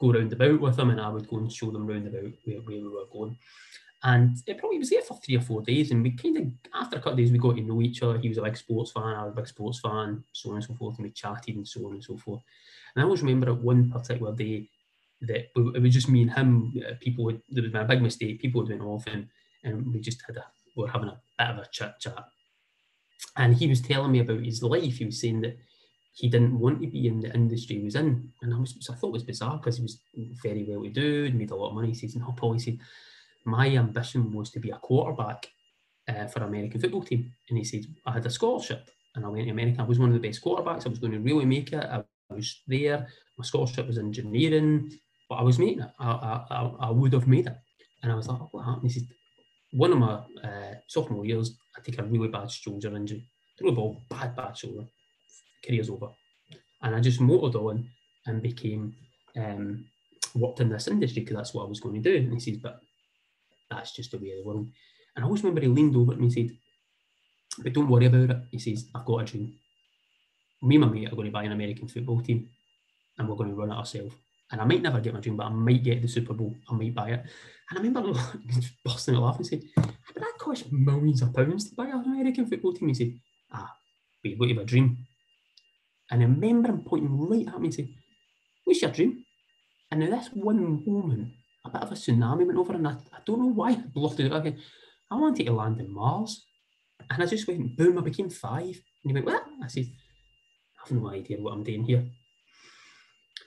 go 0.00 0.12
round 0.12 0.32
about 0.32 0.60
with 0.60 0.76
them, 0.76 0.90
and 0.90 1.00
I 1.00 1.08
would 1.08 1.28
go 1.28 1.38
and 1.38 1.52
show 1.52 1.70
them 1.70 1.86
round 1.86 2.06
about 2.06 2.32
where, 2.44 2.58
where 2.58 2.80
we 2.80 2.88
were 2.88 3.06
going. 3.12 3.38
And 4.02 4.36
it 4.46 4.58
probably 4.58 4.78
was 4.78 4.90
there 4.90 5.02
for 5.02 5.18
three 5.18 5.36
or 5.36 5.40
four 5.40 5.62
days, 5.62 5.90
and 5.90 6.02
we 6.02 6.12
kind 6.12 6.36
of 6.36 6.46
after 6.74 6.96
a 6.96 6.98
couple 6.98 7.12
of 7.12 7.18
days 7.18 7.32
we 7.32 7.38
got 7.38 7.56
to 7.56 7.62
know 7.62 7.80
each 7.80 8.02
other. 8.02 8.18
He 8.18 8.28
was 8.28 8.38
a 8.38 8.42
big 8.42 8.56
sports 8.56 8.92
fan, 8.92 9.02
I 9.02 9.24
was 9.24 9.32
a 9.32 9.36
big 9.36 9.48
sports 9.48 9.80
fan, 9.80 10.22
so 10.32 10.50
on 10.50 10.56
and 10.56 10.64
so 10.64 10.74
forth, 10.74 10.96
and 10.96 11.04
we 11.04 11.10
chatted 11.10 11.56
and 11.56 11.66
so 11.66 11.86
on 11.86 11.94
and 11.94 12.04
so 12.04 12.16
forth. 12.16 12.42
And 12.94 13.02
I 13.02 13.04
always 13.04 13.22
remember 13.22 13.50
at 13.50 13.56
one 13.56 13.90
particular 13.90 14.34
day 14.34 14.68
that 15.22 15.50
it 15.56 15.82
was 15.82 15.94
just 15.94 16.08
me 16.08 16.22
and 16.22 16.32
him. 16.32 16.74
Uh, 16.86 16.92
people 17.00 17.24
would 17.24 17.40
there 17.48 17.62
was 17.62 17.72
a 17.74 17.84
big 17.84 18.02
mistake. 18.02 18.40
People 18.40 18.60
would 18.60 18.70
went 18.70 18.82
off, 18.82 19.06
and 19.06 19.28
and 19.64 19.92
we 19.92 20.00
just 20.00 20.22
had 20.26 20.36
a 20.36 20.44
we 20.76 20.82
were 20.82 20.90
having 20.90 21.08
a 21.08 21.18
bit 21.38 21.48
of 21.48 21.58
a 21.58 21.66
chat 21.72 21.98
chat. 21.98 22.28
And 23.36 23.54
he 23.54 23.66
was 23.66 23.80
telling 23.80 24.12
me 24.12 24.20
about 24.20 24.44
his 24.44 24.62
life. 24.62 24.96
He 24.96 25.04
was 25.04 25.20
saying 25.20 25.42
that 25.42 25.58
he 26.14 26.28
didn't 26.28 26.58
want 26.58 26.80
to 26.80 26.86
be 26.86 27.06
in 27.06 27.20
the 27.20 27.34
industry 27.34 27.76
he 27.76 27.84
was 27.84 27.96
in, 27.96 28.32
and 28.40 28.54
I 28.54 28.58
was 28.58 28.88
I 28.90 28.94
thought 28.94 29.08
it 29.08 29.12
was 29.12 29.22
bizarre 29.22 29.58
because 29.58 29.76
he 29.76 29.82
was 29.82 30.00
very 30.42 30.64
well 30.66 30.82
to 30.82 30.90
do, 30.90 31.26
and 31.26 31.38
made 31.38 31.50
a 31.50 31.54
lot 31.54 31.68
of 31.68 31.74
money. 31.74 31.88
He 31.88 31.94
says, 31.94 32.16
"No, 32.16 32.32
Paul," 32.36 32.54
he 32.54 32.58
said 32.58 32.78
my 33.46 33.68
ambition 33.68 34.32
was 34.32 34.50
to 34.50 34.60
be 34.60 34.70
a 34.70 34.76
quarterback 34.76 35.48
uh, 36.08 36.26
for 36.26 36.42
American 36.42 36.80
football 36.80 37.02
team. 37.02 37.32
And 37.48 37.56
he 37.56 37.64
said, 37.64 37.86
I 38.04 38.12
had 38.12 38.26
a 38.26 38.30
scholarship 38.30 38.90
and 39.14 39.24
I 39.24 39.28
went 39.28 39.44
to 39.44 39.50
America. 39.52 39.80
I 39.80 39.84
was 39.84 39.98
one 39.98 40.08
of 40.12 40.20
the 40.20 40.28
best 40.28 40.42
quarterbacks. 40.42 40.84
I 40.84 40.90
was 40.90 40.98
going 40.98 41.12
to 41.12 41.20
really 41.20 41.46
make 41.46 41.72
it. 41.72 41.84
I, 41.84 42.02
was 42.28 42.62
there. 42.66 43.06
My 43.38 43.44
scholarship 43.44 43.86
was 43.86 43.98
engineering, 43.98 44.98
but 45.28 45.36
I 45.36 45.42
was 45.42 45.60
making 45.60 45.82
it. 45.82 45.90
I, 46.00 46.42
I, 46.50 46.70
I 46.80 46.90
would 46.90 47.12
have 47.12 47.28
made 47.28 47.46
it. 47.46 47.56
And 48.02 48.10
I 48.10 48.16
was 48.16 48.26
like, 48.26 48.52
what 48.52 48.64
happened? 48.64 48.90
He 48.90 48.98
said, 48.98 49.08
one 49.76 49.92
of 49.92 49.98
my 49.98 50.14
uh, 50.42 50.74
sophomore 50.86 51.26
years, 51.26 51.54
I 51.76 51.82
take 51.82 51.98
a 51.98 52.02
really 52.02 52.28
bad 52.28 52.50
shoulder 52.50 52.96
injury. 52.96 53.26
Threw 53.58 53.70
the 53.70 53.76
ball, 53.76 54.02
bad, 54.08 54.34
bad 54.34 54.56
shoulder. 54.56 54.86
Career's 55.62 55.90
over. 55.90 56.08
And 56.82 56.94
I 56.94 57.00
just 57.00 57.20
motored 57.20 57.56
on 57.56 57.90
and 58.26 58.42
became, 58.42 58.94
um, 59.36 59.84
worked 60.34 60.60
in 60.60 60.70
this 60.70 60.88
industry 60.88 61.22
because 61.22 61.36
that's 61.36 61.54
what 61.54 61.64
I 61.64 61.68
was 61.68 61.80
going 61.80 62.02
to 62.02 62.10
do. 62.10 62.16
And 62.16 62.32
he 62.32 62.40
says, 62.40 62.56
but 62.56 62.80
that's 63.70 63.92
just 63.92 64.12
the 64.12 64.18
way 64.18 64.30
of 64.30 64.38
the 64.38 64.48
world. 64.48 64.66
And 65.14 65.22
I 65.24 65.26
always 65.26 65.42
remember 65.42 65.60
he 65.60 65.68
leaned 65.68 65.94
over 65.94 66.12
to 66.12 66.18
me 66.18 66.24
and 66.24 66.32
said, 66.32 66.56
But 67.62 67.74
don't 67.74 67.88
worry 67.88 68.06
about 68.06 68.30
it. 68.30 68.42
He 68.50 68.58
says, 68.58 68.86
I've 68.94 69.04
got 69.04 69.22
a 69.22 69.24
dream. 69.24 69.54
Me 70.62 70.76
and 70.76 70.84
my 70.84 70.90
mate 70.90 71.12
are 71.12 71.16
going 71.16 71.26
to 71.26 71.32
buy 71.32 71.44
an 71.44 71.52
American 71.52 71.88
football 71.88 72.22
team 72.22 72.48
and 73.18 73.28
we're 73.28 73.36
going 73.36 73.50
to 73.50 73.56
run 73.56 73.70
it 73.70 73.74
ourselves. 73.74 74.14
And 74.52 74.60
I 74.60 74.64
might 74.64 74.82
never 74.82 75.00
get 75.00 75.14
my 75.14 75.20
dream, 75.20 75.36
but 75.36 75.46
I 75.46 75.50
might 75.50 75.82
get 75.82 76.02
the 76.02 76.08
Super 76.08 76.32
Bowl. 76.32 76.54
I 76.70 76.74
might 76.74 76.94
buy 76.94 77.10
it. 77.10 77.24
And 77.70 77.78
I 77.78 77.82
remember 77.82 78.12
busting 78.84 79.16
out 79.16 79.22
laughing 79.22 79.38
and 79.40 79.46
said, 79.46 79.62
But 79.74 80.22
that 80.22 80.38
costs 80.38 80.68
millions 80.70 81.22
of 81.22 81.34
pounds 81.34 81.68
to 81.68 81.74
buy 81.74 81.86
an 81.86 82.04
American 82.04 82.46
football 82.46 82.72
team. 82.72 82.88
He 82.88 82.94
said, 82.94 83.12
Ah, 83.52 83.72
but 84.22 84.30
you've 84.30 84.38
got 84.38 84.46
to 84.46 84.54
have 84.54 84.62
a 84.62 84.66
dream. 84.66 84.98
And 86.10 86.22
I 86.22 86.26
remember 86.26 86.68
him 86.68 86.84
pointing 86.84 87.18
right 87.18 87.48
at 87.48 87.60
me 87.60 87.66
and 87.66 87.74
saying, 87.74 87.94
What's 88.64 88.82
your 88.82 88.92
dream? 88.92 89.24
And 89.90 90.02
in 90.02 90.10
this 90.10 90.28
one 90.32 90.84
moment, 90.86 91.32
a 91.64 91.70
bit 91.70 91.82
of 91.82 91.92
a 91.92 91.94
tsunami 91.94 92.46
went 92.46 92.58
over, 92.58 92.72
and 92.74 92.86
I, 92.86 92.92
I 92.92 93.18
don't 93.24 93.40
know 93.40 93.52
why 93.52 93.70
I 93.70 93.76
blotted 93.76 94.26
it 94.26 94.32
out 94.32 94.46
again. 94.46 94.60
I 95.10 95.16
wanted 95.16 95.44
to 95.46 95.52
land 95.52 95.80
in 95.80 95.92
Mars. 95.92 96.46
And 97.10 97.22
I 97.22 97.26
just 97.26 97.46
went, 97.46 97.76
boom, 97.76 97.98
I 97.98 98.02
became 98.02 98.30
five. 98.30 98.64
And 98.64 99.04
he 99.04 99.12
went, 99.12 99.26
what? 99.26 99.44
I 99.62 99.68
said, 99.68 99.86
I 99.86 100.88
have 100.88 100.96
no 100.96 101.10
idea 101.10 101.38
what 101.38 101.52
I'm 101.52 101.62
doing 101.62 101.84
here. 101.84 102.08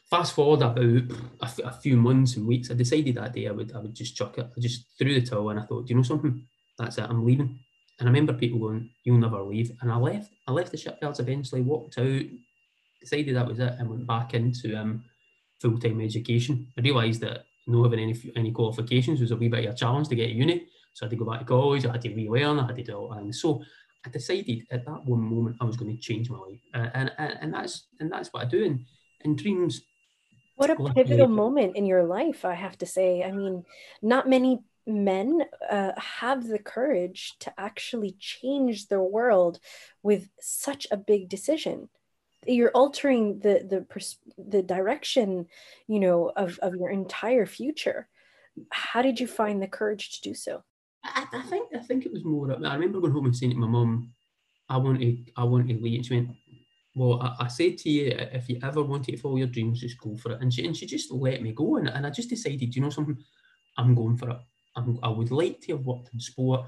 Fast 0.10 0.34
forward 0.34 0.62
about 0.64 0.80
a, 0.80 1.08
f- 1.44 1.60
a 1.64 1.72
few 1.72 1.96
months 1.96 2.36
and 2.36 2.48
weeks, 2.48 2.72
I 2.72 2.74
decided 2.74 3.16
that 3.16 3.34
day 3.34 3.48
I 3.48 3.52
would 3.52 3.76
I 3.76 3.80
would 3.80 3.94
just 3.94 4.16
chuck 4.16 4.38
it. 4.40 4.50
I 4.58 4.60
just 4.60 4.86
threw 4.98 5.14
the 5.14 5.26
towel 5.26 5.50
and 5.52 5.60
I 5.60 5.66
thought, 5.66 5.86
do 5.86 5.92
you 5.92 5.98
know 5.98 6.04
something? 6.04 6.46
That's 6.78 6.98
it, 6.98 7.04
I'm 7.08 7.26
leaving. 7.26 7.60
And 8.00 8.08
I 8.08 8.12
remember 8.12 8.34
people 8.34 8.60
going, 8.60 8.90
You'll 9.04 9.18
never 9.18 9.42
leave. 9.42 9.72
And 9.82 9.92
I 9.92 9.98
left. 9.98 10.32
I 10.48 10.52
left 10.52 10.72
the 10.72 10.78
shipyards 10.78 11.20
eventually, 11.20 11.62
walked 11.62 11.98
out, 11.98 12.22
decided 13.00 13.36
that 13.36 13.48
was 13.48 13.60
it, 13.60 13.76
and 13.78 13.90
went 13.90 14.08
back 14.08 14.34
into 14.34 14.76
um, 14.76 15.04
full 15.62 15.78
time 15.78 16.02
education. 16.02 16.68
I 16.78 16.82
realised 16.82 17.22
that 17.22 17.46
not 17.68 17.84
having 17.84 18.00
any 18.00 18.16
any 18.36 18.52
qualifications 18.52 19.20
was 19.22 19.32
a 19.32 19.36
wee 19.36 19.50
bit 19.50 19.66
of 19.66 19.74
a 19.74 19.78
challenge 19.78 20.08
to 20.08 20.16
get 20.16 20.28
to 20.28 20.34
uni. 20.34 20.66
So 20.94 21.06
I 21.06 21.08
had 21.08 21.12
to 21.12 21.18
go 21.18 21.30
back 21.30 21.40
to 21.40 21.46
college, 21.46 21.86
I 21.86 21.92
had 21.92 22.02
to 22.02 22.16
relearn, 22.16 22.60
I 22.60 22.66
had 22.66 22.76
to 22.78 22.84
do 22.84 22.94
all 22.94 23.10
that. 23.10 23.34
so 23.36 23.62
I 24.06 24.10
decided 24.10 24.66
at 24.72 24.86
that 24.86 25.06
one 25.06 25.22
moment 25.22 25.58
I 25.62 25.66
was 25.66 25.78
going 25.78 25.96
to 25.96 26.02
change 26.02 26.30
my 26.30 26.38
life. 26.38 26.62
Uh, 26.74 26.90
and, 26.94 27.12
and 27.18 27.38
and 27.42 27.54
that's 27.54 27.88
and 28.00 28.12
that's 28.12 28.30
what 28.30 28.46
I 28.46 28.50
do. 28.50 28.66
And, 28.66 28.86
and 29.24 29.38
dreams. 29.38 29.82
What 30.60 30.70
a 30.72 30.94
pivotal 30.94 31.28
moment 31.28 31.76
in 31.76 31.86
your 31.86 32.04
life, 32.04 32.44
I 32.44 32.54
have 32.54 32.78
to 32.80 32.86
say. 32.86 33.24
I 33.24 33.32
mean, 33.32 33.64
not 34.02 34.28
many 34.28 34.60
men 34.86 35.42
uh, 35.70 35.92
have 35.98 36.48
the 36.48 36.60
courage 36.60 37.36
to 37.40 37.54
actually 37.58 38.16
change 38.20 38.88
their 38.88 39.02
world 39.02 39.60
with 40.04 40.28
such 40.40 40.88
a 40.92 40.98
big 40.98 41.30
decision 41.30 41.90
you're 42.48 42.72
altering 42.72 43.40
the 43.40 43.66
the 43.70 43.82
pers- 43.82 44.18
the 44.38 44.64
direction 44.64 45.46
you 45.88 46.00
know 46.00 46.32
of 46.36 46.58
of 46.60 46.74
your 46.74 46.90
entire 46.90 47.46
future 47.46 48.08
how 48.72 49.02
did 49.02 49.20
you 49.20 49.28
find 49.28 49.62
the 49.62 49.68
courage 49.68 50.12
to 50.12 50.22
do 50.30 50.34
so 50.34 50.64
I, 51.04 51.26
I 51.34 51.42
think 51.44 51.70
I 51.76 51.80
think 51.80 52.06
it 52.06 52.12
was 52.12 52.24
more. 52.24 52.52
I 52.52 52.74
remember 52.76 53.00
going 53.00 53.14
home 53.14 53.26
and 53.26 53.36
saying 53.36 53.54
to 53.54 53.58
my 53.58 53.68
mum, 53.68 54.12
"I 54.68 54.78
want 54.78 55.00
to, 55.00 55.18
I 55.38 55.44
want 55.46 55.68
to 55.70 55.76
leave." 55.76 55.96
And 55.96 56.06
she 56.06 56.16
went, 56.16 56.30
"Well, 56.96 57.22
I, 57.22 57.46
I, 57.46 57.48
said 57.48 57.78
to 57.80 57.90
you, 57.90 58.12
if 58.34 58.50
you 58.50 58.60
ever 58.64 58.84
want 58.84 59.06
to 59.06 59.18
follow 59.18 59.38
your 59.38 59.48
dreams, 59.48 59.82
just 59.82 60.00
go 60.00 60.16
for 60.16 60.32
it." 60.32 60.42
And 60.42 60.54
she 60.54 60.66
and 60.66 60.76
she 60.76 60.86
just 60.86 61.12
let 61.12 61.42
me 61.42 61.52
go, 61.52 61.78
and, 61.78 61.90
and 61.90 62.06
I 62.06 62.10
just 62.10 62.30
decided, 62.30 62.76
you 62.76 62.82
know, 62.82 62.90
something, 62.90 63.18
I'm 63.78 63.96
going 63.96 64.18
for 64.18 64.30
it. 64.30 64.38
I'm, 64.76 65.00
I 65.04 65.10
would 65.10 65.32
like 65.32 65.62
to 65.62 65.74
have 65.74 65.86
worked 65.86 66.10
in 66.14 66.20
sport. 66.20 66.66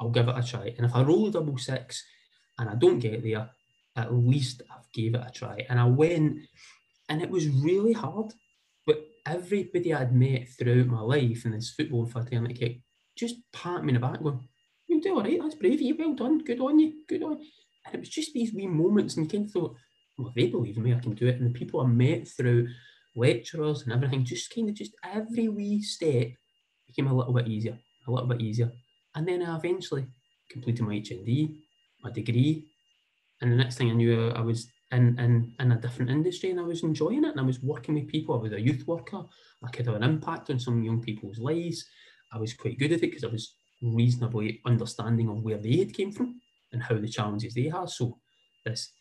I'll 0.00 0.10
give 0.10 0.28
it 0.28 0.38
a 0.38 0.42
try. 0.42 0.74
And 0.76 0.86
if 0.86 0.94
I 0.94 1.02
roll 1.02 1.28
a 1.28 1.30
double 1.30 1.58
six, 1.58 2.04
and 2.58 2.68
I 2.68 2.74
don't 2.74 2.98
get 2.98 3.22
there, 3.22 3.50
at 3.96 4.12
least 4.12 4.62
I've 4.70 4.90
gave 4.92 5.14
it 5.14 5.24
a 5.26 5.30
try. 5.30 5.64
And 5.68 5.78
I 5.78 5.86
went, 5.86 6.38
and 7.08 7.22
it 7.22 7.30
was 7.30 7.48
really 7.48 7.92
hard. 7.92 8.32
But 8.86 9.06
everybody 9.26 9.94
I'd 9.94 10.14
met 10.14 10.48
throughout 10.48 10.86
my 10.86 11.00
life 11.00 11.44
in 11.44 11.52
this 11.52 11.70
football 11.70 12.06
fraternity 12.06 12.82
just 13.16 13.36
pat 13.52 13.84
me 13.84 13.90
in 13.90 13.94
the 13.94 14.00
back 14.00 14.22
going, 14.22 14.48
you'll 14.86 15.00
do 15.00 15.14
all 15.14 15.22
right, 15.22 15.38
that's 15.40 15.54
brave 15.54 15.80
you, 15.80 15.96
well 15.96 16.14
done, 16.14 16.38
good 16.38 16.60
on 16.60 16.78
you, 16.78 17.04
good 17.08 17.22
on 17.22 17.38
you. 17.38 17.48
And 17.84 17.94
it 17.94 18.00
was 18.00 18.08
just 18.08 18.32
these 18.32 18.52
wee 18.52 18.66
moments 18.66 19.16
and 19.16 19.24
you 19.24 19.38
kind 19.38 19.46
of 19.48 19.52
thought, 19.52 19.76
well, 20.16 20.32
they 20.34 20.46
believe 20.46 20.76
in 20.76 20.82
me, 20.82 20.94
I 20.94 21.00
can 21.00 21.14
do 21.14 21.26
it. 21.26 21.40
And 21.40 21.46
the 21.46 21.58
people 21.58 21.80
I 21.80 21.86
met 21.86 22.28
through 22.28 22.68
lecturers 23.16 23.82
and 23.82 23.92
everything, 23.92 24.24
just 24.24 24.54
kind 24.54 24.68
of 24.68 24.74
just 24.74 24.92
every 25.04 25.48
wee 25.48 25.82
step 25.82 26.28
became 26.86 27.08
a 27.08 27.14
little 27.14 27.32
bit 27.32 27.48
easier, 27.48 27.78
a 28.06 28.10
little 28.10 28.28
bit 28.28 28.40
easier. 28.40 28.70
And 29.14 29.26
then 29.26 29.42
I 29.42 29.56
eventually 29.56 30.06
completed 30.50 30.82
my 30.82 30.94
HND, 30.94 31.56
my 32.02 32.10
degree. 32.10 32.66
And 33.40 33.52
the 33.52 33.56
next 33.56 33.76
thing 33.76 33.90
I 33.90 33.94
knew, 33.94 34.30
I 34.30 34.40
was 34.40 34.68
in, 34.92 35.18
in, 35.18 35.52
in 35.58 35.72
a 35.72 35.80
different 35.80 36.10
industry 36.10 36.50
and 36.50 36.60
I 36.60 36.64
was 36.64 36.82
enjoying 36.82 37.24
it 37.24 37.30
and 37.30 37.40
I 37.40 37.44
was 37.44 37.62
working 37.62 37.94
with 37.94 38.08
people. 38.08 38.34
I 38.34 38.42
was 38.42 38.52
a 38.52 38.60
youth 38.60 38.86
worker. 38.86 39.24
I 39.62 39.70
could 39.70 39.86
have 39.86 39.96
an 39.96 40.04
impact 40.04 40.50
on 40.50 40.58
some 40.58 40.82
young 40.82 41.02
people's 41.02 41.38
lives. 41.38 41.84
I 42.32 42.38
was 42.38 42.54
quite 42.54 42.78
good 42.78 42.92
at 42.92 42.98
it 42.98 43.10
because 43.10 43.24
I 43.24 43.28
was 43.28 43.56
reasonably 43.82 44.60
understanding 44.64 45.28
of 45.28 45.42
where 45.42 45.58
they 45.58 45.76
had 45.76 45.92
came 45.92 46.12
from 46.12 46.40
and 46.74 46.82
how 46.82 46.96
the 46.96 47.08
challenges 47.08 47.54
they 47.54 47.68
had. 47.68 47.88
So 47.88 48.18
this 48.64 48.92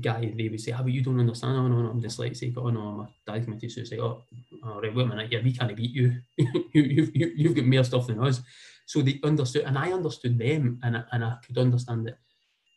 guy, 0.00 0.32
they 0.36 0.48
would 0.48 0.60
say, 0.60 0.72
ah, 0.72 0.78
"How 0.78 0.84
oh, 0.84 0.86
you 0.86 1.02
don't 1.02 1.18
understand? 1.18 1.56
Oh 1.56 1.68
no, 1.68 1.82
no, 1.82 1.90
I'm 1.90 2.00
dyslexic. 2.00 2.54
Oh 2.56 2.70
no, 2.70 2.80
I'm 2.80 3.00
a 3.00 3.08
dad 3.26 3.44
committee." 3.44 3.68
So 3.68 3.82
say, 3.84 3.98
"Oh, 3.98 4.22
all 4.64 4.80
right, 4.80 4.94
wait 4.94 5.04
a 5.04 5.08
minute. 5.08 5.32
Yeah, 5.32 5.42
we 5.42 5.52
can't 5.52 5.74
beat 5.76 5.90
you. 5.90 6.20
you, 6.36 6.64
you've, 6.72 7.16
you, 7.16 7.32
you've 7.36 7.56
got 7.56 7.66
more 7.66 7.84
stuff 7.84 8.06
than 8.06 8.22
us." 8.22 8.40
So 8.86 9.02
they 9.02 9.20
understood, 9.24 9.64
and 9.64 9.76
I 9.76 9.92
understood 9.92 10.38
them, 10.38 10.78
and 10.82 10.96
I, 10.98 11.02
and 11.12 11.24
I 11.24 11.36
could 11.44 11.58
understand 11.58 12.06
that 12.06 12.18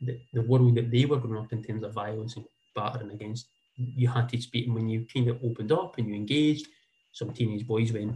the, 0.01 0.19
the 0.33 0.41
world 0.41 0.75
that 0.75 0.91
they 0.91 1.05
were 1.05 1.17
growing 1.17 1.43
up 1.43 1.53
in 1.53 1.63
terms 1.63 1.83
of 1.83 1.93
violence 1.93 2.35
and 2.35 2.45
battering 2.75 3.11
against. 3.11 3.47
You 3.75 4.07
had 4.07 4.29
to 4.29 4.41
speak, 4.41 4.67
and 4.67 4.75
when 4.75 4.89
you 4.89 5.05
kind 5.11 5.27
of 5.29 5.39
opened 5.43 5.71
up 5.71 5.97
and 5.97 6.07
you 6.07 6.15
engaged, 6.15 6.67
some 7.11 7.31
teenage 7.31 7.67
boys 7.67 7.93
went, 7.93 8.15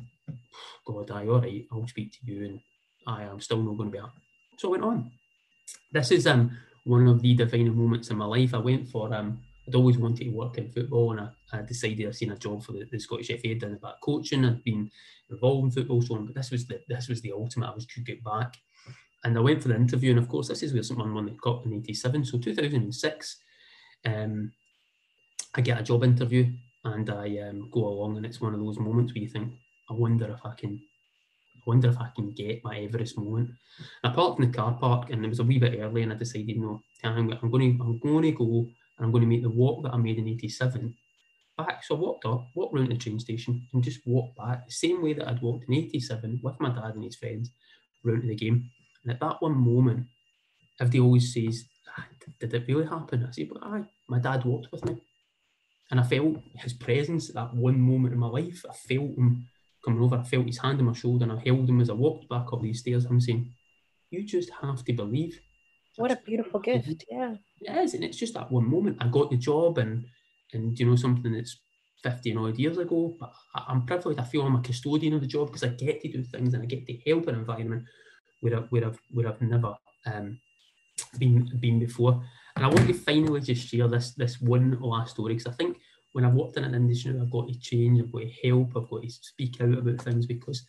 "God, 0.86 1.12
I 1.12 1.28
all 1.28 1.41
right, 1.41 1.66
I'll 1.72 1.88
speak 1.88 2.12
to 2.14 2.20
you," 2.24 2.45
and 2.45 2.60
I 3.08 3.24
am 3.24 3.39
still 3.39 3.62
not 3.62 3.78
going 3.78 3.91
to 3.91 3.97
be 3.97 3.99
happy. 3.99 4.22
So 4.58 4.70
I 4.70 4.72
went 4.72 4.84
on. 4.84 5.12
This 5.91 6.11
is 6.11 6.28
um 6.28 6.57
one 6.84 7.07
of 7.07 7.22
the 7.22 7.34
defining 7.36 7.76
moments 7.76 8.09
in 8.09 8.18
my 8.18 8.26
life. 8.26 8.53
I 8.53 8.59
went 8.59 8.89
for 8.89 9.13
um, 9.13 9.41
I'd 9.68 9.76
always 9.76 9.97
wanted 9.97 10.24
to 10.24 10.30
work 10.30 10.57
in 10.57 10.72
football, 10.72 11.11
and 11.11 11.20
I, 11.20 11.30
I 11.51 11.61
decided 11.61 12.07
I'd 12.07 12.15
seen 12.15 12.32
a 12.32 12.38
job 12.38 12.63
for 12.63 12.72
the, 12.72 12.88
the 12.89 12.99
Scottish 12.99 13.28
FA, 13.28 13.55
done 13.55 13.74
about 13.74 13.99
coaching. 14.01 14.45
I'd 14.45 14.63
been 14.63 14.89
involved 15.30 15.65
in 15.65 15.72
football, 15.72 16.01
so 16.01 16.15
on. 16.15 16.26
But 16.26 16.36
this 16.36 16.51
was 16.51 16.65
the 16.68 16.82
this 16.88 17.09
was 17.09 17.22
the 17.22 17.34
ultimate. 17.34 17.68
I 17.68 17.76
was 17.76 17.86
to 17.86 18.01
get 18.01 18.24
back, 18.24 18.55
and 19.24 19.38
I 19.38 19.41
went 19.41 19.61
for 19.61 19.68
the 19.68 19.76
interview. 19.76 20.11
And 20.11 20.20
of 20.20 20.30
course, 20.30 20.47
this 20.47 20.63
is 20.63 20.74
where 20.74 20.84
someone 20.84 21.13
won 21.13 21.26
the 21.26 21.38
cup 21.43 21.65
in 21.65 21.74
'87. 21.74 22.26
So 22.26 22.38
2006, 22.38 23.38
um, 24.05 24.53
I 25.55 25.61
get 25.61 25.80
a 25.80 25.84
job 25.84 26.05
interview, 26.05 26.53
and 26.86 27.09
I 27.09 27.39
um, 27.39 27.70
go 27.70 27.88
along, 27.88 28.15
and 28.15 28.26
it's 28.26 28.39
one 28.39 28.53
of 28.53 28.61
those 28.61 28.80
moments 28.80 29.13
where 29.13 29.24
you 29.24 29.30
think, 29.30 29.51
I 29.89 29.93
wonder 29.93 30.32
if 30.32 30.45
I 30.45 30.53
can 30.55 30.80
wonder 31.68 31.89
if 31.89 31.99
I 31.99 32.09
can 32.15 32.32
get 32.32 32.63
my 32.63 32.80
Everest 32.80 33.18
moment. 33.18 33.51
I 34.03 34.09
parked 34.09 34.39
in 34.39 34.49
the 34.49 34.57
car 34.57 34.74
park 34.80 35.09
and 35.09 35.24
it 35.24 35.30
was 35.30 35.39
a 35.39 35.43
wee 35.43 35.59
bit 35.59 35.80
early 35.80 36.01
and 36.03 36.13
I 36.13 36.15
decided, 36.15 36.57
no, 36.57 36.82
I'm 37.03 37.28
going 37.28 37.78
to, 37.78 37.84
I'm 37.84 37.99
going 37.99 38.24
to 38.24 38.32
go 38.32 38.68
and 38.97 39.05
I'm 39.05 39.11
going 39.11 39.22
to 39.22 39.28
make 39.28 39.43
the 39.43 39.49
walk 39.49 39.84
that 39.84 39.93
I 39.93 39.97
made 39.97 40.18
in 40.18 40.28
87 40.28 40.95
back. 41.57 41.84
So 41.84 41.95
I 41.95 41.99
walked 41.99 42.26
up, 42.26 42.47
walked 42.55 42.74
round 42.74 42.89
the 42.89 42.97
train 42.97 43.20
station 43.20 43.68
and 43.74 43.84
just 43.84 44.05
walked 44.07 44.38
back 44.38 44.65
the 44.65 44.72
same 44.72 45.03
way 45.03 45.13
that 45.13 45.28
I'd 45.28 45.41
walked 45.41 45.65
in 45.68 45.76
87 45.76 46.39
with 46.41 46.59
my 46.59 46.70
dad 46.70 46.95
and 46.95 47.03
his 47.03 47.15
friends 47.15 47.51
round 48.03 48.22
to 48.22 48.28
the 48.28 48.36
game. 48.36 48.70
And 49.03 49.13
at 49.13 49.20
that 49.20 49.41
one 49.41 49.57
moment, 49.57 50.07
everybody 50.80 50.99
always 50.99 51.34
says, 51.34 51.65
ah, 51.97 52.05
did 52.39 52.53
it 52.53 52.65
really 52.68 52.86
happen? 52.86 53.26
I 53.28 53.32
said, 53.32 53.49
but 53.49 53.63
aye, 53.63 53.86
my 54.07 54.20
dad 54.20 54.45
walked 54.45 54.72
with 54.72 54.86
me. 54.86 55.01
And 55.89 55.99
I 55.99 56.03
felt 56.03 56.38
his 56.55 56.74
presence 56.74 57.30
at 57.30 57.36
that 57.36 57.53
one 57.53 57.80
moment 57.80 58.13
in 58.13 58.20
my 58.20 58.28
life. 58.28 58.65
I 58.70 58.74
felt 58.74 59.18
him 59.18 59.47
coming 59.88 60.04
over. 60.04 60.18
I 60.18 60.24
felt 60.24 60.46
his 60.46 60.58
hand 60.58 60.80
on 60.80 60.86
my 60.86 60.94
shoulder 60.94 61.24
and 61.24 61.32
I 61.32 61.40
held 61.40 61.70
him 61.70 61.80
as 61.80 61.90
I 61.90 61.94
walked 61.94 62.28
back 62.28 62.52
up 62.52 62.62
these 62.62 62.82
stairs. 62.82 63.06
I'm 63.06 63.22
saying, 63.22 63.54
you 64.10 64.24
just 64.24 64.50
have 64.62 64.84
to 64.84 64.94
believe. 64.94 65.40
What 65.96 66.12
a 66.12 66.20
beautiful 66.26 66.60
gift. 66.60 67.06
Yeah. 67.10 67.36
It 67.62 67.78
is. 67.78 67.94
And 67.94 68.04
it's 68.04 68.18
just 68.18 68.34
that 68.34 68.52
one 68.52 68.70
moment. 68.70 68.98
I 69.00 69.08
got 69.08 69.32
the 69.32 69.38
job 69.38 69.78
and, 69.78 70.06
and 70.54 70.78
you 70.78 70.86
know, 70.86 70.96
something 70.98 71.32
that's 71.32 71.58
15 72.04 72.38
odd 72.38 72.60
years 72.60 72.78
ago, 72.78 73.16
but 73.20 73.34
I'm 73.56 73.86
privileged. 73.86 74.20
I 74.20 74.24
feel 74.24 74.42
I'm 74.42 74.56
a 74.56 74.62
custodian 74.62 75.14
of 75.14 75.22
the 75.22 75.28
job 75.28 75.48
because 75.48 75.64
I 75.64 75.70
get 75.70 76.02
to 76.02 76.12
do 76.12 76.24
things 76.24 76.54
and 76.54 76.64
I 76.64 76.66
get 76.66 76.86
to 76.86 76.98
help 77.08 77.28
an 77.28 77.36
environment 77.36 77.86
where, 78.42 78.58
I, 78.58 78.60
where, 78.70 78.86
I've, 78.86 79.00
where 79.12 79.28
I've 79.30 79.42
never 79.42 79.74
um, 80.06 80.38
been, 81.18 81.50
been 81.60 81.80
before. 81.80 82.22
And 82.58 82.66
I 82.66 82.68
want 82.68 82.88
to 82.88 82.94
finally 82.94 83.40
just 83.40 83.68
share 83.68 83.88
this, 83.88 84.12
this 84.12 84.42
one 84.42 84.78
last 84.82 85.12
story 85.12 85.36
because 85.36 85.52
I 85.54 85.56
think 85.56 85.78
when 86.18 86.26
I've 86.26 86.34
worked 86.34 86.57
in 86.57 86.63
an 86.63 86.74
industry, 86.74 87.15
I've 87.15 87.30
got 87.30 87.47
to 87.47 87.59
change, 87.59 88.01
I've 88.01 88.11
got 88.11 88.22
to 88.22 88.49
help, 88.49 88.70
I've 88.76 88.89
got 88.89 89.03
to 89.03 89.09
speak 89.11 89.61
out 89.61 89.78
about 89.78 90.01
things 90.01 90.26
because 90.26 90.65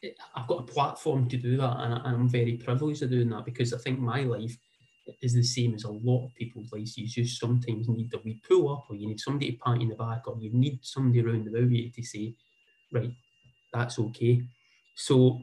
it, 0.00 0.16
I've 0.34 0.46
got 0.46 0.60
a 0.60 0.72
platform 0.72 1.28
to 1.28 1.36
do 1.36 1.58
that, 1.58 1.76
and, 1.80 1.94
I, 1.96 2.14
am 2.14 2.30
very 2.30 2.54
privileged 2.54 3.00
to 3.00 3.06
doing 3.06 3.28
that 3.28 3.44
because 3.44 3.74
I 3.74 3.78
think 3.78 3.98
my 3.98 4.22
life 4.22 4.56
is 5.20 5.34
the 5.34 5.42
same 5.42 5.74
as 5.74 5.84
a 5.84 5.90
lot 5.90 6.24
of 6.24 6.34
people's 6.34 6.72
lives. 6.72 6.96
You 6.96 7.06
just 7.06 7.38
sometimes 7.38 7.90
need 7.90 8.14
a 8.14 8.20
wee 8.24 8.40
pull 8.48 8.72
up, 8.72 8.86
or 8.88 8.96
you 8.96 9.08
need 9.08 9.20
somebody 9.20 9.52
to 9.52 9.58
pat 9.58 9.76
you 9.76 9.82
in 9.82 9.88
the 9.90 9.96
back, 9.96 10.26
or 10.26 10.38
you 10.40 10.50
need 10.54 10.78
somebody 10.80 11.20
around 11.20 11.46
about 11.46 11.70
you 11.70 11.90
to 11.90 12.02
say, 12.02 12.34
right, 12.90 13.12
that's 13.74 13.98
okay. 13.98 14.40
So 14.94 15.42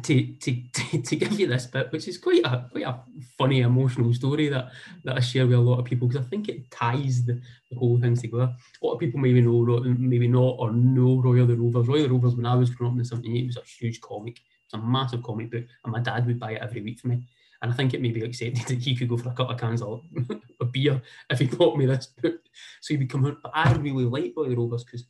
to, 0.00 0.26
to, 0.32 0.62
to, 1.02 1.16
give 1.16 1.38
you 1.38 1.46
this 1.46 1.66
bit, 1.66 1.92
which 1.92 2.08
is 2.08 2.16
quite 2.16 2.42
a 2.44 2.66
quite 2.70 2.84
a 2.84 3.00
funny 3.36 3.60
emotional 3.60 4.14
story 4.14 4.48
that, 4.48 4.70
that 5.04 5.16
I 5.16 5.20
share 5.20 5.46
with 5.46 5.58
a 5.58 5.60
lot 5.60 5.78
of 5.78 5.84
people 5.84 6.08
because 6.08 6.24
I 6.24 6.28
think 6.28 6.48
it 6.48 6.70
ties 6.70 7.24
the, 7.24 7.40
the 7.70 7.76
whole 7.76 7.98
thing 8.00 8.16
together. 8.16 8.54
A 8.82 8.86
lot 8.86 8.94
of 8.94 9.00
people 9.00 9.20
maybe 9.20 9.42
know, 9.42 9.80
maybe 9.80 10.28
not, 10.28 10.56
or 10.58 10.72
know 10.72 11.20
Roy 11.20 11.42
of 11.42 11.48
the 11.48 11.56
Rovers. 11.56 11.88
Roy 11.88 11.96
of 11.96 12.04
the 12.04 12.14
Rovers, 12.14 12.34
when 12.34 12.46
I 12.46 12.54
was 12.54 12.70
growing 12.70 12.92
up 12.92 12.94
in 12.94 12.98
the 13.00 13.04
78, 13.04 13.46
was 13.46 13.56
a 13.58 13.62
huge 13.64 14.00
comic. 14.00 14.38
It's 14.64 14.74
a 14.74 14.78
massive 14.78 15.22
comic 15.22 15.50
book, 15.50 15.64
and 15.84 15.92
my 15.92 16.00
dad 16.00 16.26
would 16.26 16.40
buy 16.40 16.52
it 16.52 16.62
every 16.62 16.80
week 16.80 17.00
for 17.00 17.08
me. 17.08 17.26
And 17.60 17.70
I 17.70 17.74
think 17.74 17.92
it 17.92 18.00
maybe 18.00 18.22
accepted 18.22 18.64
that 18.68 18.82
he 18.82 18.96
could 18.96 19.10
go 19.10 19.18
for 19.18 19.28
a 19.28 19.34
couple 19.34 19.54
of 19.54 19.60
cans 19.60 19.82
of, 19.82 20.02
of 20.60 20.72
beer 20.72 21.02
if 21.28 21.38
he 21.38 21.46
bought 21.46 21.76
me 21.76 21.84
this 21.84 22.06
book. 22.06 22.40
So 22.80 22.94
he'd 22.94 23.00
be 23.00 23.06
coming. 23.06 23.36
But 23.42 23.52
I 23.54 23.72
really 23.74 24.04
like 24.04 24.32
Roy 24.34 24.44
of 24.44 24.50
the 24.50 24.56
Rovers 24.56 24.84
because 24.84 25.04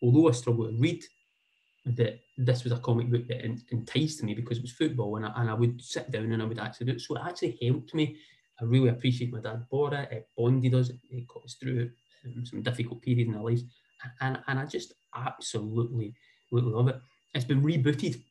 although 0.00 0.28
I 0.28 0.32
struggle 0.32 0.68
to 0.68 0.76
read, 0.76 1.02
that 1.86 2.20
this 2.38 2.64
was 2.64 2.72
a 2.72 2.78
comic 2.78 3.10
book 3.10 3.28
that 3.28 3.44
enticed 3.44 4.22
me 4.22 4.34
because 4.34 4.58
it 4.58 4.62
was 4.62 4.72
football 4.72 5.16
and 5.16 5.26
I, 5.26 5.32
and 5.36 5.50
I 5.50 5.54
would 5.54 5.82
sit 5.82 6.10
down 6.10 6.32
and 6.32 6.42
I 6.42 6.46
would 6.46 6.58
actually 6.58 6.86
do 6.86 6.92
it. 6.92 7.00
So 7.00 7.16
it 7.16 7.22
actually 7.24 7.58
helped 7.62 7.94
me. 7.94 8.16
I 8.60 8.64
really 8.64 8.88
appreciate 8.88 9.32
my 9.32 9.40
dad 9.40 9.66
bought 9.70 9.92
it. 9.92 10.08
It 10.10 10.28
bonded 10.36 10.74
us. 10.74 10.90
It 11.10 11.28
got 11.28 11.44
us 11.44 11.54
through 11.54 11.90
um, 12.24 12.46
some 12.46 12.62
difficult 12.62 13.02
period 13.02 13.28
in 13.28 13.34
our 13.34 13.44
lives. 13.44 13.64
And, 14.20 14.38
and 14.46 14.58
I 14.58 14.64
just 14.64 14.94
absolutely, 15.14 16.14
absolutely 16.46 16.72
love 16.72 16.88
it. 16.88 17.00
It's 17.34 17.44
been 17.44 17.62
rebooted. 17.62 18.22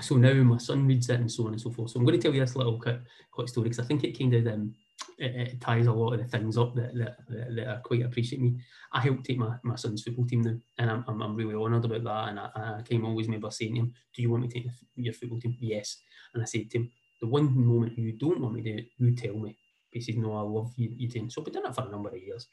So 0.00 0.16
now 0.16 0.34
my 0.34 0.58
son 0.58 0.86
reads 0.86 1.08
it 1.08 1.18
and 1.18 1.30
so 1.30 1.46
on 1.46 1.52
and 1.52 1.60
so 1.60 1.70
forth. 1.70 1.90
So 1.90 1.98
I'm 1.98 2.06
going 2.06 2.18
to 2.18 2.22
tell 2.22 2.34
you 2.34 2.40
this 2.40 2.56
little 2.56 2.80
quick, 2.80 3.00
quick 3.32 3.48
story 3.48 3.64
because 3.64 3.80
I 3.80 3.88
think 3.88 4.04
it 4.04 4.18
kind 4.18 4.34
of 4.34 4.46
um, 4.46 4.74
it, 5.22 5.34
it, 5.36 5.60
ties 5.60 5.86
a 5.86 5.92
lot 5.92 6.14
of 6.14 6.20
the 6.20 6.26
things 6.26 6.58
up 6.58 6.74
that, 6.74 6.94
that, 6.94 7.16
that, 7.28 7.66
are 7.66 7.80
quite 7.80 8.02
appreciate 8.02 8.42
me. 8.42 8.58
I 8.92 9.00
helped 9.00 9.24
take 9.24 9.38
my, 9.38 9.54
my 9.62 9.76
son's 9.76 10.02
football 10.02 10.26
team 10.26 10.42
now, 10.42 10.56
and 10.78 10.90
I'm, 10.90 11.04
I'm, 11.06 11.22
I'm 11.22 11.36
really 11.36 11.54
honoured 11.54 11.84
about 11.84 12.04
that. 12.04 12.28
And 12.28 12.40
I, 12.40 12.78
I 12.78 12.82
came 12.82 13.04
always 13.04 13.26
remember 13.26 13.50
saying 13.50 13.74
to 13.74 13.80
him, 13.82 13.94
Do 14.14 14.22
you 14.22 14.30
want 14.30 14.42
me 14.42 14.48
to 14.48 14.54
take 14.54 14.66
your 14.96 15.14
football 15.14 15.40
team? 15.40 15.56
Yes. 15.60 15.98
And 16.34 16.42
I 16.42 16.46
said 16.46 16.70
to 16.70 16.78
him, 16.78 16.90
The 17.20 17.28
one 17.28 17.56
moment 17.56 17.96
you 17.96 18.12
don't 18.12 18.40
want 18.40 18.54
me 18.54 18.62
to, 18.62 18.82
you 18.98 19.14
tell 19.14 19.34
me. 19.34 19.56
He 19.90 20.00
said, 20.00 20.16
No, 20.16 20.36
I 20.36 20.42
love 20.42 20.72
you, 20.76 20.90
you 20.96 21.08
team. 21.08 21.30
So 21.30 21.42
we've 21.42 21.54
done 21.54 21.66
it 21.66 21.74
for 21.74 21.86
a 21.86 21.90
number 21.90 22.08
of 22.08 22.20
years. 22.20 22.48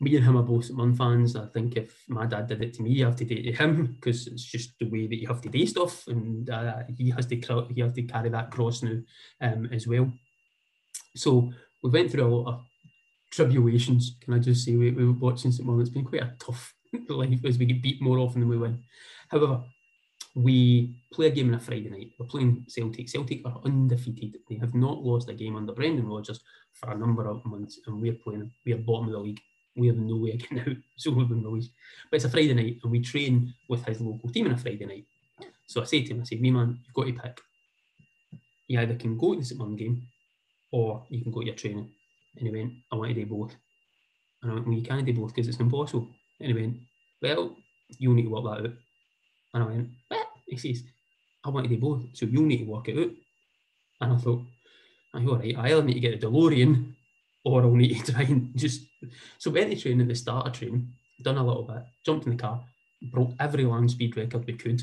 Me 0.00 0.16
and 0.16 0.24
him 0.24 0.36
are 0.36 0.42
both 0.42 0.70
Mun 0.70 0.94
fans. 0.94 1.36
I 1.36 1.46
think 1.46 1.76
if 1.76 2.04
my 2.08 2.26
dad 2.26 2.48
did 2.48 2.62
it 2.62 2.74
to 2.74 2.82
me, 2.82 2.90
you 2.90 3.04
have 3.06 3.16
to 3.16 3.24
do 3.24 3.34
it 3.34 3.44
to 3.44 3.52
him 3.52 3.86
because 3.94 4.26
it's 4.26 4.44
just 4.44 4.78
the 4.78 4.88
way 4.90 5.06
that 5.06 5.16
you 5.16 5.26
have 5.26 5.40
to 5.40 5.48
do 5.48 5.66
stuff, 5.66 6.06
and 6.06 6.50
uh, 6.50 6.82
he 6.98 7.10
has 7.10 7.24
to 7.26 7.66
he 7.74 7.80
has 7.80 7.94
to 7.94 8.02
carry 8.02 8.28
that 8.28 8.50
cross 8.50 8.82
now 8.82 8.98
um, 9.40 9.70
as 9.72 9.86
well. 9.86 10.12
So 11.14 11.52
we 11.82 11.90
went 11.90 12.10
through 12.10 12.24
a 12.24 12.34
lot 12.34 12.48
of 12.48 12.60
tribulations, 13.30 14.16
can 14.20 14.34
I 14.34 14.38
just 14.38 14.64
say, 14.64 14.76
we, 14.76 14.90
we 14.90 15.04
were 15.04 15.12
watching 15.12 15.52
St 15.52 15.66
Mirren. 15.66 15.80
It's 15.80 15.90
been 15.90 16.04
quite 16.04 16.22
a 16.22 16.34
tough 16.38 16.74
life 17.08 17.44
as 17.44 17.58
we 17.58 17.66
get 17.66 17.82
beat 17.82 18.00
more 18.00 18.18
often 18.18 18.40
than 18.40 18.48
we 18.48 18.58
win. 18.58 18.82
However, 19.28 19.62
we 20.36 20.94
play 21.12 21.28
a 21.28 21.30
game 21.30 21.48
on 21.48 21.54
a 21.54 21.60
Friday 21.60 21.88
night. 21.88 22.10
We're 22.18 22.26
playing 22.26 22.64
Celtic. 22.68 23.08
Celtic 23.08 23.40
are 23.46 23.60
undefeated. 23.64 24.38
They 24.48 24.56
have 24.56 24.74
not 24.74 25.02
lost 25.02 25.30
a 25.30 25.34
game 25.34 25.56
under 25.56 25.72
Brendan 25.72 26.06
Rodgers 26.06 26.40
for 26.74 26.90
a 26.90 26.98
number 26.98 27.26
of 27.26 27.44
months, 27.46 27.80
and 27.86 28.00
we're 28.00 28.12
playing. 28.12 28.50
We 28.66 28.74
are 28.74 28.78
bottom 28.78 29.06
of 29.06 29.12
the 29.12 29.18
league. 29.18 29.40
We 29.76 29.86
have 29.86 29.96
no 29.96 30.16
way 30.16 30.32
of 30.32 30.38
getting 30.38 30.60
out, 30.60 30.76
so 30.96 31.10
we've 31.10 31.28
been 31.28 31.42
released. 31.42 31.70
But 32.10 32.16
it's 32.16 32.26
a 32.26 32.30
Friday 32.30 32.52
night, 32.52 32.78
and 32.82 32.92
we 32.92 33.00
train 33.00 33.54
with 33.68 33.84
his 33.86 34.00
local 34.00 34.28
team 34.28 34.46
on 34.46 34.52
a 34.52 34.58
Friday 34.58 34.84
night. 34.84 35.06
So 35.66 35.80
I 35.80 35.84
say 35.84 36.02
to 36.02 36.12
him, 36.12 36.20
I 36.20 36.24
say, 36.24 36.36
"Me 36.36 36.50
man, 36.50 36.80
you've 36.84 36.94
got 36.94 37.06
to 37.06 37.12
pick. 37.12 37.40
You 38.68 38.78
either 38.78 38.94
can 38.94 39.16
go 39.16 39.32
to 39.32 39.40
the 39.40 39.46
St 39.46 39.78
game, 39.78 40.06
or 40.76 41.02
you 41.08 41.22
can 41.22 41.32
go 41.32 41.40
to 41.40 41.46
your 41.46 41.54
training. 41.54 41.88
And 42.36 42.46
he 42.46 42.52
went, 42.52 42.74
I 42.92 42.96
want 42.96 43.14
to 43.14 43.14
do 43.14 43.24
both. 43.24 43.56
And 44.42 44.52
I 44.52 44.54
went, 44.54 44.66
well, 44.66 44.76
you 44.76 44.82
can't 44.82 45.06
do 45.06 45.14
both 45.14 45.34
because 45.34 45.48
it's 45.48 45.58
impossible. 45.58 46.10
And 46.38 46.48
he 46.48 46.54
went, 46.54 46.76
well, 47.22 47.56
you'll 47.98 48.12
need 48.12 48.24
to 48.24 48.28
work 48.28 48.44
that 48.44 48.66
out. 48.66 48.74
And 49.54 49.62
I 49.62 49.66
went, 49.66 49.88
what? 50.08 50.26
He 50.46 50.58
says, 50.58 50.82
I 51.42 51.48
want 51.48 51.64
to 51.66 51.74
do 51.74 51.80
both, 51.80 52.02
so 52.12 52.26
you'll 52.26 52.44
need 52.44 52.58
to 52.58 52.70
work 52.70 52.88
it 52.88 52.98
out. 52.98 53.10
And 54.02 54.12
I 54.12 54.16
thought, 54.18 54.42
I'm 55.14 55.26
all 55.26 55.36
right, 55.36 55.56
I 55.56 55.70
either 55.70 55.82
need 55.82 55.94
to 55.94 56.00
get 56.00 56.22
a 56.22 56.26
DeLorean 56.26 56.92
or 57.46 57.62
I'll 57.62 57.74
need 57.74 58.04
to 58.04 58.12
try 58.12 58.22
and 58.22 58.54
just... 58.54 58.82
So 59.38 59.50
we 59.50 59.60
went 59.60 59.70
to 59.70 59.80
training, 59.80 60.08
the 60.08 60.14
starter 60.14 60.50
training, 60.50 60.92
done 61.22 61.38
a 61.38 61.46
little 61.46 61.62
bit, 61.62 61.84
jumped 62.04 62.26
in 62.26 62.36
the 62.36 62.42
car, 62.42 62.62
broke 63.10 63.32
every 63.40 63.64
land 63.64 63.90
speed 63.90 64.14
record 64.14 64.44
we 64.46 64.52
could, 64.52 64.82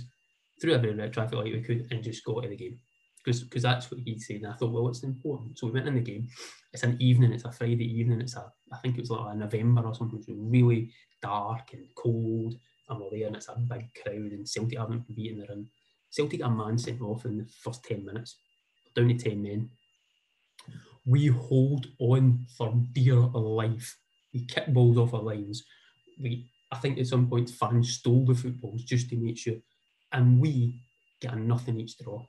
through 0.60 0.74
every 0.74 0.96
red 0.96 1.14
traffic 1.14 1.38
light 1.38 1.54
we 1.54 1.62
could, 1.62 1.88
and 1.92 2.04
just 2.04 2.24
got 2.24 2.42
to 2.42 2.50
the 2.50 2.56
game. 2.56 2.80
Because 3.24 3.44
because 3.44 3.64
that's 3.64 3.90
what 3.90 4.02
he'd 4.02 4.22
said. 4.22 4.38
And 4.38 4.48
I 4.48 4.54
thought, 4.54 4.72
well, 4.72 4.90
it's 4.90 5.04
important. 5.04 5.58
So 5.58 5.68
we 5.68 5.74
went 5.74 5.88
in 5.88 5.96
the 5.96 6.02
game. 6.02 6.28
It's 6.74 6.84
an 6.84 6.98
evening, 7.00 7.32
it's 7.32 7.46
a 7.46 7.52
Friday 7.52 7.86
evening, 7.86 8.20
it's 8.20 8.36
a, 8.36 8.52
I 8.72 8.78
think 8.78 8.98
it 8.98 9.02
was 9.02 9.12
like 9.12 9.34
a 9.34 9.38
November 9.38 9.84
or 9.84 9.94
something. 9.94 10.20
It 10.20 10.28
was 10.28 10.38
really 10.38 10.92
dark 11.22 11.74
and 11.74 11.86
cold. 11.96 12.56
And 12.90 13.00
we're 13.00 13.12
there, 13.12 13.28
and 13.28 13.36
it's 13.36 13.48
a 13.48 13.56
big 13.56 13.90
crowd, 14.04 14.32
and 14.34 14.48
Celtic 14.48 14.78
haven't 14.78 15.08
been 15.08 15.16
beaten 15.16 15.40
their 15.40 15.52
in. 15.52 15.68
Celtic 16.10 16.44
a 16.44 16.50
man 16.50 16.78
sent 16.78 17.02
off 17.02 17.26
in 17.26 17.38
the 17.40 17.46
first 17.46 17.84
10 17.86 18.06
minutes, 18.06 18.36
down 18.96 19.08
to 19.08 19.16
10 19.16 19.42
men. 19.42 19.70
We 21.06 21.28
hold 21.28 21.88
on 22.00 22.46
for 22.58 22.74
dear 22.92 23.16
life. 23.16 23.98
We 24.34 24.46
kick 24.46 24.68
balls 24.68 24.98
off 24.98 25.14
our 25.14 25.22
lines. 25.22 25.64
We, 26.22 26.52
I 26.72 26.78
think 26.78 26.98
at 27.00 27.08
some 27.08 27.30
point 27.30 27.50
fans 27.50 27.94
stole 27.94 28.26
the 28.26 28.36
footballs 28.36 28.84
just 28.84 29.10
to 29.10 29.16
make 29.16 29.38
sure, 29.38 29.56
and 30.12 30.40
we 30.40 30.82
get 31.22 31.34
a 31.34 31.36
nothing 31.40 31.80
each 31.80 31.98
draw. 31.98 32.26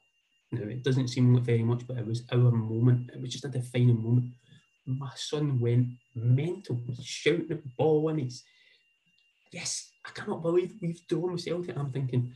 Now 0.54 0.68
it 0.68 0.82
doesn't 0.82 1.08
seem 1.08 1.42
very 1.42 1.62
much, 1.62 1.86
but 1.86 1.98
it 1.98 2.06
was 2.06 2.24
our 2.32 2.50
moment. 2.50 3.10
It 3.14 3.20
was 3.20 3.30
just 3.30 3.44
a 3.44 3.48
defining 3.48 4.02
moment. 4.02 4.32
My 4.86 5.10
son 5.16 5.60
went 5.60 5.88
mental. 6.14 6.80
Shouting 7.02 7.50
at 7.50 7.62
the 7.62 7.70
ball 7.76 8.08
and 8.08 8.20
he's 8.20 8.44
yes, 9.54 9.92
I 10.04 10.10
cannot 10.10 10.42
believe 10.42 10.74
we've 10.82 11.06
drawn 11.06 11.32
with 11.32 11.42
Celtic. 11.42 11.76
I'm 11.76 11.92
thinking 11.92 12.34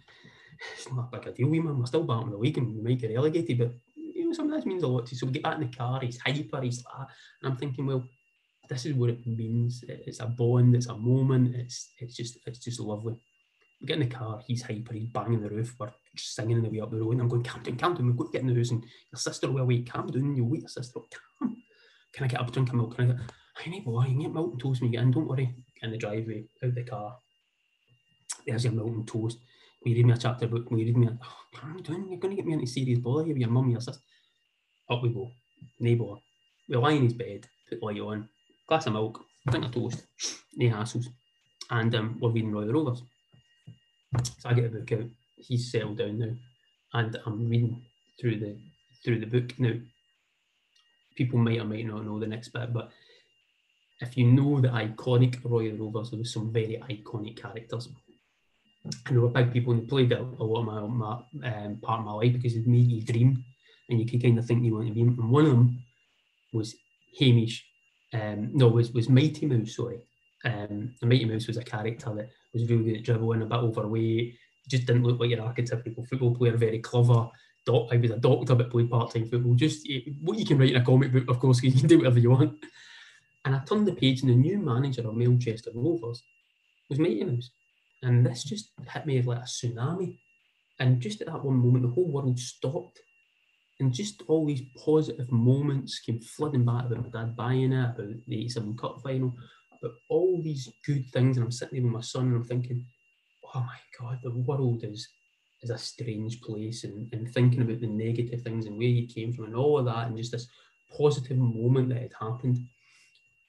it's 0.74 0.90
not 0.90 1.10
big 1.10 1.26
a 1.26 1.32
deal, 1.32 1.48
we 1.48 1.60
man. 1.60 1.78
We're 1.78 1.86
still 1.86 2.10
of 2.10 2.30
the 2.30 2.36
league 2.36 2.58
and 2.58 2.74
we 2.74 2.80
might 2.80 3.00
get 3.00 3.14
relegated, 3.14 3.58
but 3.58 3.72
you 3.96 4.26
know, 4.26 4.32
some 4.32 4.46
of 4.46 4.52
this 4.52 4.66
means 4.66 4.82
a 4.82 4.86
lot 4.86 5.06
to. 5.06 5.16
So 5.16 5.26
we 5.26 5.32
get 5.32 5.42
back 5.42 5.56
in 5.56 5.68
the 5.68 5.76
car, 5.76 6.00
he's 6.00 6.20
hyper, 6.20 6.62
he's 6.62 6.82
that, 6.82 7.08
and 7.42 7.52
I'm 7.52 7.56
thinking, 7.56 7.86
well, 7.86 8.04
this 8.68 8.86
is 8.86 8.94
what 8.94 9.10
it 9.10 9.26
means. 9.26 9.84
It's 9.88 10.20
a 10.20 10.26
bond, 10.26 10.74
it's 10.74 10.86
a 10.86 10.96
moment, 10.96 11.54
it's 11.54 11.92
it's 11.98 12.16
just 12.16 12.38
it's 12.46 12.58
just 12.58 12.80
lovely. 12.80 13.16
We 13.80 13.86
get 13.86 14.00
in 14.00 14.08
the 14.08 14.14
car, 14.14 14.40
he's 14.46 14.62
hyper, 14.62 14.94
he's 14.94 15.08
banging 15.08 15.40
the 15.40 15.50
roof, 15.50 15.74
we're 15.78 15.92
singing 16.16 16.62
the 16.62 16.68
way 16.68 16.80
up 16.80 16.90
the 16.90 16.96
road, 16.96 17.12
and 17.12 17.22
I'm 17.22 17.28
going, 17.28 17.44
calm 17.44 17.62
down, 17.62 17.76
calm 17.76 17.94
down, 17.94 18.06
we've 18.06 18.16
got 18.16 18.24
to 18.24 18.32
get 18.32 18.42
in 18.42 18.48
the 18.48 18.54
house, 18.54 18.70
and 18.70 18.82
your 18.82 19.18
sister 19.18 19.50
will 19.50 19.64
wait, 19.64 19.90
calm 19.90 20.08
down, 20.08 20.34
you'll 20.34 20.48
wait 20.48 20.62
your 20.62 20.68
sister 20.68 21.00
calm. 21.38 21.56
Can 22.12 22.24
I 22.24 22.28
get 22.28 22.40
up, 22.40 22.50
drink 22.50 22.72
a 22.72 22.76
milk? 22.76 22.96
Can 22.96 23.10
I 23.10 23.14
get, 23.14 23.22
I 23.64 23.70
need 23.70 23.84
boy, 23.84 24.02
you 24.02 24.08
can 24.08 24.22
get 24.22 24.34
milk 24.34 24.52
and 24.52 24.60
toast 24.60 24.80
when 24.80 24.92
you 24.92 24.98
get 24.98 25.04
in, 25.04 25.12
don't 25.12 25.28
worry. 25.28 25.54
In 25.80 25.92
the 25.92 25.96
driveway, 25.96 26.44
out 26.64 26.74
the 26.74 26.82
car, 26.82 27.16
there's 28.46 28.64
your 28.64 28.72
milk 28.72 28.88
and 28.88 29.06
toast 29.06 29.38
will 29.82 29.90
you 29.90 29.96
read 29.96 30.06
me 30.06 30.12
a 30.12 30.18
chapter 30.18 30.46
book? 30.46 30.70
Will 30.70 30.78
you 30.78 30.86
read 30.86 30.96
me 30.96 31.06
a, 31.06 31.18
oh, 31.22 31.76
you 31.76 31.82
doing? 31.82 32.08
You're 32.08 32.18
going 32.18 32.32
to 32.32 32.36
get 32.36 32.46
me 32.46 32.54
into 32.54 32.66
serious 32.66 32.98
bother 32.98 33.24
here 33.24 33.34
with 33.34 33.40
your 33.40 33.50
mum, 33.50 33.70
your 33.70 33.80
sister. 33.80 34.02
Up 34.90 35.02
we 35.02 35.10
go. 35.10 35.30
Neighbour. 35.80 36.14
We 36.68 36.76
lie 36.76 36.92
in 36.92 37.04
his 37.04 37.14
bed, 37.14 37.46
put 37.68 37.82
light 37.82 38.00
on, 38.00 38.28
glass 38.68 38.86
of 38.86 38.92
milk, 38.92 39.24
drink 39.48 39.66
of 39.66 39.72
toast, 39.72 40.04
no 40.56 40.66
hassles. 40.68 41.06
And 41.70 41.94
um, 41.94 42.18
we're 42.20 42.30
reading 42.30 42.52
Roy 42.52 42.64
the 42.64 42.72
Rovers. 42.72 43.02
So 44.38 44.48
I 44.48 44.54
get 44.54 44.72
the 44.72 44.80
book 44.80 44.92
out. 44.92 45.10
He's 45.36 45.70
settled 45.70 45.98
down 45.98 46.18
now. 46.18 46.34
And 46.94 47.18
I'm 47.26 47.48
reading 47.48 47.82
through 48.20 48.40
the 48.40 48.56
through 49.04 49.20
the 49.20 49.26
book 49.26 49.58
now. 49.58 49.74
People 51.16 51.38
might 51.38 51.60
or 51.60 51.64
might 51.64 51.86
not 51.86 52.04
know 52.04 52.18
the 52.18 52.26
next 52.26 52.48
bit, 52.48 52.72
but 52.72 52.90
if 54.00 54.16
you 54.16 54.26
know 54.26 54.60
the 54.60 54.68
iconic 54.68 55.38
Royal 55.44 55.76
Rovers, 55.76 56.10
there 56.10 56.18
was 56.18 56.32
some 56.32 56.52
very 56.52 56.80
iconic 56.88 57.40
characters 57.40 57.88
and 58.84 59.16
there 59.16 59.20
were 59.20 59.28
big 59.28 59.52
people 59.52 59.72
and 59.72 59.88
played 59.88 60.12
a, 60.12 60.20
a 60.20 60.44
lot 60.44 60.60
of 60.60 60.66
my, 60.66 60.80
my 60.80 61.56
um, 61.64 61.78
part 61.82 62.00
of 62.00 62.06
my 62.06 62.12
life 62.12 62.32
because 62.32 62.54
it 62.54 62.66
made 62.66 62.90
you 62.90 63.02
dream 63.02 63.44
and 63.88 64.00
you 64.00 64.06
could 64.06 64.22
kind 64.22 64.38
of 64.38 64.46
think 64.46 64.64
you 64.64 64.74
want 64.74 64.88
to 64.88 64.94
be. 64.94 65.00
And 65.00 65.30
one 65.30 65.44
of 65.44 65.50
them 65.50 65.82
was 66.52 66.74
Hamish. 67.18 67.64
Um, 68.12 68.50
no, 68.54 68.68
was 68.68 68.92
was 68.92 69.08
Mighty 69.08 69.46
Mouse. 69.46 69.76
Sorry, 69.76 69.98
um, 70.44 70.94
Mighty 71.02 71.24
Mouse 71.24 71.46
was 71.46 71.56
a 71.56 71.62
character 71.62 72.14
that 72.14 72.30
was 72.52 72.68
really 72.68 72.84
good 72.84 72.96
at 72.98 73.04
dribbling, 73.04 73.42
a 73.42 73.46
bit 73.46 73.58
overweight. 73.58 74.36
Just 74.68 74.86
didn't 74.86 75.04
look 75.04 75.18
like 75.18 75.30
your 75.30 75.40
archetypical 75.40 76.06
football 76.08 76.34
player. 76.34 76.56
Very 76.56 76.78
clever. 76.78 77.28
Doc, 77.66 77.88
I 77.90 77.96
was 77.96 78.10
a 78.10 78.18
doctor 78.18 78.54
but 78.54 78.70
played 78.70 78.90
part 78.90 79.12
time 79.12 79.28
football. 79.28 79.54
Just 79.54 79.88
what 80.20 80.38
you 80.38 80.46
can 80.46 80.58
write 80.58 80.70
in 80.70 80.80
a 80.80 80.84
comic 80.84 81.12
book, 81.12 81.28
of 81.28 81.38
course, 81.38 81.62
you 81.62 81.72
can 81.72 81.88
do 81.88 81.98
whatever 81.98 82.18
you 82.18 82.30
want. 82.30 82.64
And 83.44 83.54
I 83.54 83.60
turned 83.60 83.86
the 83.86 83.94
page, 83.94 84.22
and 84.22 84.30
the 84.30 84.34
new 84.34 84.58
manager 84.58 85.06
of 85.08 85.14
Melchester 85.14 85.70
Rovers 85.74 86.22
was 86.88 86.98
Mighty 86.98 87.24
Mouse. 87.24 87.50
And 88.02 88.24
this 88.24 88.44
just 88.44 88.70
hit 88.92 89.06
me 89.06 89.20
like 89.22 89.38
a 89.38 89.42
tsunami. 89.42 90.18
And 90.78 91.00
just 91.00 91.20
at 91.20 91.26
that 91.26 91.44
one 91.44 91.56
moment, 91.56 91.82
the 91.82 91.90
whole 91.90 92.10
world 92.10 92.38
stopped. 92.38 93.00
And 93.80 93.92
just 93.92 94.22
all 94.26 94.46
these 94.46 94.62
positive 94.76 95.30
moments 95.30 96.00
came 96.00 96.20
flooding 96.20 96.64
back 96.64 96.86
about 96.86 97.02
my 97.02 97.20
dad 97.20 97.36
buying 97.36 97.72
it, 97.72 97.84
about 97.84 98.08
the 98.26 98.40
87 98.40 98.76
Cup 98.76 99.00
final, 99.02 99.36
about 99.82 99.96
all 100.08 100.40
these 100.42 100.68
good 100.86 101.10
things. 101.12 101.36
And 101.36 101.44
I'm 101.44 101.52
sitting 101.52 101.76
there 101.76 101.84
with 101.84 101.92
my 101.92 102.00
son 102.00 102.26
and 102.26 102.36
I'm 102.36 102.44
thinking, 102.44 102.84
oh 103.54 103.60
my 103.60 103.78
God, 103.98 104.18
the 104.22 104.30
world 104.30 104.84
is 104.84 105.08
is 105.62 105.70
a 105.70 105.78
strange 105.78 106.40
place. 106.40 106.84
And, 106.84 107.12
and 107.12 107.32
thinking 107.32 107.62
about 107.62 107.80
the 107.80 107.88
negative 107.88 108.42
things 108.42 108.66
and 108.66 108.76
where 108.76 108.86
he 108.86 109.06
came 109.06 109.32
from 109.32 109.46
and 109.46 109.56
all 109.56 109.78
of 109.78 109.86
that, 109.86 110.06
and 110.06 110.16
just 110.16 110.32
this 110.32 110.48
positive 110.96 111.36
moment 111.36 111.88
that 111.90 112.02
had 112.02 112.12
happened. 112.20 112.58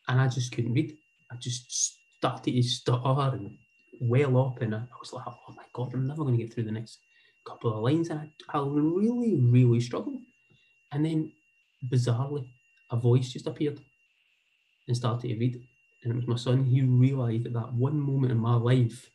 And 0.08 0.20
I 0.20 0.28
just 0.28 0.52
couldn't 0.52 0.74
read. 0.74 0.98
I 1.32 1.36
just 1.36 2.18
started 2.18 2.52
to 2.52 2.64
stutter 2.64 3.36
and 3.36 3.58
well 4.02 4.38
up, 4.38 4.62
and 4.62 4.74
I, 4.74 4.82
was 5.00 5.14
like, 5.14 5.26
oh 5.28 5.54
my 5.56 5.64
god, 5.74 5.94
I'm 5.94 6.08
never 6.08 6.24
going 6.24 6.38
to 6.38 6.44
get 6.44 6.54
through 6.54 6.64
the 6.64 6.72
next 6.72 7.00
couple 7.46 7.74
of 7.74 7.84
lines, 7.84 8.10
and 8.10 8.20
I, 8.20 8.58
I 8.58 8.60
really, 8.62 9.36
really 9.36 9.80
struggled. 9.80 10.22
And 10.92 11.06
then, 11.06 11.32
bizarrely, 11.88 12.48
a 12.92 12.98
voice 12.98 13.32
just 13.32 13.48
appeared 13.48 13.80
and 14.88 14.98
started 14.98 15.30
to 15.30 15.38
read, 15.38 15.62
and 16.04 16.14
it 16.14 16.16
was 16.16 16.28
my 16.28 16.36
son. 16.36 16.66
He 16.66 16.82
realised 16.82 17.48
at 17.48 17.54
that 17.54 17.74
one 17.74 18.00
moment 18.00 18.32
in 18.32 18.38
my 18.38 18.56
life 18.56 19.10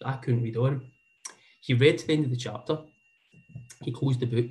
that 0.00 0.08
I 0.08 0.16
couldn't 0.16 0.42
read 0.42 0.56
on. 0.56 0.82
He 1.60 1.74
read 1.74 1.98
to 1.98 2.06
the 2.06 2.12
end 2.12 2.24
of 2.24 2.30
the 2.30 2.36
chapter. 2.36 2.78
He 3.82 3.92
closed 3.92 4.20
the 4.20 4.26
book. 4.26 4.50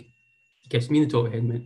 He 0.61 0.69
kissed 0.69 0.91
me 0.91 0.99
in 0.99 1.07
the 1.07 1.11
top 1.11 1.25
of 1.25 1.31
the 1.31 1.31
head 1.31 1.43
and 1.43 1.49
went, 1.49 1.65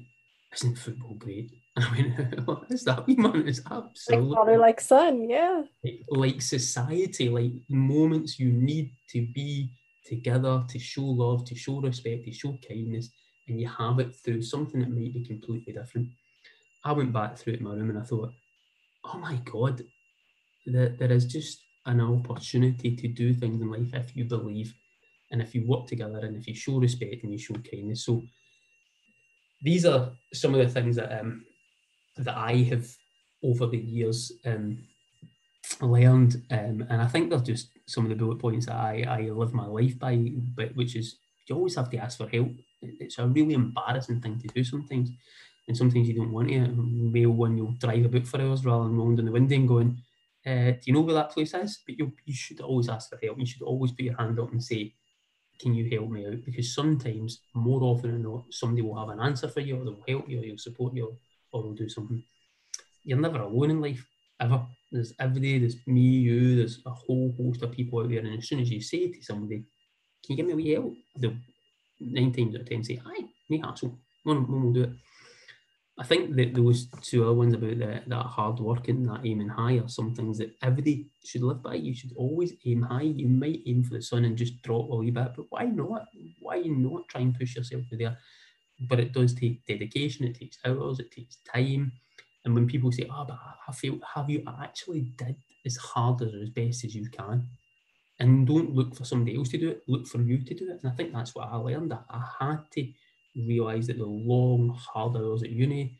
"Isn't 0.53 0.77
football 0.77 1.15
great?" 1.15 1.51
I 1.77 1.93
mean, 1.93 2.11
what 2.45 2.71
is 2.71 2.83
that? 2.85 3.05
wee 3.05 3.15
Man, 3.17 3.47
it's 3.47 3.61
absolutely 3.69 4.29
like 4.29 4.37
father, 4.37 4.57
like 4.57 4.81
son, 4.81 5.29
yeah. 5.29 5.63
Like 6.09 6.41
society, 6.41 7.29
like 7.29 7.51
moments 7.69 8.39
you 8.39 8.51
need 8.51 8.93
to 9.09 9.27
be 9.33 9.71
together, 10.05 10.63
to 10.67 10.79
show 10.79 11.03
love, 11.03 11.45
to 11.45 11.55
show 11.55 11.81
respect, 11.81 12.25
to 12.25 12.31
show 12.31 12.57
kindness, 12.67 13.11
and 13.47 13.59
you 13.59 13.67
have 13.67 13.99
it 13.99 14.15
through 14.15 14.41
something 14.41 14.79
that 14.79 14.89
might 14.89 15.13
be 15.13 15.25
completely 15.25 15.73
different. 15.73 16.09
I 16.83 16.91
went 16.91 17.11
back 17.11 17.37
through 17.37 17.53
it 17.53 17.59
in 17.59 17.65
my 17.65 17.73
room 17.73 17.89
and 17.89 17.99
I 17.99 18.03
thought, 18.03 18.31
oh 19.13 19.17
my 19.17 19.35
God, 19.45 19.83
that 20.67 20.97
there 20.97 21.11
is 21.11 21.25
just 21.25 21.63
an 21.85 22.01
opportunity 22.01 22.95
to 22.95 23.07
do 23.07 23.33
things 23.33 23.61
in 23.61 23.69
life 23.69 23.93
if 23.93 24.15
you 24.15 24.25
believe 24.25 24.73
and 25.31 25.41
if 25.41 25.53
you 25.53 25.65
work 25.67 25.87
together 25.87 26.19
and 26.19 26.35
if 26.35 26.47
you 26.47 26.55
show 26.55 26.79
respect 26.79 27.23
and 27.23 27.31
you 27.31 27.37
show 27.37 27.55
kindness. 27.71 28.05
So 28.05 28.23
these 29.61 29.85
are 29.85 30.11
some 30.33 30.53
of 30.55 30.65
the 30.65 30.69
things 30.73 30.95
that 30.95 31.19
um, 31.19 31.45
that 32.17 32.37
I 32.37 32.53
have 32.69 32.87
over 33.43 33.67
the 33.67 33.77
years 33.77 34.31
um, 34.45 34.83
learned, 35.81 36.43
um, 36.51 36.85
and 36.89 37.01
I 37.01 37.07
think 37.07 37.29
they're 37.29 37.39
just 37.39 37.69
some 37.87 38.05
of 38.05 38.09
the 38.09 38.15
bullet 38.15 38.39
points 38.39 38.67
that 38.67 38.75
I, 38.75 39.05
I 39.07 39.29
live 39.29 39.53
my 39.53 39.65
life 39.65 39.97
by, 39.99 40.31
but 40.55 40.75
which 40.75 40.95
is 40.95 41.17
you 41.47 41.55
always 41.55 41.75
have 41.75 41.89
to 41.91 41.97
ask 41.97 42.17
for 42.17 42.27
help. 42.27 42.49
It's 42.81 43.19
a 43.19 43.27
really 43.27 43.53
embarrassing 43.53 44.21
thing 44.21 44.39
to 44.39 44.47
do 44.47 44.63
sometimes, 44.63 45.09
and 45.67 45.75
sometimes 45.77 46.07
you 46.07 46.15
don't 46.15 46.31
want 46.31 46.49
to. 46.49 46.67
Male 46.67 47.31
one, 47.31 47.57
you'll 47.57 47.75
drive 47.79 48.05
about 48.05 48.27
for 48.27 48.41
hours 48.41 48.65
rather 48.65 48.83
than 48.83 48.97
rolling 48.97 49.15
down 49.15 49.25
the 49.25 49.31
window 49.31 49.55
and 49.55 49.67
going, 49.67 49.97
uh, 50.45 50.71
"Do 50.71 50.81
you 50.85 50.93
know 50.93 51.01
where 51.01 51.15
that 51.15 51.31
place 51.31 51.53
is?" 51.53 51.79
But 51.85 51.97
you 51.97 52.13
you 52.25 52.33
should 52.33 52.61
always 52.61 52.89
ask 52.89 53.09
for 53.09 53.19
help. 53.21 53.39
You 53.39 53.45
should 53.45 53.63
always 53.63 53.91
put 53.91 54.05
your 54.05 54.17
hand 54.17 54.39
up 54.39 54.51
and 54.51 54.63
say, 54.63 54.93
"Can 55.59 55.73
you 55.73 55.89
help 55.89 56.09
me 56.09 56.25
out?" 56.27 56.45
Because 56.45 56.73
sometimes, 56.73 57.41
more 57.53 57.81
often 57.83 58.11
than 58.11 58.23
not, 58.23 58.45
somebody 58.53 58.81
will 58.81 58.99
have 58.99 59.09
an 59.09 59.19
answer 59.19 59.47
for 59.47 59.61
you, 59.61 59.77
or 59.77 59.85
they'll 59.85 60.03
help 60.07 60.29
you, 60.29 60.39
or 60.39 60.41
they'll 60.41 60.57
support 60.57 60.93
you, 60.95 61.17
or 61.51 61.63
they'll 61.63 61.73
do 61.73 61.89
something. 61.89 62.23
You're 63.03 63.19
never 63.19 63.39
alone 63.41 63.71
in 63.71 63.81
life, 63.81 64.05
ever. 64.39 64.65
There's 64.91 65.13
every 65.19 65.41
day, 65.41 65.59
there's 65.59 65.77
me, 65.87 66.01
you, 66.01 66.55
there's 66.57 66.79
a 66.85 66.91
whole 66.91 67.33
host 67.37 67.61
of 67.63 67.71
people 67.71 67.99
out 67.99 68.09
there. 68.09 68.19
And 68.19 68.37
as 68.37 68.47
soon 68.47 68.59
as 68.59 68.69
you 68.71 68.81
say 68.81 69.11
to 69.11 69.23
somebody, 69.23 69.65
Can 70.25 70.29
you 70.31 70.37
give 70.37 70.45
me 70.47 70.53
a 70.53 70.55
wee 70.55 70.71
help? 70.71 70.93
They'll 71.17 71.37
nine 71.99 72.33
times 72.33 72.55
out 72.55 72.61
of 72.61 72.69
ten 72.69 72.83
say, 72.83 73.01
Aye, 73.05 73.25
me 73.49 73.59
hassle. 73.59 73.97
One, 74.23 74.51
one 74.51 74.63
will 74.63 74.73
do 74.73 74.83
it. 74.83 74.91
I 75.97 76.03
think 76.03 76.35
that 76.35 76.53
those 76.53 76.87
two 77.01 77.23
other 77.23 77.33
ones 77.33 77.53
about 77.53 77.79
the, 77.79 78.03
that 78.05 78.25
hard 78.25 78.59
work 78.59 78.89
and 78.89 79.07
that 79.07 79.25
aiming 79.25 79.47
high 79.47 79.77
are 79.79 79.87
some 79.87 80.13
things 80.13 80.37
that 80.39 80.53
everybody 80.61 81.07
should 81.23 81.41
live 81.41 81.63
by. 81.63 81.75
You 81.75 81.95
should 81.95 82.11
always 82.17 82.53
aim 82.65 82.81
high. 82.81 83.03
You 83.03 83.29
might 83.29 83.61
aim 83.65 83.83
for 83.83 83.93
the 83.93 84.01
sun 84.01 84.25
and 84.25 84.37
just 84.37 84.61
drop 84.61 84.89
a 84.91 84.95
wee 84.97 85.11
bit, 85.11 85.31
but 85.37 85.45
why 85.49 85.65
not? 85.65 86.05
Why 86.41 86.63
not 86.65 87.07
try 87.07 87.21
and 87.21 87.37
push 87.37 87.55
yourself 87.55 87.83
to 87.91 87.97
there? 87.97 88.17
but 88.81 88.99
it 88.99 89.13
does 89.13 89.33
take 89.33 89.65
dedication, 89.65 90.25
it 90.25 90.35
takes 90.35 90.57
hours, 90.65 90.99
it 90.99 91.11
takes 91.11 91.37
time. 91.51 91.91
And 92.43 92.53
when 92.53 92.67
people 92.67 92.91
say, 92.91 93.07
oh, 93.11 93.25
but 93.27 93.39
I 93.67 93.71
feel, 93.71 93.99
have 94.13 94.29
you 94.29 94.43
actually 94.61 95.01
did 95.17 95.35
as 95.65 95.77
hard 95.77 96.21
or 96.21 96.29
as 96.41 96.49
best 96.49 96.83
as 96.83 96.93
you 96.93 97.09
can? 97.09 97.47
And 98.19 98.47
don't 98.47 98.73
look 98.73 98.95
for 98.95 99.03
somebody 99.03 99.37
else 99.37 99.49
to 99.49 99.57
do 99.57 99.69
it, 99.69 99.83
look 99.87 100.07
for 100.07 100.21
you 100.21 100.43
to 100.43 100.53
do 100.53 100.69
it. 100.71 100.79
And 100.83 100.91
I 100.91 100.95
think 100.95 101.11
that's 101.11 101.35
what 101.35 101.49
I 101.49 101.55
learned. 101.55 101.91
That 101.91 102.05
I 102.09 102.23
had 102.39 102.59
to 102.71 102.87
realise 103.35 103.87
that 103.87 103.97
the 103.97 104.05
long, 104.05 104.69
hard 104.79 105.15
hours 105.17 105.43
at 105.43 105.49
uni, 105.51 105.99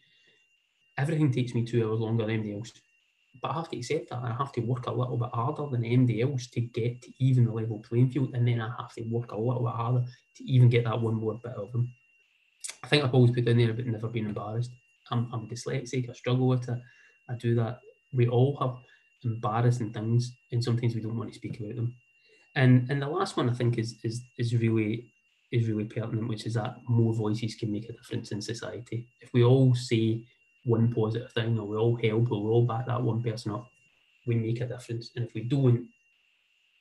everything 0.98 1.32
takes 1.32 1.54
me 1.54 1.66
two 1.66 1.88
hours 1.88 2.00
longer 2.00 2.24
than 2.26 2.34
anybody 2.36 2.54
else. 2.56 2.72
but 3.42 3.52
I 3.52 3.56
have 3.56 3.70
to 3.72 3.78
accept 3.78 4.10
that. 4.12 4.24
I 4.24 4.34
have 4.40 4.52
to 4.54 4.62
work 4.62 4.88
a 4.88 4.92
little 4.92 5.18
bit 5.18 5.30
harder 5.34 5.68
than 5.72 5.86
anybody 5.86 6.22
else 6.22 6.48
to 6.52 6.62
get 6.62 7.02
to 7.04 7.12
even 7.20 7.46
the 7.46 7.54
level 7.54 7.80
playing 7.88 8.12
field, 8.12 8.36
and 8.36 8.48
then 8.48 8.62
I 8.62 8.70
have 8.80 8.94
to 8.96 9.04
work 9.04 9.32
a 9.32 9.38
little 9.40 9.64
bit 9.66 9.74
harder 9.76 10.06
to 10.38 10.44
even 10.46 10.70
get 10.70 10.86
that 10.86 11.02
one 11.02 11.16
more 11.16 11.40
bit 11.44 11.54
of 11.54 11.72
them. 11.74 11.96
I 12.84 12.88
think 12.88 13.04
I've 13.04 13.14
always 13.14 13.32
put 13.32 13.48
in 13.48 13.58
there 13.58 13.72
about 13.72 13.86
never 13.88 14.10
being 14.10 14.26
embarrassed. 14.28 14.72
I'm, 15.12 15.32
I'm 15.34 15.48
dyslexic. 15.50 16.10
I 16.10 16.14
struggle 16.14 16.48
with 16.48 16.70
it. 16.70 16.80
I 17.30 17.36
do 17.36 17.56
that. 17.56 17.80
We 18.14 18.28
all 18.28 18.58
have 18.62 18.78
embarrassing 19.24 19.94
things, 19.94 20.38
and 20.52 20.64
sometimes 20.64 20.96
we 20.96 21.02
don't 21.02 21.18
want 21.18 21.30
to 21.32 21.36
speak 21.36 21.60
about 21.60 21.76
them. 21.76 21.98
And 22.56 22.90
and 22.92 23.02
the 23.02 23.08
last 23.10 23.38
one 23.38 23.50
I 23.50 23.54
think 23.54 23.78
is 23.78 24.00
is 24.04 24.24
is 24.38 24.56
really 24.56 25.12
is 25.52 25.68
really 25.68 25.86
pertinent, 25.86 26.28
which 26.28 26.46
is 26.46 26.56
that 26.56 26.76
more 26.88 27.14
voices 27.14 27.56
can 27.56 27.72
make 27.72 27.90
a 27.90 27.94
difference 27.94 28.32
in 28.32 28.42
society. 28.42 29.08
If 29.22 29.32
we 29.34 29.44
all 29.44 29.74
say 29.76 30.24
one 30.66 30.92
positive 30.94 31.32
thing, 31.32 31.58
or 31.60 31.68
we 31.68 31.78
all 31.78 31.96
help, 31.96 32.32
or 32.32 32.44
we 32.44 32.50
all 32.50 32.66
back 32.66 32.88
that 32.88 33.02
one 33.02 33.22
person 33.22 33.52
up, 33.52 33.68
we 34.26 34.36
make 34.36 34.62
a 34.62 34.68
difference. 34.68 35.12
And 35.16 35.26
if 35.26 35.34
we 35.34 35.42
don't, 35.42 35.88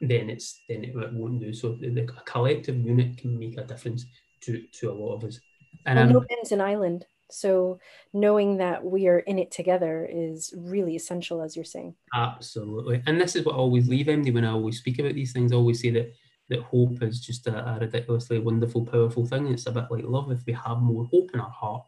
then 0.00 0.30
it's 0.30 0.60
then 0.68 0.84
it, 0.84 0.94
won't 0.94 1.40
do. 1.40 1.52
So 1.52 1.74
the, 1.74 1.88
the 1.90 2.02
a 2.02 2.22
collective 2.24 2.76
unit 2.76 3.18
can 3.18 3.38
make 3.38 3.58
a 3.58 3.64
difference 3.64 4.06
to 4.42 4.62
to 4.80 4.90
a 4.90 4.94
lot 4.94 5.14
of 5.14 5.24
us. 5.24 5.40
And 5.86 5.98
well, 5.98 6.06
um, 6.06 6.12
no 6.12 6.20
pins 6.20 6.52
an 6.52 6.60
island. 6.60 7.06
So 7.30 7.80
knowing 8.12 8.58
that 8.58 8.84
we 8.84 9.08
are 9.08 9.20
in 9.20 9.38
it 9.38 9.50
together 9.50 10.08
is 10.10 10.54
really 10.56 10.94
essential, 10.94 11.42
as 11.42 11.56
you're 11.56 11.64
saying. 11.64 11.94
Absolutely, 12.14 13.02
and 13.06 13.20
this 13.20 13.36
is 13.36 13.44
what 13.44 13.54
I 13.54 13.58
always 13.58 13.88
leave 13.88 14.08
Emily 14.08 14.30
when 14.30 14.44
I 14.44 14.52
always 14.52 14.78
speak 14.78 14.98
about 14.98 15.14
these 15.14 15.32
things. 15.32 15.52
I 15.52 15.56
always 15.56 15.80
say 15.80 15.90
that 15.90 16.12
that 16.48 16.60
hope 16.60 17.02
is 17.02 17.20
just 17.20 17.46
a, 17.46 17.66
a 17.68 17.78
ridiculously 17.80 18.38
wonderful, 18.38 18.84
powerful 18.84 19.26
thing. 19.26 19.48
It's 19.48 19.66
a 19.66 19.72
bit 19.72 19.86
like 19.90 20.04
love. 20.04 20.30
If 20.30 20.44
we 20.46 20.52
have 20.52 20.78
more 20.78 21.06
hope 21.06 21.30
in 21.32 21.40
our 21.40 21.50
heart, 21.50 21.84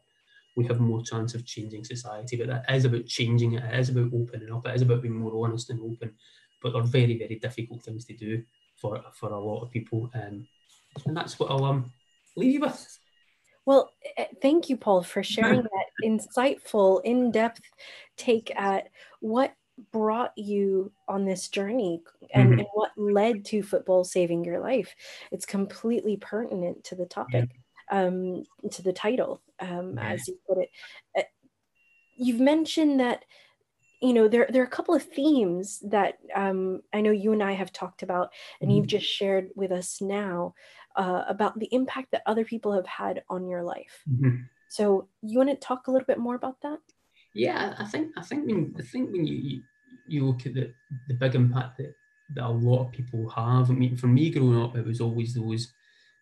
we 0.55 0.65
have 0.65 0.79
more 0.79 1.03
chance 1.03 1.35
of 1.35 1.45
changing 1.45 1.83
society. 1.83 2.37
But 2.37 2.47
that 2.47 2.75
is 2.75 2.85
about 2.85 3.05
changing 3.05 3.53
it. 3.53 3.63
It 3.63 3.79
is 3.79 3.89
about 3.89 4.11
opening 4.13 4.51
up. 4.51 4.65
It 4.65 4.75
is 4.75 4.81
about 4.81 5.01
being 5.01 5.15
more 5.15 5.45
honest 5.45 5.69
and 5.69 5.79
open. 5.79 6.13
But 6.61 6.73
they're 6.73 6.81
very, 6.81 7.17
very 7.17 7.35
difficult 7.35 7.83
things 7.83 8.05
to 8.05 8.13
do 8.15 8.43
for 8.75 8.99
for 9.13 9.29
a 9.29 9.39
lot 9.39 9.61
of 9.61 9.71
people. 9.71 10.09
Um, 10.15 10.47
and 11.05 11.15
that's 11.15 11.39
what 11.39 11.51
I'll 11.51 11.65
um, 11.65 11.91
leave 12.35 12.53
you 12.53 12.61
with. 12.61 12.99
Well, 13.67 13.91
eh, 14.17 14.27
thank 14.41 14.69
you, 14.69 14.77
Paul, 14.77 15.03
for 15.03 15.21
sharing 15.21 15.61
that 15.63 15.85
insightful, 16.03 17.01
in 17.03 17.31
depth 17.31 17.61
take 18.15 18.49
at 18.55 18.87
what 19.19 19.53
brought 19.91 20.31
you 20.37 20.91
on 21.07 21.25
this 21.25 21.47
journey 21.47 22.01
and, 22.33 22.49
mm-hmm. 22.49 22.59
and, 22.59 22.67
what 22.73 22.91
led 22.97 23.45
to 23.45 23.63
football 23.63 24.03
saving 24.03 24.43
your 24.43 24.59
life. 24.59 24.95
It's 25.31 25.45
completely 25.45 26.17
pertinent 26.17 26.83
to 26.85 26.95
the 26.95 27.05
topic, 27.05 27.49
yeah. 27.91 28.05
um, 28.05 28.43
to 28.71 28.81
the 28.81 28.93
title, 28.93 29.41
um, 29.59 29.95
yeah. 29.95 30.11
as 30.11 30.27
you 30.27 30.37
put 30.47 30.57
it. 30.59 30.69
Uh, 31.17 31.23
you've 32.15 32.39
mentioned 32.39 32.99
that 32.99 33.25
you 34.01 34.13
know 34.13 34.27
there, 34.27 34.47
there 34.51 34.61
are 34.61 34.65
a 34.65 34.69
couple 34.69 34.93
of 34.93 35.01
themes 35.01 35.79
that 35.83 36.19
um, 36.35 36.81
i 36.93 37.01
know 37.01 37.09
you 37.09 37.31
and 37.33 37.41
i 37.41 37.53
have 37.53 37.73
talked 37.73 38.03
about 38.03 38.31
and 38.61 38.69
mm-hmm. 38.69 38.77
you've 38.77 38.85
just 38.85 39.07
shared 39.07 39.49
with 39.55 39.71
us 39.71 40.01
now 40.01 40.53
uh, 40.97 41.23
about 41.27 41.57
the 41.59 41.69
impact 41.71 42.11
that 42.11 42.23
other 42.25 42.43
people 42.43 42.73
have 42.73 42.87
had 42.87 43.23
on 43.29 43.47
your 43.47 43.63
life. 43.63 44.03
Mm-hmm. 44.09 44.41
So 44.67 45.07
you 45.21 45.37
want 45.37 45.49
to 45.49 45.55
talk 45.55 45.87
a 45.87 45.91
little 45.91 46.05
bit 46.05 46.17
more 46.17 46.35
about 46.35 46.59
that? 46.61 46.79
Yeah, 47.37 47.75
I 47.77 47.85
think 47.85 48.13
I 48.17 48.23
think 48.23 48.47
when 48.47 48.75
I 48.79 48.81
think 48.81 49.11
when 49.11 49.25
you 49.25 49.61
you 50.07 50.25
look 50.25 50.45
at 50.45 50.53
the, 50.53 50.73
the 51.07 51.13
big 51.13 51.35
impact 51.35 51.77
that, 51.77 51.93
that 52.33 52.45
a 52.45 52.49
lot 52.49 52.85
of 52.85 52.91
people 52.91 53.29
have. 53.29 53.69
I 53.69 53.73
mean, 53.73 53.95
for 53.95 54.07
me 54.07 54.29
growing 54.29 54.61
up, 54.61 54.75
it 54.75 54.85
was 54.85 55.01
always 55.01 55.35
those 55.35 55.73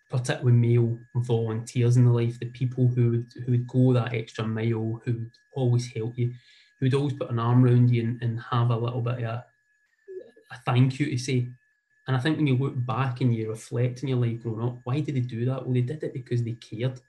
particularly 0.09 0.53
male 0.53 0.97
volunteers 1.15 1.97
in 1.97 2.05
the 2.05 2.11
life, 2.11 2.39
the 2.39 2.47
people 2.47 2.87
who 2.89 3.11
would 3.11 3.33
who 3.45 3.51
would 3.53 3.67
go 3.67 3.93
that 3.93 4.13
extra 4.13 4.45
mile, 4.45 5.01
who 5.05 5.13
would 5.13 5.31
always 5.53 5.91
help 5.93 6.17
you, 6.17 6.33
who 6.79 6.85
would 6.85 6.93
always 6.93 7.13
put 7.13 7.31
an 7.31 7.39
arm 7.39 7.63
around 7.63 7.89
you 7.89 8.03
and, 8.03 8.21
and 8.21 8.39
have 8.51 8.69
a 8.71 8.77
little 8.77 9.01
bit 9.01 9.19
of 9.19 9.23
a, 9.23 9.45
a 10.51 10.57
thank 10.65 10.99
you 10.99 11.11
to 11.11 11.17
say. 11.17 11.47
And 12.07 12.15
I 12.15 12.19
think 12.19 12.37
when 12.37 12.47
you 12.47 12.57
look 12.57 12.85
back 12.85 13.21
and 13.21 13.33
you 13.33 13.49
reflect 13.49 14.03
in 14.03 14.09
your 14.09 14.19
life 14.19 14.43
growing 14.43 14.67
up, 14.67 14.79
why 14.83 14.99
did 14.99 15.15
they 15.15 15.21
do 15.21 15.45
that? 15.45 15.63
Well, 15.63 15.73
they 15.73 15.81
did 15.81 16.03
it 16.03 16.13
because 16.13 16.43
they 16.43 16.53
cared. 16.53 16.99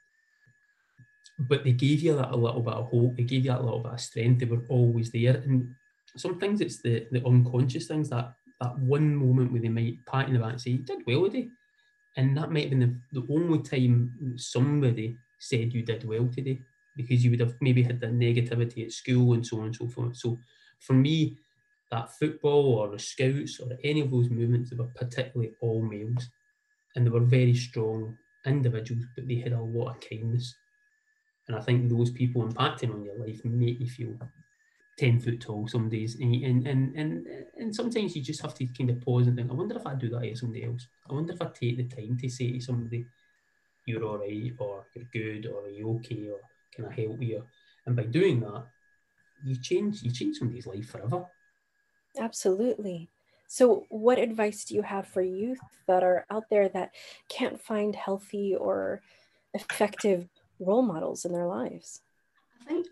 But 1.39 1.65
they 1.65 1.73
gave 1.73 2.01
you 2.01 2.17
that 2.17 2.31
a 2.31 2.37
little 2.37 2.63
bit 2.63 2.73
of 2.75 2.89
hope. 2.89 3.17
They 3.17 3.25
gave 3.25 3.45
you 3.45 3.51
that 3.51 3.63
little 3.63 3.81
bit 3.81 3.93
of 3.93 4.01
strength. 4.01 4.41
They 4.41 4.47
were 4.47 4.65
always 4.69 5.11
there. 5.11 5.37
And 5.37 5.75
sometimes 6.17 6.61
it's 6.61 6.79
the, 6.79 7.07
the 7.11 7.25
unconscious 7.27 7.87
things 7.87 8.09
that 8.11 8.33
that 8.61 8.79
one 8.79 9.15
moment 9.15 9.53
where 9.53 9.61
they 9.61 9.69
might 9.69 10.05
pat 10.07 10.29
in 10.29 10.35
the 10.35 10.41
back 10.41 10.53
and 10.53 10.61
say, 10.61 10.71
You 10.71 10.79
did 10.79 11.03
well 11.07 11.25
today. 11.25 11.49
And 12.17 12.37
that 12.37 12.51
might 12.51 12.63
have 12.63 12.71
been 12.71 13.01
the, 13.13 13.21
the 13.21 13.35
only 13.35 13.59
time 13.63 14.35
somebody 14.37 15.19
said 15.39 15.75
you 15.75 15.83
did 15.83 16.05
well 16.05 16.29
today 16.29 16.61
because 16.97 17.23
you 17.23 17.31
would 17.31 17.41
have 17.41 17.55
maybe 17.61 17.83
had 17.83 18.01
the 18.01 18.07
negativity 18.07 18.85
at 18.85 18.93
school 18.93 19.35
and 19.35 19.47
so 19.47 19.59
on 19.59 19.67
and 19.67 19.77
so 19.77 19.87
forth. 19.87 20.17
So 20.17 20.39
for 20.81 20.95
me, 20.95 21.37
that 21.91 22.11
football 22.19 22.75
or 22.75 22.89
the 22.89 22.99
scouts 22.99 23.61
or 23.61 23.69
any 23.85 24.01
of 24.01 24.11
those 24.11 24.31
movements, 24.31 24.71
they 24.71 24.77
were 24.77 24.91
particularly 24.97 25.53
all 25.61 25.83
males. 25.83 26.29
And 26.95 27.07
they 27.07 27.11
were 27.11 27.21
very 27.21 27.55
strong 27.55 28.17
individuals, 28.47 29.05
but 29.15 29.29
they 29.29 29.37
had 29.37 29.53
a 29.53 29.61
lot 29.61 29.91
of 29.91 30.01
kindness. 30.01 30.55
And 31.49 31.57
I 31.57 31.61
think 31.61 31.89
those 31.89 32.11
people 32.11 32.47
impacting 32.47 32.93
on 32.93 33.05
your 33.05 33.19
life 33.19 33.45
make 33.45 33.81
you 33.81 33.87
feel 33.87 34.15
10 34.99 35.21
foot 35.21 35.41
tall 35.41 35.69
some 35.69 35.89
days. 35.89 36.17
And, 36.17 36.35
and, 36.43 36.67
and, 36.67 36.97
and, 36.97 37.27
and 37.57 37.75
sometimes 37.75 38.17
you 38.17 38.23
just 38.23 38.43
have 38.43 38.55
to 38.55 38.67
kind 38.67 38.91
of 38.91 39.01
pause 39.01 39.27
and 39.27 39.37
think, 39.37 39.51
I 39.51 39.55
wonder 39.55 39.77
if 39.77 39.87
I 39.87 39.95
do 39.95 40.09
that 40.11 40.23
to 40.23 40.37
somebody 40.37 40.65
else. 40.65 40.87
I 41.09 41.15
wonder 41.15 41.33
if 41.33 41.43
I 41.43 41.47
take 41.47 41.77
the 41.77 41.85
time 41.85 42.19
to 42.21 42.29
say 42.29 42.53
to 42.53 42.61
somebody, 42.61 43.07
you're 43.87 44.03
all 44.03 44.19
right, 44.19 44.53
or 44.59 44.87
you're 44.95 45.07
good, 45.13 45.47
or 45.47 45.67
are 45.67 45.71
you 45.71 45.91
okay, 45.97 46.29
or 46.29 46.41
can 46.75 46.87
I 46.87 47.01
help 47.01 47.23
you? 47.23 47.45
And 47.87 47.95
by 47.95 48.03
doing 48.05 48.41
that, 48.41 48.65
you 49.45 49.57
change 49.61 50.03
you 50.03 50.11
change 50.11 50.39
somebody's 50.39 50.67
life 50.67 50.89
forever. 50.89 51.27
Absolutely. 52.19 53.09
So, 53.47 53.87
what 53.91 54.19
advice 54.19 54.65
do 54.65 54.75
you 54.75 54.83
have 54.83 55.07
for 55.07 55.23
youth 55.23 55.61
that 55.87 56.03
are 56.03 56.27
out 56.31 56.45
there 56.51 56.69
that 56.71 56.91
can't 57.29 57.61
find 57.61 57.95
healthy 57.95 58.57
or 58.57 59.03
effective 59.55 60.29
role 60.59 60.83
models 60.83 61.25
in 61.25 61.33
their 61.33 61.47
lives? 61.47 62.01
I 62.61 62.65
think 62.65 62.87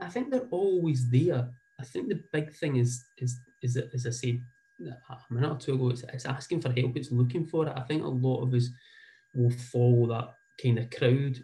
I 0.00 0.08
think 0.08 0.30
they're 0.30 0.48
always 0.50 1.10
there. 1.10 1.48
I 1.78 1.84
think 1.84 2.08
the 2.08 2.22
big 2.32 2.54
thing 2.54 2.76
is 2.76 3.04
is 3.18 3.40
is 3.62 3.76
as 3.76 4.06
I 4.06 4.10
said 4.10 4.40
a 4.80 5.32
minute 5.32 5.50
or 5.50 5.56
two 5.56 5.74
ago, 5.74 5.90
it's, 5.90 6.02
it's 6.12 6.26
asking 6.26 6.60
for 6.60 6.70
help. 6.70 6.96
It's 6.96 7.10
looking 7.10 7.46
for 7.46 7.66
it. 7.66 7.72
I 7.74 7.80
think 7.80 8.02
a 8.02 8.08
lot 8.08 8.42
of 8.42 8.52
us 8.52 8.68
will 9.34 9.50
follow 9.50 10.06
that 10.08 10.34
kind 10.62 10.78
of 10.78 10.90
crowd 10.90 11.38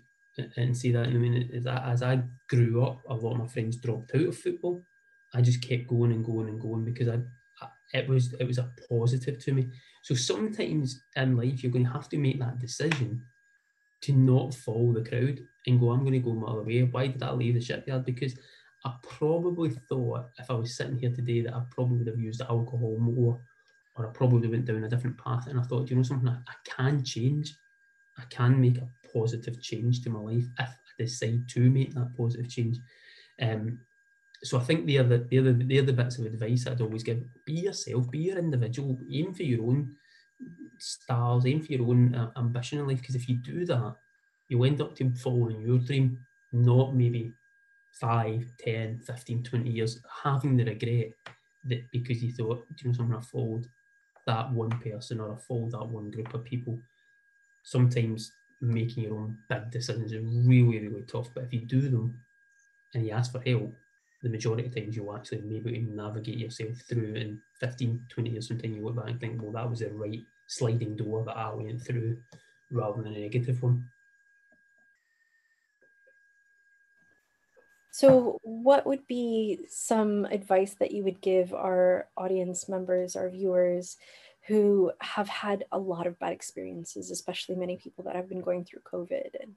and 0.57 0.77
see 0.77 0.93
that. 0.93 1.07
I 1.07 1.11
mean, 1.11 1.51
as 1.67 2.03
I, 2.03 2.23
grew 2.49 2.85
up, 2.85 3.01
a 3.09 3.15
lot 3.15 3.33
of 3.33 3.39
my 3.39 3.47
friends 3.47 3.79
dropped 3.79 4.15
out 4.15 4.27
of 4.27 4.37
football 4.37 4.83
I 5.35 5.41
just 5.41 5.67
kept 5.67 5.89
going 5.89 6.13
and 6.13 6.25
going 6.25 6.49
and 6.49 6.61
going 6.61 6.85
because 6.85 7.09
I, 7.09 7.19
I, 7.61 7.69
it 7.95 8.09
was 8.09 8.35
it 8.35 8.47
was 8.47 8.59
a 8.59 8.71
positive 8.89 9.39
to 9.45 9.53
me. 9.53 9.69
So 10.03 10.15
sometimes 10.15 11.03
in 11.17 11.37
life 11.37 11.63
you're 11.63 11.73
going 11.73 11.87
to 11.87 11.93
have 11.93 12.09
to 12.11 12.19
make 12.19 12.39
that 12.41 12.59
decision 12.59 13.25
to 14.03 14.13
not 14.13 14.55
follow 14.55 14.93
the 14.93 15.09
crowd 15.09 15.41
and 15.67 15.81
go, 15.81 15.91
I'm 15.91 16.01
going 16.01 16.13
to 16.13 16.19
go 16.19 16.35
my 16.35 16.49
other 16.49 16.63
way. 16.63 16.83
Why 16.83 17.07
did 17.07 17.23
I 17.23 17.33
leave 17.33 17.55
the 17.55 17.61
shipyard? 17.61 18.05
Because 18.05 18.35
I 18.85 18.95
probably 19.03 19.71
thought 19.71 20.31
if 20.39 20.51
I 20.51 20.55
was 20.55 20.77
sitting 20.77 20.99
here 20.99 21.13
today 21.13 21.43
that 21.43 21.55
I 21.55 21.63
probably 21.71 21.99
would 21.99 22.09
have 22.09 22.19
used 22.19 22.41
alcohol 22.41 22.99
more 22.99 23.41
or 23.95 24.09
I 24.09 24.11
probably 24.13 24.49
went 24.49 24.65
down 24.65 24.85
a 24.85 24.89
different 24.89 25.19
path. 25.19 25.47
And 25.47 25.59
I 25.59 25.63
thought, 25.63 25.89
you 25.91 25.97
know 25.97 26.03
something, 26.03 26.29
I, 26.29 26.39
I 26.49 26.55
can 26.65 27.05
change. 27.05 27.55
I 28.19 28.23
can 28.29 28.61
make 28.61 28.79
a 28.79 28.89
positive 29.13 29.63
change 29.63 30.03
to 30.03 30.11
my 30.11 30.21
life 30.21 30.45
if 30.59 30.69
I 30.69 30.75
decide 30.99 31.49
to 31.51 31.71
make 31.71 31.95
that 31.95 32.17
positive 32.17 32.49
change. 32.49 32.79
Um, 33.41 33.79
so 34.43 34.59
I 34.59 34.63
think 34.63 34.87
the 34.87 34.97
they're 34.97 35.43
the 35.43 35.65
they're 35.65 35.83
the 35.83 35.93
bits 35.93 36.19
of 36.19 36.27
advice 36.27 36.67
I'd 36.67 36.81
always 36.81 37.05
give. 37.05 37.23
Be 37.45 37.55
yourself, 37.55 38.11
be 38.11 38.19
your 38.19 38.39
individual, 38.39 38.99
aim 39.11 39.33
for 39.33 39.45
your 39.45 39.63
own 39.63 39.95
stars, 40.79 41.47
aim 41.47 41.63
for 41.63 41.73
your 41.73 41.89
own 41.89 42.15
uh, 42.15 42.31
ambition 42.37 42.79
in 42.79 42.87
life. 42.87 43.01
Because 43.01 43.15
if 43.15 43.29
you 43.29 43.37
do 43.37 43.65
that, 43.67 43.97
you'll 44.49 44.65
end 44.65 44.81
up 44.81 44.95
to 44.97 45.11
following 45.15 45.63
your 45.63 45.79
dream, 45.79 46.19
not 46.53 46.95
maybe 46.95 47.33
5, 48.01 48.45
10, 48.59 49.01
15, 49.01 49.43
20 49.43 49.71
years 49.71 50.01
having 50.23 50.57
the 50.57 50.65
regret 50.65 51.09
that 51.65 51.91
because 51.93 52.23
you 52.23 52.33
thought, 52.33 52.67
do 52.69 52.85
you 52.85 52.91
know, 52.91 52.97
something 52.97 53.17
I 53.17 53.21
followed 53.21 53.67
that 54.27 54.53
one 54.53 54.71
person 54.81 55.21
or 55.21 55.33
I 55.35 55.37
followed 55.37 55.73
that 55.73 55.87
one 55.87 56.11
group 56.11 56.33
of 56.35 56.45
people. 56.45 56.79
Sometimes 57.65 58.33
making 58.61 59.05
your 59.05 59.15
own 59.15 59.39
big 59.49 59.71
decisions 59.71 60.13
is 60.13 60.25
really, 60.47 60.89
really 60.89 61.03
tough. 61.03 61.29
But 61.35 61.45
if 61.45 61.53
you 61.53 61.61
do 61.61 61.81
them 61.83 62.19
and 62.95 63.05
you 63.07 63.13
ask 63.13 63.33
for 63.33 63.43
help, 63.45 63.73
the 64.23 64.29
majority 64.29 64.67
of 64.67 64.75
times 64.75 64.95
you'll 64.95 65.17
actually 65.17 65.39
be 65.39 65.57
able 65.57 65.71
to 65.71 65.81
navigate 65.81 66.39
yourself 66.39 66.77
through 66.89 67.15
in 67.15 67.41
15, 67.59 68.07
20 68.09 68.31
years 68.31 68.47
from 68.47 68.59
time 68.59 68.75
you 68.75 68.85
look 68.85 68.97
back 68.97 69.09
and 69.09 69.21
think, 69.21 69.43
well, 69.43 69.53
that 69.53 69.69
was 69.69 69.81
the 69.81 69.91
right 69.91 70.25
sliding 70.57 70.97
door 70.97 71.25
that 71.25 71.37
I 71.37 71.53
went 71.55 71.83
through 71.83 72.19
rather 72.71 73.03
than 73.03 73.15
a 73.15 73.21
negative 73.21 73.63
one. 73.63 73.85
So, 77.95 78.39
what 78.43 78.87
would 78.87 79.07
be 79.07 79.67
some 79.69 80.25
advice 80.25 80.75
that 80.81 80.93
you 80.93 81.05
would 81.05 81.21
give 81.21 81.53
our 81.53 82.09
audience 82.17 82.69
members, 82.69 83.17
our 83.17 83.29
viewers 83.29 83.97
who 84.47 84.91
have 85.01 85.29
had 85.29 85.65
a 85.71 85.79
lot 85.79 86.07
of 86.07 86.19
bad 86.19 86.33
experiences, 86.33 87.11
especially 87.11 87.55
many 87.55 87.77
people 87.77 88.05
that 88.05 88.17
have 88.17 88.29
been 88.29 88.41
going 88.41 88.65
through 88.65 88.81
COVID 88.81 89.31
and 89.41 89.55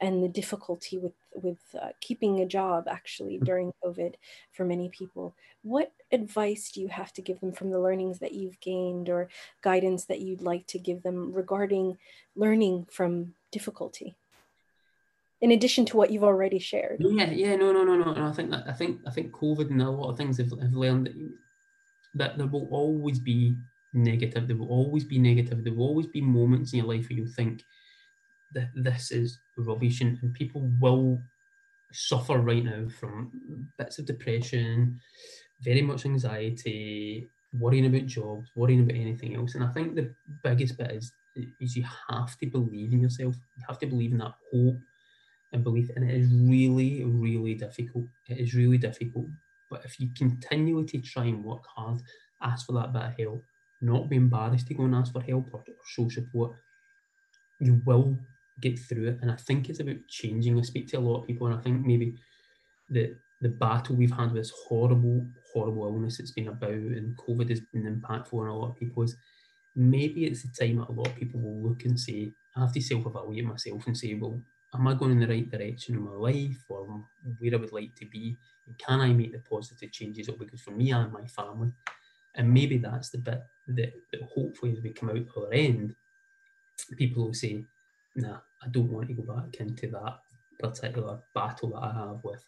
and 0.00 0.22
the 0.22 0.28
difficulty 0.28 0.98
with 0.98 1.14
with 1.34 1.58
uh, 1.80 1.88
keeping 2.00 2.40
a 2.40 2.46
job 2.46 2.86
actually 2.88 3.38
during 3.38 3.72
COVID 3.84 4.14
for 4.52 4.64
many 4.64 4.88
people. 4.88 5.34
What 5.62 5.92
advice 6.12 6.70
do 6.72 6.80
you 6.80 6.88
have 6.88 7.12
to 7.14 7.22
give 7.22 7.40
them 7.40 7.52
from 7.52 7.70
the 7.70 7.80
learnings 7.80 8.18
that 8.18 8.32
you've 8.32 8.60
gained, 8.60 9.08
or 9.08 9.28
guidance 9.62 10.04
that 10.06 10.20
you'd 10.20 10.42
like 10.42 10.66
to 10.68 10.78
give 10.78 11.02
them 11.02 11.32
regarding 11.32 11.98
learning 12.36 12.86
from 12.90 13.34
difficulty? 13.50 14.14
In 15.40 15.50
addition 15.50 15.84
to 15.86 15.96
what 15.96 16.10
you've 16.10 16.24
already 16.24 16.58
shared. 16.58 16.98
Yeah, 17.00 17.30
yeah, 17.30 17.56
no, 17.56 17.72
no, 17.72 17.84
no, 17.84 17.96
no. 17.96 18.12
And 18.12 18.24
I 18.24 18.32
think 18.32 18.50
that 18.50 18.64
I 18.66 18.72
think 18.72 19.00
I 19.06 19.10
think 19.10 19.32
COVID 19.32 19.70
and 19.70 19.82
a 19.82 19.90
lot 19.90 20.10
of 20.10 20.16
things 20.16 20.38
have, 20.38 20.50
have 20.60 20.72
learned 20.72 21.06
that, 21.06 21.14
that 22.14 22.38
there 22.38 22.46
will 22.46 22.68
always 22.70 23.18
be 23.18 23.54
negative. 23.92 24.48
There 24.48 24.56
will 24.56 24.70
always 24.70 25.04
be 25.04 25.18
negative. 25.18 25.62
There 25.62 25.74
will 25.74 25.86
always 25.86 26.06
be 26.06 26.20
moments 26.20 26.72
in 26.72 26.78
your 26.78 26.88
life 26.88 27.08
where 27.08 27.18
you 27.18 27.26
think 27.26 27.62
that 28.52 28.70
this 28.74 29.10
is 29.10 29.38
rubbish, 29.56 30.00
and, 30.00 30.18
and 30.22 30.34
people 30.34 30.70
will 30.80 31.18
suffer 31.92 32.38
right 32.38 32.64
now 32.64 32.88
from 32.88 33.68
bits 33.78 33.98
of 33.98 34.06
depression, 34.06 35.00
very 35.62 35.82
much 35.82 36.04
anxiety, 36.04 37.28
worrying 37.58 37.86
about 37.86 38.06
jobs, 38.06 38.50
worrying 38.56 38.80
about 38.80 38.96
anything 38.96 39.36
else. 39.36 39.54
And 39.54 39.64
I 39.64 39.68
think 39.68 39.94
the 39.94 40.14
biggest 40.42 40.76
bit 40.76 40.90
is 40.90 41.12
is 41.60 41.76
you 41.76 41.84
have 42.08 42.38
to 42.38 42.46
believe 42.46 42.92
in 42.92 43.00
yourself. 43.00 43.34
You 43.56 43.64
have 43.68 43.78
to 43.80 43.86
believe 43.86 44.12
in 44.12 44.18
that 44.18 44.34
hope 44.52 44.76
and 45.52 45.64
belief. 45.64 45.90
And 45.96 46.08
it 46.08 46.14
is 46.14 46.28
really, 46.32 47.04
really 47.04 47.54
difficult. 47.54 48.04
It 48.28 48.38
is 48.38 48.54
really 48.54 48.78
difficult. 48.78 49.26
But 49.70 49.84
if 49.84 49.98
you 49.98 50.10
continually 50.16 50.84
to 50.86 50.98
try 50.98 51.24
and 51.24 51.44
work 51.44 51.64
hard, 51.66 52.00
ask 52.42 52.66
for 52.66 52.72
that 52.74 52.92
bit 52.92 53.02
of 53.02 53.18
help, 53.18 53.42
not 53.80 54.08
be 54.08 54.16
embarrassed 54.16 54.68
to 54.68 54.74
go 54.74 54.84
and 54.84 54.94
ask 54.94 55.12
for 55.12 55.22
help 55.22 55.46
or, 55.52 55.60
or 55.60 55.74
show 55.86 56.08
support, 56.08 56.52
you 57.60 57.80
will 57.84 58.16
get 58.60 58.78
through 58.78 59.08
it. 59.08 59.18
And 59.22 59.30
I 59.30 59.36
think 59.36 59.68
it's 59.68 59.80
about 59.80 59.96
changing. 60.08 60.58
I 60.58 60.62
speak 60.62 60.88
to 60.88 60.98
a 60.98 61.00
lot 61.00 61.20
of 61.20 61.26
people, 61.26 61.46
and 61.46 61.56
I 61.56 61.60
think 61.60 61.84
maybe 61.84 62.16
the 62.88 63.16
the 63.40 63.48
battle 63.48 63.94
we've 63.96 64.10
had 64.10 64.32
with 64.32 64.42
this 64.42 64.52
horrible, 64.68 65.26
horrible 65.52 65.84
illness 65.84 66.18
it's 66.18 66.30
been 66.30 66.48
about, 66.48 66.70
and 66.70 67.16
COVID 67.18 67.50
has 67.50 67.60
been 67.60 68.00
impactful 68.00 68.40
on 68.40 68.46
a 68.46 68.56
lot 68.56 68.70
of 68.70 68.76
people, 68.76 69.02
is 69.02 69.16
maybe 69.76 70.24
it's 70.24 70.42
the 70.42 70.66
time 70.66 70.78
that 70.78 70.88
a 70.88 70.92
lot 70.92 71.08
of 71.08 71.16
people 71.16 71.40
will 71.40 71.68
look 71.68 71.84
and 71.84 71.98
say, 71.98 72.32
I 72.56 72.60
have 72.60 72.72
to 72.72 72.80
self 72.80 73.04
evaluate 73.04 73.44
myself 73.44 73.86
and 73.86 73.96
say, 73.96 74.14
well, 74.14 74.40
am 74.74 74.88
I 74.88 74.94
going 74.94 75.12
in 75.12 75.20
the 75.20 75.28
right 75.28 75.50
direction 75.50 75.96
in 75.96 76.02
my 76.02 76.12
life 76.12 76.64
or 76.68 77.04
where 77.38 77.54
I 77.54 77.56
would 77.56 77.72
like 77.72 77.94
to 77.96 78.06
be? 78.06 78.36
And 78.66 78.78
can 78.78 79.00
I 79.00 79.12
make 79.12 79.32
the 79.32 79.40
positive 79.40 79.92
changes? 79.92 80.28
Because 80.28 80.60
for 80.60 80.70
me 80.70 80.92
and 80.92 81.12
my 81.12 81.26
family, 81.26 81.72
and 82.34 82.52
maybe 82.52 82.78
that's 82.78 83.10
the 83.10 83.18
bit 83.18 83.42
that, 83.68 83.92
that 84.12 84.22
hopefully 84.34 84.72
as 84.72 84.80
we 84.80 84.90
come 84.90 85.10
out 85.10 85.16
the 85.16 85.40
other 85.40 85.52
end, 85.52 85.94
people 86.96 87.26
will 87.26 87.34
say, 87.34 87.64
nah, 88.16 88.38
I 88.62 88.68
don't 88.68 88.90
want 88.90 89.08
to 89.08 89.14
go 89.14 89.34
back 89.34 89.54
into 89.60 89.88
that 89.88 90.18
particular 90.58 91.20
battle 91.34 91.70
that 91.70 91.82
I 91.82 91.92
have 91.92 92.22
with 92.22 92.44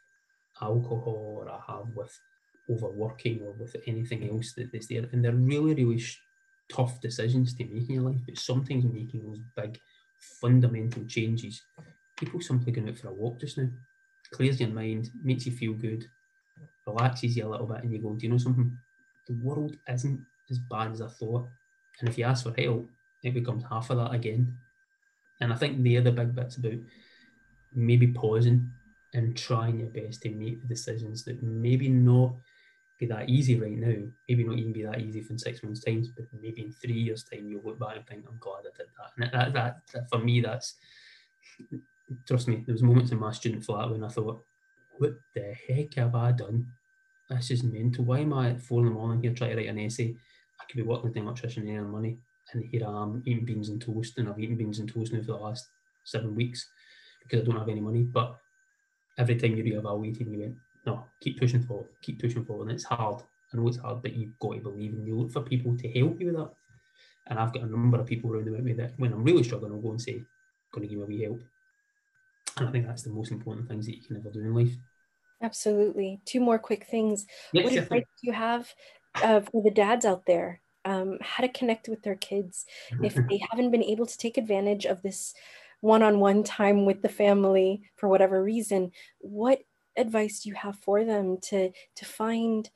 alcohol 0.60 1.44
or 1.44 1.50
I 1.50 1.60
have 1.72 1.88
with 1.94 2.18
overworking 2.70 3.42
or 3.42 3.52
with 3.52 3.76
anything 3.86 4.28
else 4.28 4.52
that 4.54 4.74
is 4.74 4.88
there. 4.88 5.08
And 5.12 5.24
they're 5.24 5.32
really, 5.32 5.84
really 5.84 5.98
sh- 5.98 6.20
tough 6.68 7.00
decisions 7.00 7.54
to 7.54 7.64
make 7.64 7.88
in 7.88 7.96
your 7.96 8.10
life, 8.10 8.20
but 8.26 8.38
sometimes 8.38 8.84
making 8.84 9.22
those 9.24 9.40
big 9.56 9.78
fundamental 10.40 11.04
changes, 11.04 11.62
people 12.16 12.40
simply 12.40 12.72
going 12.72 12.88
out 12.88 12.96
for 12.96 13.08
a 13.08 13.12
walk 13.12 13.38
just 13.40 13.58
now, 13.58 13.68
clears 14.32 14.60
your 14.60 14.70
mind, 14.70 15.10
makes 15.22 15.46
you 15.46 15.52
feel 15.52 15.74
good, 15.74 16.04
relaxes 16.86 17.36
you 17.36 17.46
a 17.46 17.48
little 17.48 17.66
bit, 17.66 17.82
and 17.82 17.92
you 17.92 17.98
go, 17.98 18.14
do 18.14 18.26
you 18.26 18.32
know 18.32 18.38
something? 18.38 18.76
The 19.28 19.34
world 19.34 19.76
isn't 19.88 20.20
as 20.50 20.58
bad 20.58 20.92
as 20.92 21.02
I 21.02 21.08
thought. 21.08 21.46
And 22.00 22.08
if 22.08 22.18
you 22.18 22.24
ask 22.24 22.44
for 22.44 22.54
help, 22.60 22.88
it 23.22 23.34
becomes 23.34 23.64
half 23.68 23.90
of 23.90 23.98
that 23.98 24.12
again. 24.12 24.56
And 25.40 25.52
I 25.52 25.56
think 25.56 25.82
the 25.82 26.00
big 26.00 26.34
bits 26.34 26.56
about 26.56 26.78
maybe 27.74 28.08
pausing 28.08 28.70
and 29.14 29.36
trying 29.36 29.80
your 29.80 29.88
best 29.88 30.22
to 30.22 30.30
make 30.30 30.60
the 30.60 30.66
decisions 30.66 31.24
that 31.24 31.42
maybe 31.42 31.88
not 31.88 32.34
be 32.98 33.06
that 33.06 33.28
easy 33.28 33.60
right 33.60 33.76
now, 33.76 33.94
maybe 34.28 34.44
not 34.44 34.58
even 34.58 34.72
be 34.72 34.82
that 34.82 35.00
easy 35.00 35.20
for 35.20 35.36
six 35.36 35.62
months' 35.62 35.84
time, 35.84 36.02
but 36.16 36.26
maybe 36.40 36.62
in 36.62 36.72
three 36.72 36.94
years' 36.94 37.24
time 37.24 37.46
you'll 37.48 37.62
look 37.62 37.78
back 37.78 37.96
and 37.96 38.06
think, 38.06 38.24
I'm 38.26 38.38
glad 38.40 38.60
I 38.60 38.76
did 38.76 38.86
that. 38.96 39.12
And 39.18 39.32
that, 39.32 39.52
that, 39.52 39.82
that 39.92 40.08
for 40.08 40.18
me, 40.18 40.40
that's 40.40 40.76
trust 42.26 42.48
me, 42.48 42.62
there 42.66 42.72
was 42.72 42.82
moments 42.82 43.10
in 43.10 43.18
my 43.18 43.32
student 43.32 43.64
flat 43.64 43.90
when 43.90 44.04
I 44.04 44.08
thought, 44.08 44.42
what 44.98 45.14
the 45.34 45.54
heck 45.68 45.94
have 45.94 46.14
I 46.14 46.32
done? 46.32 46.66
This 47.28 47.50
is 47.50 47.62
mental. 47.62 48.04
Why 48.04 48.20
am 48.20 48.32
I 48.32 48.50
at 48.50 48.62
four 48.62 48.80
in 48.80 48.86
the 48.86 48.92
morning 48.92 49.22
here 49.22 49.34
trying 49.34 49.50
to 49.50 49.56
write 49.56 49.68
an 49.68 49.78
essay? 49.78 50.14
I 50.60 50.64
could 50.64 50.76
be 50.76 50.82
working 50.82 51.10
as 51.10 51.16
an 51.16 51.22
electrician 51.22 51.68
and 51.68 51.78
earning 51.78 51.90
money 51.90 52.18
and 52.52 52.64
here 52.64 52.86
I 52.86 53.02
am 53.02 53.22
eating 53.26 53.44
beans 53.44 53.68
and 53.68 53.80
toast, 53.80 54.18
and 54.18 54.28
I've 54.28 54.38
eaten 54.38 54.56
beans 54.56 54.78
and 54.78 54.88
toast 54.88 55.12
now 55.12 55.20
for 55.20 55.26
the 55.26 55.36
last 55.36 55.68
seven 56.04 56.34
weeks 56.34 56.68
because 57.22 57.42
I 57.42 57.44
don't 57.44 57.58
have 57.58 57.68
any 57.68 57.80
money. 57.80 58.02
But 58.02 58.36
every 59.18 59.36
time 59.36 59.56
you 59.56 59.64
reevaluate 59.64 60.20
and 60.20 60.32
you 60.32 60.40
went, 60.40 60.56
no, 60.86 61.04
keep 61.20 61.40
pushing 61.40 61.62
forward, 61.62 61.88
keep 62.02 62.20
pushing 62.20 62.44
forward. 62.44 62.68
And 62.68 62.72
it's 62.72 62.84
hard. 62.84 63.22
I 63.52 63.56
know 63.56 63.68
it's 63.68 63.78
hard, 63.78 64.02
but 64.02 64.14
you've 64.14 64.38
got 64.38 64.54
to 64.54 64.60
believe 64.60 64.92
and 64.92 65.06
you 65.06 65.16
look 65.16 65.32
for 65.32 65.42
people 65.42 65.76
to 65.76 65.88
help 65.88 66.20
you 66.20 66.26
with 66.26 66.36
that. 66.36 66.50
And 67.28 67.38
I've 67.38 67.52
got 67.52 67.64
a 67.64 67.70
number 67.70 67.98
of 67.98 68.06
people 68.06 68.32
around 68.32 68.48
about 68.48 68.62
me 68.62 68.72
that 68.74 68.92
when 68.96 69.12
I'm 69.12 69.24
really 69.24 69.42
struggling, 69.42 69.72
I'll 69.72 69.80
go 69.80 69.90
and 69.90 70.00
say, 70.00 70.22
going 70.72 70.86
to 70.86 70.94
give 70.94 70.98
me 70.98 71.04
a 71.04 71.06
wee 71.06 71.22
help. 71.24 71.40
And 72.58 72.68
I 72.68 72.72
think 72.72 72.86
that's 72.86 73.02
the 73.02 73.10
most 73.10 73.32
important 73.32 73.68
things 73.68 73.86
that 73.86 73.96
you 73.96 74.02
can 74.02 74.16
ever 74.16 74.30
do 74.30 74.40
in 74.40 74.54
life. 74.54 74.74
Absolutely. 75.42 76.20
Two 76.24 76.40
more 76.40 76.58
quick 76.58 76.86
things. 76.86 77.26
Yes, 77.52 77.64
what 77.64 77.74
advice 77.74 78.04
do 78.20 78.26
you 78.26 78.32
have 78.32 78.72
uh, 79.16 79.40
for 79.40 79.62
the 79.62 79.70
dads 79.70 80.04
out 80.04 80.24
there 80.26 80.60
um, 80.86 81.18
how 81.20 81.42
to 81.42 81.52
connect 81.52 81.88
with 81.88 82.02
their 82.02 82.14
kids 82.14 82.64
if 83.02 83.14
they 83.28 83.40
haven't 83.50 83.72
been 83.72 83.82
able 83.82 84.06
to 84.06 84.16
take 84.16 84.38
advantage 84.38 84.86
of 84.86 85.02
this 85.02 85.34
one-on-one 85.80 86.42
time 86.42 86.86
with 86.86 87.02
the 87.02 87.08
family 87.08 87.82
for 87.96 88.08
whatever 88.08 88.42
reason 88.42 88.90
what 89.18 89.60
advice 89.98 90.40
do 90.40 90.48
you 90.48 90.54
have 90.54 90.76
for 90.76 91.04
them 91.04 91.36
to 91.40 91.70
to 91.94 92.04
find 92.04 92.70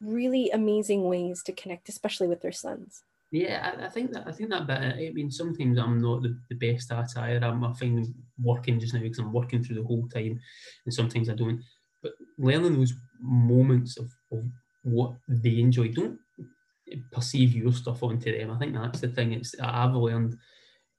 really 0.00 0.50
amazing 0.50 1.04
ways 1.04 1.42
to 1.42 1.52
connect 1.52 1.88
especially 1.88 2.28
with 2.28 2.42
their 2.42 2.52
sons 2.52 3.02
yeah, 3.32 3.74
I, 3.76 3.86
I, 3.86 3.88
think 3.88 4.12
that 4.12 4.26
I 4.26 4.32
think 4.32 4.50
that 4.50 4.68
bit. 4.68 4.78
I 4.78 5.10
mean, 5.12 5.32
sometimes 5.32 5.78
I'm 5.78 6.00
not 6.00 6.22
the, 6.22 6.38
the 6.48 6.54
best 6.54 6.92
at 6.92 7.10
it 7.10 7.18
either. 7.18 7.46
I'm, 7.46 7.64
I 7.64 7.72
find 7.72 8.14
working 8.40 8.78
just 8.78 8.94
now 8.94 9.00
because 9.00 9.18
I'm 9.18 9.32
working 9.32 9.64
through 9.64 9.76
the 9.76 9.84
whole 9.84 10.06
time, 10.08 10.38
and 10.84 10.94
sometimes 10.94 11.28
I 11.28 11.34
don't. 11.34 11.60
But 12.04 12.12
learning 12.38 12.76
those 12.76 12.94
moments 13.20 13.98
of, 13.98 14.12
of 14.30 14.44
what 14.84 15.14
they 15.28 15.58
enjoy, 15.58 15.88
don't 15.88 16.20
perceive 17.12 17.54
your 17.54 17.72
stuff 17.72 18.02
onto 18.02 18.36
them. 18.36 18.50
I 18.50 18.58
think 18.58 18.74
that's 18.74 19.00
the 19.00 19.08
thing. 19.08 19.32
It's 19.32 19.54
I've 19.60 19.94
learned 19.94 20.38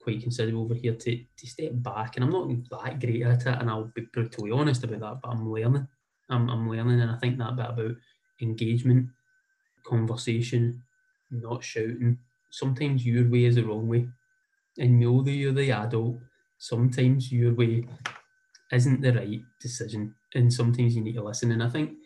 quite 0.01 0.21
considerable 0.21 0.63
over 0.63 0.73
here 0.75 0.95
to 0.95 1.23
to 1.38 1.47
step 1.47 1.71
back, 1.75 2.15
and 2.15 2.25
I'm 2.25 2.31
not 2.31 2.49
that 2.69 2.99
great 2.99 3.23
at 3.23 3.41
it, 3.41 3.59
and 3.59 3.69
I'll 3.69 3.91
be 3.95 4.01
brutally 4.13 4.51
honest 4.51 4.83
about 4.83 4.99
that. 4.99 5.21
But 5.21 5.29
I'm 5.29 5.51
learning. 5.51 5.88
I'm 6.29 6.49
I'm 6.49 6.69
learning, 6.69 7.01
and 7.01 7.11
I 7.11 7.17
think 7.17 7.38
that 7.38 7.55
bit 7.55 7.65
about 7.69 7.95
engagement, 8.41 9.09
conversation, 9.85 10.83
not 11.31 11.63
shouting. 11.63 12.19
Sometimes 12.51 13.05
your 13.05 13.29
way 13.29 13.45
is 13.45 13.55
the 13.55 13.63
wrong 13.63 13.88
way, 13.88 14.07
and 14.77 14.99
know 14.99 15.21
that 15.23 15.31
you're 15.31 15.53
the 15.53 15.71
adult. 15.71 16.19
Sometimes 16.57 17.31
your 17.31 17.53
way 17.53 17.88
isn't 18.71 19.01
the 19.01 19.13
right 19.13 19.41
decision, 19.59 20.15
and 20.35 20.51
sometimes 20.51 20.95
you 20.95 21.03
need 21.03 21.15
to 21.15 21.23
listen. 21.23 21.51
And 21.51 21.63
I 21.63 21.69
think 21.69 21.97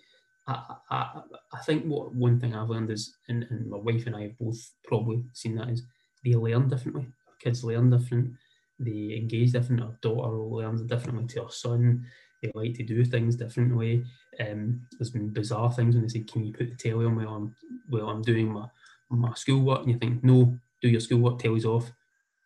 I, 0.47 0.75
I, 0.89 1.21
I 1.53 1.59
think 1.65 1.85
what 1.85 2.13
one 2.13 2.39
thing 2.39 2.55
I've 2.55 2.69
learned 2.69 2.91
is, 2.91 3.15
and, 3.27 3.45
and 3.49 3.69
my 3.69 3.77
wife 3.77 4.07
and 4.07 4.15
I 4.15 4.23
have 4.23 4.37
both 4.39 4.57
probably 4.83 5.23
seen 5.33 5.55
that 5.55 5.69
is 5.69 5.83
they 6.23 6.33
learn 6.33 6.67
differently. 6.67 7.07
Kids 7.39 7.63
learn 7.63 7.89
different. 7.89 8.33
They 8.79 9.17
engage 9.19 9.51
different. 9.51 9.81
Our 9.81 9.97
daughter 10.01 10.35
learns 10.35 10.81
differently 10.83 11.27
to 11.27 11.43
our 11.43 11.51
son. 11.51 12.05
They 12.41 12.51
like 12.55 12.73
to 12.75 12.83
do 12.83 13.05
things 13.05 13.35
differently. 13.35 14.03
Um, 14.39 14.87
there's 14.97 15.11
been 15.11 15.29
bizarre 15.29 15.71
things 15.71 15.95
when 15.95 16.03
they 16.03 16.09
say, 16.09 16.21
"Can 16.21 16.45
you 16.45 16.53
put 16.53 16.69
the 16.69 16.75
telly 16.75 17.05
on 17.05 17.15
while 17.15 17.35
I'm 17.35 17.55
while 17.89 18.09
I'm 18.09 18.21
doing 18.23 18.51
my 18.51 18.67
my 19.09 19.33
schoolwork?" 19.35 19.81
And 19.81 19.91
you 19.91 19.99
think, 19.99 20.23
"No, 20.23 20.57
do 20.81 20.89
your 20.89 21.01
schoolwork. 21.01 21.39
Telly's 21.39 21.65
off." 21.65 21.91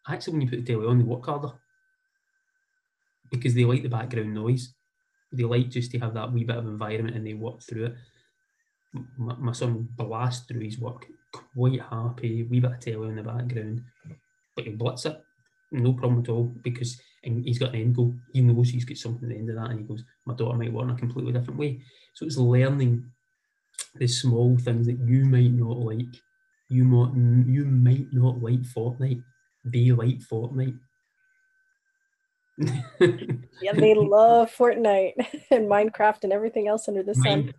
Actually, 0.07 0.33
when 0.33 0.41
you 0.41 0.49
put 0.49 0.65
the 0.65 0.73
telly 0.73 0.87
on, 0.87 0.97
they 0.97 1.03
work 1.05 1.25
harder 1.25 1.53
because 3.31 3.53
they 3.53 3.65
like 3.65 3.83
the 3.83 3.89
background 3.89 4.33
noise 4.33 4.73
they 5.32 5.43
like 5.43 5.69
just 5.69 5.91
to 5.91 5.99
have 5.99 6.13
that 6.13 6.32
wee 6.32 6.43
bit 6.43 6.57
of 6.57 6.65
environment 6.65 7.15
and 7.15 7.26
they 7.26 7.34
work 7.34 7.61
through 7.61 7.86
it. 7.86 7.95
My, 9.17 9.36
my 9.36 9.51
son 9.51 9.88
blasts 9.95 10.45
through 10.45 10.61
his 10.61 10.80
work 10.80 11.05
quite 11.34 11.82
happy, 11.82 12.43
wee 12.43 12.59
bit 12.59 12.71
of 12.71 12.80
telly 12.80 13.09
in 13.09 13.15
the 13.15 13.23
background, 13.23 13.84
but 14.55 14.65
he'll 14.65 14.78
blitz 14.78 15.05
it, 15.05 15.21
no 15.71 15.93
problem 15.93 16.21
at 16.21 16.30
all, 16.30 16.51
because 16.63 16.99
he's 17.21 17.59
got 17.59 17.73
an 17.73 17.82
end 17.82 17.95
goal. 17.95 18.13
He 18.34 18.41
knows 18.41 18.69
he's 18.69 18.86
got 18.86 18.97
something 18.97 19.23
at 19.23 19.30
the 19.30 19.39
end 19.39 19.49
of 19.49 19.55
that, 19.55 19.71
and 19.71 19.80
he 19.80 19.86
goes, 19.86 20.03
My 20.26 20.34
daughter 20.34 20.57
might 20.57 20.67
in 20.67 20.89
a 20.89 20.95
completely 20.95 21.34
different 21.34 21.59
way. 21.59 21.82
So 22.13 22.26
it's 22.26 22.38
learning 22.38 23.05
the 23.95 24.07
small 24.07 24.57
things 24.57 24.88
that 24.88 24.99
you 24.99 25.26
might 25.26 25.51
not 25.51 25.78
like. 25.78 26.15
You 26.69 26.84
might, 26.84 27.13
you 27.47 27.65
might 27.65 28.07
not 28.11 28.41
like 28.41 28.61
Fortnite. 28.61 29.23
They 29.63 29.91
like 29.91 30.19
Fortnite 30.19 30.78
yeah, 33.61 33.73
they 33.73 33.93
love 33.93 34.53
Fortnite 34.55 35.13
and 35.51 35.69
Minecraft 35.69 36.23
and 36.23 36.33
everything 36.33 36.67
else 36.67 36.87
under 36.87 37.03
the 37.03 37.15
sun. 37.15 37.53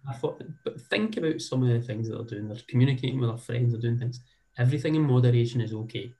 but 0.64 0.80
think 0.82 1.16
about 1.16 1.40
some 1.40 1.62
of 1.62 1.68
the 1.68 1.86
things 1.86 2.08
that 2.08 2.16
they're 2.16 2.38
doing. 2.38 2.48
They're 2.48 2.62
communicating 2.68 3.20
with 3.20 3.28
their 3.28 3.38
friends, 3.38 3.72
they're 3.72 3.80
doing 3.80 3.98
things. 3.98 4.20
Everything 4.58 4.94
in 4.94 5.02
moderation 5.02 5.60
is 5.60 5.74
okay. 5.74 6.12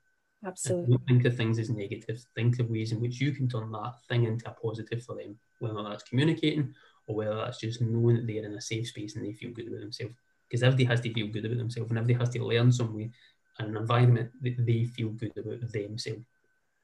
Absolutely. 0.45 0.97
Don't 0.97 1.07
think 1.07 1.25
of 1.25 1.37
things 1.37 1.59
as 1.59 1.71
negative. 1.71 2.23
Think 2.35 2.61
of 2.61 2.69
ways 2.69 2.93
in 2.93 3.01
which 3.01 3.21
you 3.21 3.33
can 3.33 3.49
turn 3.49 3.73
that 3.73 3.95
thing 4.09 4.25
into 4.25 4.49
a 4.49 4.53
positive 4.53 5.03
for 5.03 5.17
them, 5.17 5.37
whether 5.59 5.83
that's 5.83 6.03
communicating 6.03 6.75
or 7.07 7.17
whether 7.17 7.37
that's 7.37 7.59
just 7.59 7.81
knowing 7.81 8.17
that 8.17 8.27
they're 8.27 8.45
in 8.45 8.55
a 8.55 8.61
safe 8.61 8.89
space 8.89 9.17
and 9.17 9.25
they 9.25 9.33
feel 9.33 9.53
good 9.53 9.69
about 9.69 9.81
themselves. 9.81 10.15
Because 10.49 10.63
everybody 10.63 10.85
has 10.85 11.01
to 11.01 11.13
feel 11.13 11.29
good 11.29 11.47
about 11.47 11.59
themselves 11.59 11.91
and 11.91 11.99
everybody 11.99 12.25
has 12.25 12.35
to 12.35 12.45
learn 12.45 12.71
some 12.71 12.95
way 12.95 13.11
in 13.59 13.67
an 13.67 13.77
environment 13.77 14.31
that 14.43 14.55
they 14.67 14.85
feel 14.85 15.09
good 15.09 15.33
about 15.37 15.61
themselves. 15.73 16.25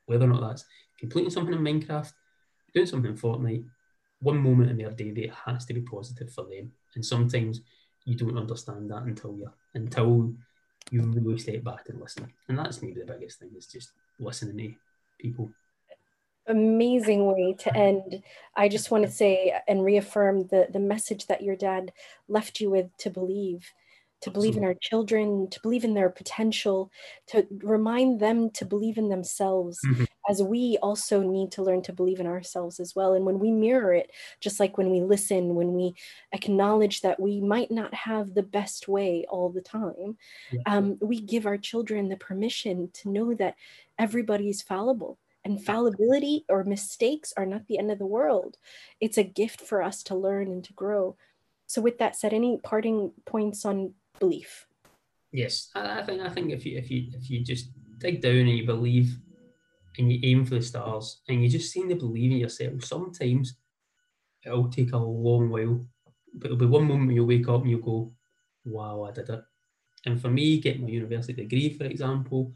Whether 0.07 0.25
or 0.25 0.29
not 0.29 0.49
that's 0.49 0.65
completing 0.99 1.31
something 1.31 1.55
in 1.55 1.61
Minecraft, 1.61 2.13
doing 2.75 2.87
something 2.87 3.11
in 3.11 3.17
Fortnite, 3.17 3.65
one 4.21 4.39
moment 4.39 4.71
in 4.71 4.79
their 4.79 4.91
day 4.91 5.11
that 5.11 5.31
has 5.47 5.65
to 5.67 5.75
be 5.75 5.83
positive 5.83 6.33
for 6.33 6.45
them. 6.45 6.73
And 6.95 7.05
sometimes 7.05 7.61
you 8.05 8.17
don't 8.17 8.39
understand 8.39 8.91
that 8.91 9.03
until 9.03 9.37
you 9.37 9.51
until 9.75 10.33
you 10.91 11.03
really 11.03 11.39
step 11.39 11.65
back 11.65 11.89
and 11.89 12.01
listen. 12.01 12.33
And 12.49 12.59
that's 12.59 12.83
maybe 12.83 13.01
the 13.01 13.13
biggest 13.13 13.39
thing 13.39 13.51
is 13.57 13.67
just 13.67 13.93
listening 14.19 14.57
to 14.57 14.75
people. 15.19 15.51
Amazing 16.49 17.27
way 17.27 17.55
to 17.61 17.77
end. 17.77 18.23
I 18.57 18.69
just 18.69 18.91
want 18.91 19.05
to 19.05 19.11
say 19.11 19.55
and 19.69 19.85
reaffirm 19.85 20.49
the, 20.49 20.67
the 20.73 20.81
message 20.81 21.27
that 21.27 21.43
your 21.43 21.57
dad 21.57 21.93
left 22.29 22.61
you 22.61 22.69
with 22.69 22.97
to 22.99 23.11
believe 23.11 23.73
to 24.23 24.31
believe 24.31 24.57
in 24.57 24.64
our 24.64 24.75
children, 24.81 25.49
to 25.51 25.61
believe 25.61 25.85
in 25.85 25.95
their 25.95 26.09
potential, 26.09 26.91
to 27.27 27.47
remind 27.59 28.20
them 28.20 28.51
to 28.51 28.64
believe 28.64 28.97
in 28.97 29.09
themselves, 29.09 29.81
mm-hmm. 29.85 30.05
as 30.31 30.41
we 30.41 30.79
also 30.81 31.23
need 31.23 31.51
to 31.53 31.62
learn 31.62 31.83
to 31.83 31.93
believe 31.93 32.20
in 32.20 32.27
ourselves 32.27 32.79
as 32.79 32.95
well. 32.95 33.14
And 33.14 33.27
when 33.27 33.41
we 33.41 33.51
mirror 33.51 33.93
it, 33.93 34.11
just 34.41 34.61
like 34.61 34.79
when 34.79 34.91
we 34.91 35.01
listen, 35.01 35.57
when 35.57 35.75
we 35.75 35.95
acknowledge 36.33 37.01
that 37.01 37.18
we 37.18 37.41
might 37.41 37.70
not 37.70 37.93
have 37.95 38.35
the 38.35 38.45
best 38.45 38.87
way 38.87 39.27
all 39.29 39.51
the 39.51 39.61
time, 39.61 40.16
yeah. 40.53 40.61
um, 40.66 40.99
we 41.01 41.20
give 41.20 41.45
our 41.45 41.59
children 41.59 42.09
the 42.09 42.16
permission 42.16 42.91
to 42.95 43.11
know 43.11 43.35
that 43.35 43.57
everybody 43.99 44.49
is 44.49 44.62
fallible. 44.62 45.18
And 45.45 45.61
fallibility 45.61 46.45
or 46.49 46.62
mistakes 46.62 47.33
are 47.37 47.47
not 47.47 47.66
the 47.66 47.77
end 47.77 47.91
of 47.91 47.99
the 47.99 48.07
world. 48.07 48.59
It's 49.01 49.18
a 49.18 49.25
gift 49.25 49.61
for 49.61 49.83
us 49.83 50.05
to 50.05 50.14
learn 50.14 50.53
and 50.53 50.62
to 50.62 50.73
grow. 50.73 51.16
So, 51.66 51.81
with 51.83 51.99
that 51.99 52.14
said, 52.14 52.33
any 52.33 52.59
parting 52.62 53.12
points 53.25 53.64
on 53.64 53.95
belief. 54.19 54.67
Yes, 55.33 55.71
I, 55.75 56.03
think 56.03 56.21
I 56.21 56.29
think 56.29 56.53
if 56.53 56.67
you 56.67 56.79
if 56.79 56.91
you 56.91 57.09
if 57.15 57.31
you 57.31 57.43
just 57.43 57.71
dig 57.99 58.21
down 58.21 58.37
and 58.37 58.51
you 58.51 58.67
believe 58.67 59.17
and 59.99 60.13
you 60.13 60.21
aim 60.23 60.45
for 60.45 60.57
the 60.57 60.63
stars 60.63 61.23
and 61.29 61.43
you 61.43 61.49
just 61.49 61.73
seem 61.73 61.89
to 61.89 61.95
believe 61.95 62.33
in 62.33 62.39
yourself, 62.39 62.85
sometimes 62.85 63.55
it'll 64.45 64.69
take 64.69 64.93
a 64.93 64.99
long 64.99 65.49
while, 65.49 65.87
but 66.35 66.47
it'll 66.47 66.59
be 66.59 66.67
one 66.67 66.85
moment 66.85 67.13
you'll 67.13 67.27
wake 67.27 67.49
up 67.49 67.63
and 67.63 67.71
you'll 67.71 67.81
go, 67.81 68.13
"Wow, 68.65 69.05
I 69.05 69.13
did 69.13 69.31
it." 69.31 69.43
And 70.05 70.21
for 70.21 70.29
me, 70.29 70.61
getting 70.61 70.83
my 70.83 70.89
university 70.89 71.33
degree, 71.33 71.71
for 71.71 71.85
example, 71.85 72.53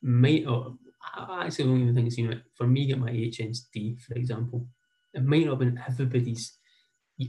might 0.00 0.46
or 0.46 0.78
I 1.14 1.46
actually 1.46 1.66
don't 1.66 1.82
even 1.82 1.94
think 1.94 2.06
it's 2.06 2.18
you 2.18 2.28
know 2.28 2.40
for 2.54 2.66
me 2.66 2.86
get 2.86 2.98
my 2.98 3.10
HND, 3.10 4.00
for 4.00 4.14
example, 4.14 4.66
it 5.12 5.24
might 5.24 5.44
not 5.44 5.50
have 5.50 5.58
been 5.58 5.80
everybody's 5.86 6.58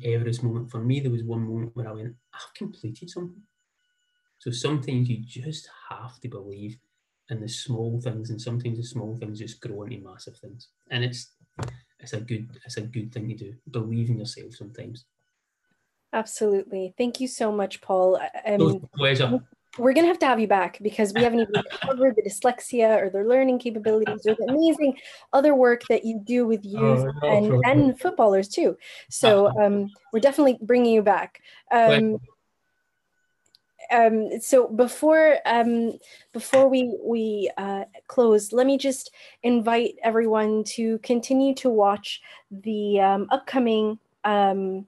Everest 0.04 0.42
moment. 0.44 0.72
For 0.72 0.80
me, 0.80 1.00
there 1.00 1.12
was 1.12 1.24
one 1.24 1.42
moment 1.42 1.76
where 1.76 1.88
I 1.88 1.92
went, 1.92 2.16
I've 2.34 2.54
completed 2.56 3.10
something. 3.10 3.44
So 4.40 4.52
sometimes 4.52 5.10
you 5.10 5.18
just 5.26 5.70
have 5.90 6.20
to 6.22 6.28
believe 6.28 6.78
in 7.30 7.42
the 7.42 7.50
small 7.50 8.00
things, 8.02 8.30
and 8.30 8.42
sometimes 8.42 8.78
the 8.78 8.84
small 8.84 9.16
things 9.18 9.40
just 9.40 9.60
grow 9.60 9.84
into 9.84 9.98
massive 10.08 10.38
things. 10.38 10.70
And 10.92 11.04
it's 11.04 11.32
it's 12.00 12.14
a 12.14 12.22
good 12.22 12.48
it's 12.66 12.78
a 12.78 12.82
good 12.82 13.12
thing 13.12 13.28
to 13.30 13.36
do. 13.36 13.54
Believe 13.72 14.10
in 14.10 14.20
yourself 14.20 14.54
sometimes. 14.56 15.06
Absolutely. 16.14 16.94
Thank 16.98 17.20
you 17.20 17.28
so 17.28 17.52
much, 17.52 17.82
Paul. 17.82 18.20
Um, 18.46 18.88
pleasure. 18.96 19.40
We're 19.78 19.92
going 19.92 20.06
to 20.06 20.08
have 20.08 20.20
to 20.20 20.26
have 20.26 20.40
you 20.40 20.48
back 20.48 20.80
because 20.82 21.14
we 21.14 21.22
haven't 21.22 21.42
even 21.42 21.54
covered 21.82 22.16
the 22.16 22.22
dyslexia 22.22 23.02
or 23.02 23.10
their 23.10 23.28
learning 23.28 23.60
capabilities 23.60 24.26
or 24.26 24.34
the 24.36 24.46
amazing 24.48 24.98
other 25.34 25.54
work 25.54 25.84
that 25.90 26.06
you 26.06 26.22
do 26.24 26.48
with 26.48 26.64
youth 26.64 27.06
oh, 27.22 27.30
and, 27.30 27.62
and 27.66 28.00
footballers 28.00 28.48
too. 28.48 28.78
So 29.10 29.52
um, 29.62 29.90
we're 30.14 30.22
definitely 30.22 30.58
bringing 30.62 30.94
you 30.94 31.02
back. 31.02 31.42
Um, 31.72 32.20
um, 33.92 34.40
so 34.42 34.68
before 34.68 35.38
um, 35.46 36.00
before 36.34 36.68
we 36.68 36.96
we 37.04 37.52
uh, 37.58 37.86
close, 38.08 38.52
let 38.54 38.68
me 38.68 38.78
just 38.78 39.12
invite 39.44 39.96
everyone 40.04 40.64
to 40.76 41.00
continue 41.00 41.54
to 41.56 41.70
watch 41.70 42.22
the 42.52 43.00
um, 43.00 43.28
upcoming 43.32 44.00
um, 44.24 44.88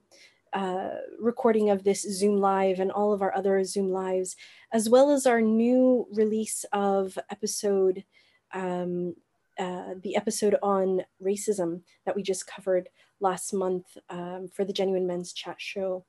uh, 0.52 0.90
recording 1.20 1.70
of 1.70 1.84
this 1.84 2.02
Zoom 2.02 2.38
live 2.38 2.80
and 2.80 2.90
all 2.90 3.12
of 3.12 3.22
our 3.22 3.34
other 3.34 3.62
Zoom 3.64 3.90
lives, 3.90 4.36
as 4.72 4.88
well 4.88 5.10
as 5.10 5.26
our 5.26 5.40
new 5.40 6.06
release 6.12 6.64
of 6.72 7.18
episode. 7.30 8.04
Um, 8.52 9.14
uh, 9.58 9.94
the 10.04 10.14
episode 10.14 10.54
on 10.62 11.02
racism 11.20 11.80
that 12.06 12.14
we 12.14 12.22
just 12.22 12.46
covered 12.46 12.88
last 13.18 13.52
month 13.52 13.98
um, 14.08 14.46
for 14.46 14.64
the 14.64 14.72
Genuine 14.72 15.04
Men's 15.04 15.32
Chat 15.32 15.56
show 15.58 16.04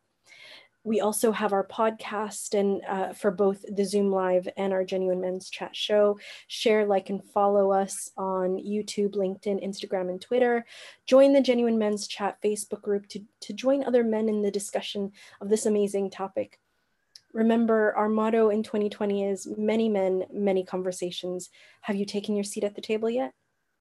we 0.83 1.01
also 1.01 1.31
have 1.31 1.53
our 1.53 1.67
podcast 1.67 2.57
and 2.57 2.81
uh, 2.87 3.13
for 3.13 3.31
both 3.31 3.63
the 3.75 3.83
zoom 3.83 4.11
live 4.11 4.47
and 4.57 4.71
our 4.71 4.83
genuine 4.83 5.19
men's 5.19 5.49
chat 5.49 5.75
show. 5.75 6.17
Share 6.47 6.85
like 6.85 7.09
and 7.09 7.23
follow 7.23 7.71
us 7.71 8.11
on 8.17 8.57
youtube 8.57 9.15
linkedin 9.15 9.63
instagram 9.63 10.09
and 10.09 10.21
twitter. 10.21 10.65
Join 11.05 11.33
the 11.33 11.41
genuine 11.41 11.77
men's 11.77 12.07
chat 12.07 12.37
facebook 12.41 12.81
group 12.81 13.07
to, 13.09 13.21
to 13.41 13.53
join 13.53 13.83
other 13.83 14.03
men 14.03 14.29
in 14.29 14.41
the 14.41 14.51
discussion 14.51 15.11
of 15.41 15.49
this 15.49 15.65
amazing 15.65 16.11
topic. 16.11 16.59
Remember 17.33 17.93
our 17.95 18.09
motto 18.09 18.49
in 18.49 18.63
2020 18.63 19.25
is 19.25 19.47
many 19.57 19.89
men 19.89 20.23
many 20.31 20.63
conversations. 20.63 21.49
Have 21.81 21.97
you 21.97 22.05
taken 22.05 22.35
your 22.35 22.43
seat 22.43 22.63
at 22.63 22.75
the 22.75 22.81
table 22.81 23.09
yet 23.09 23.33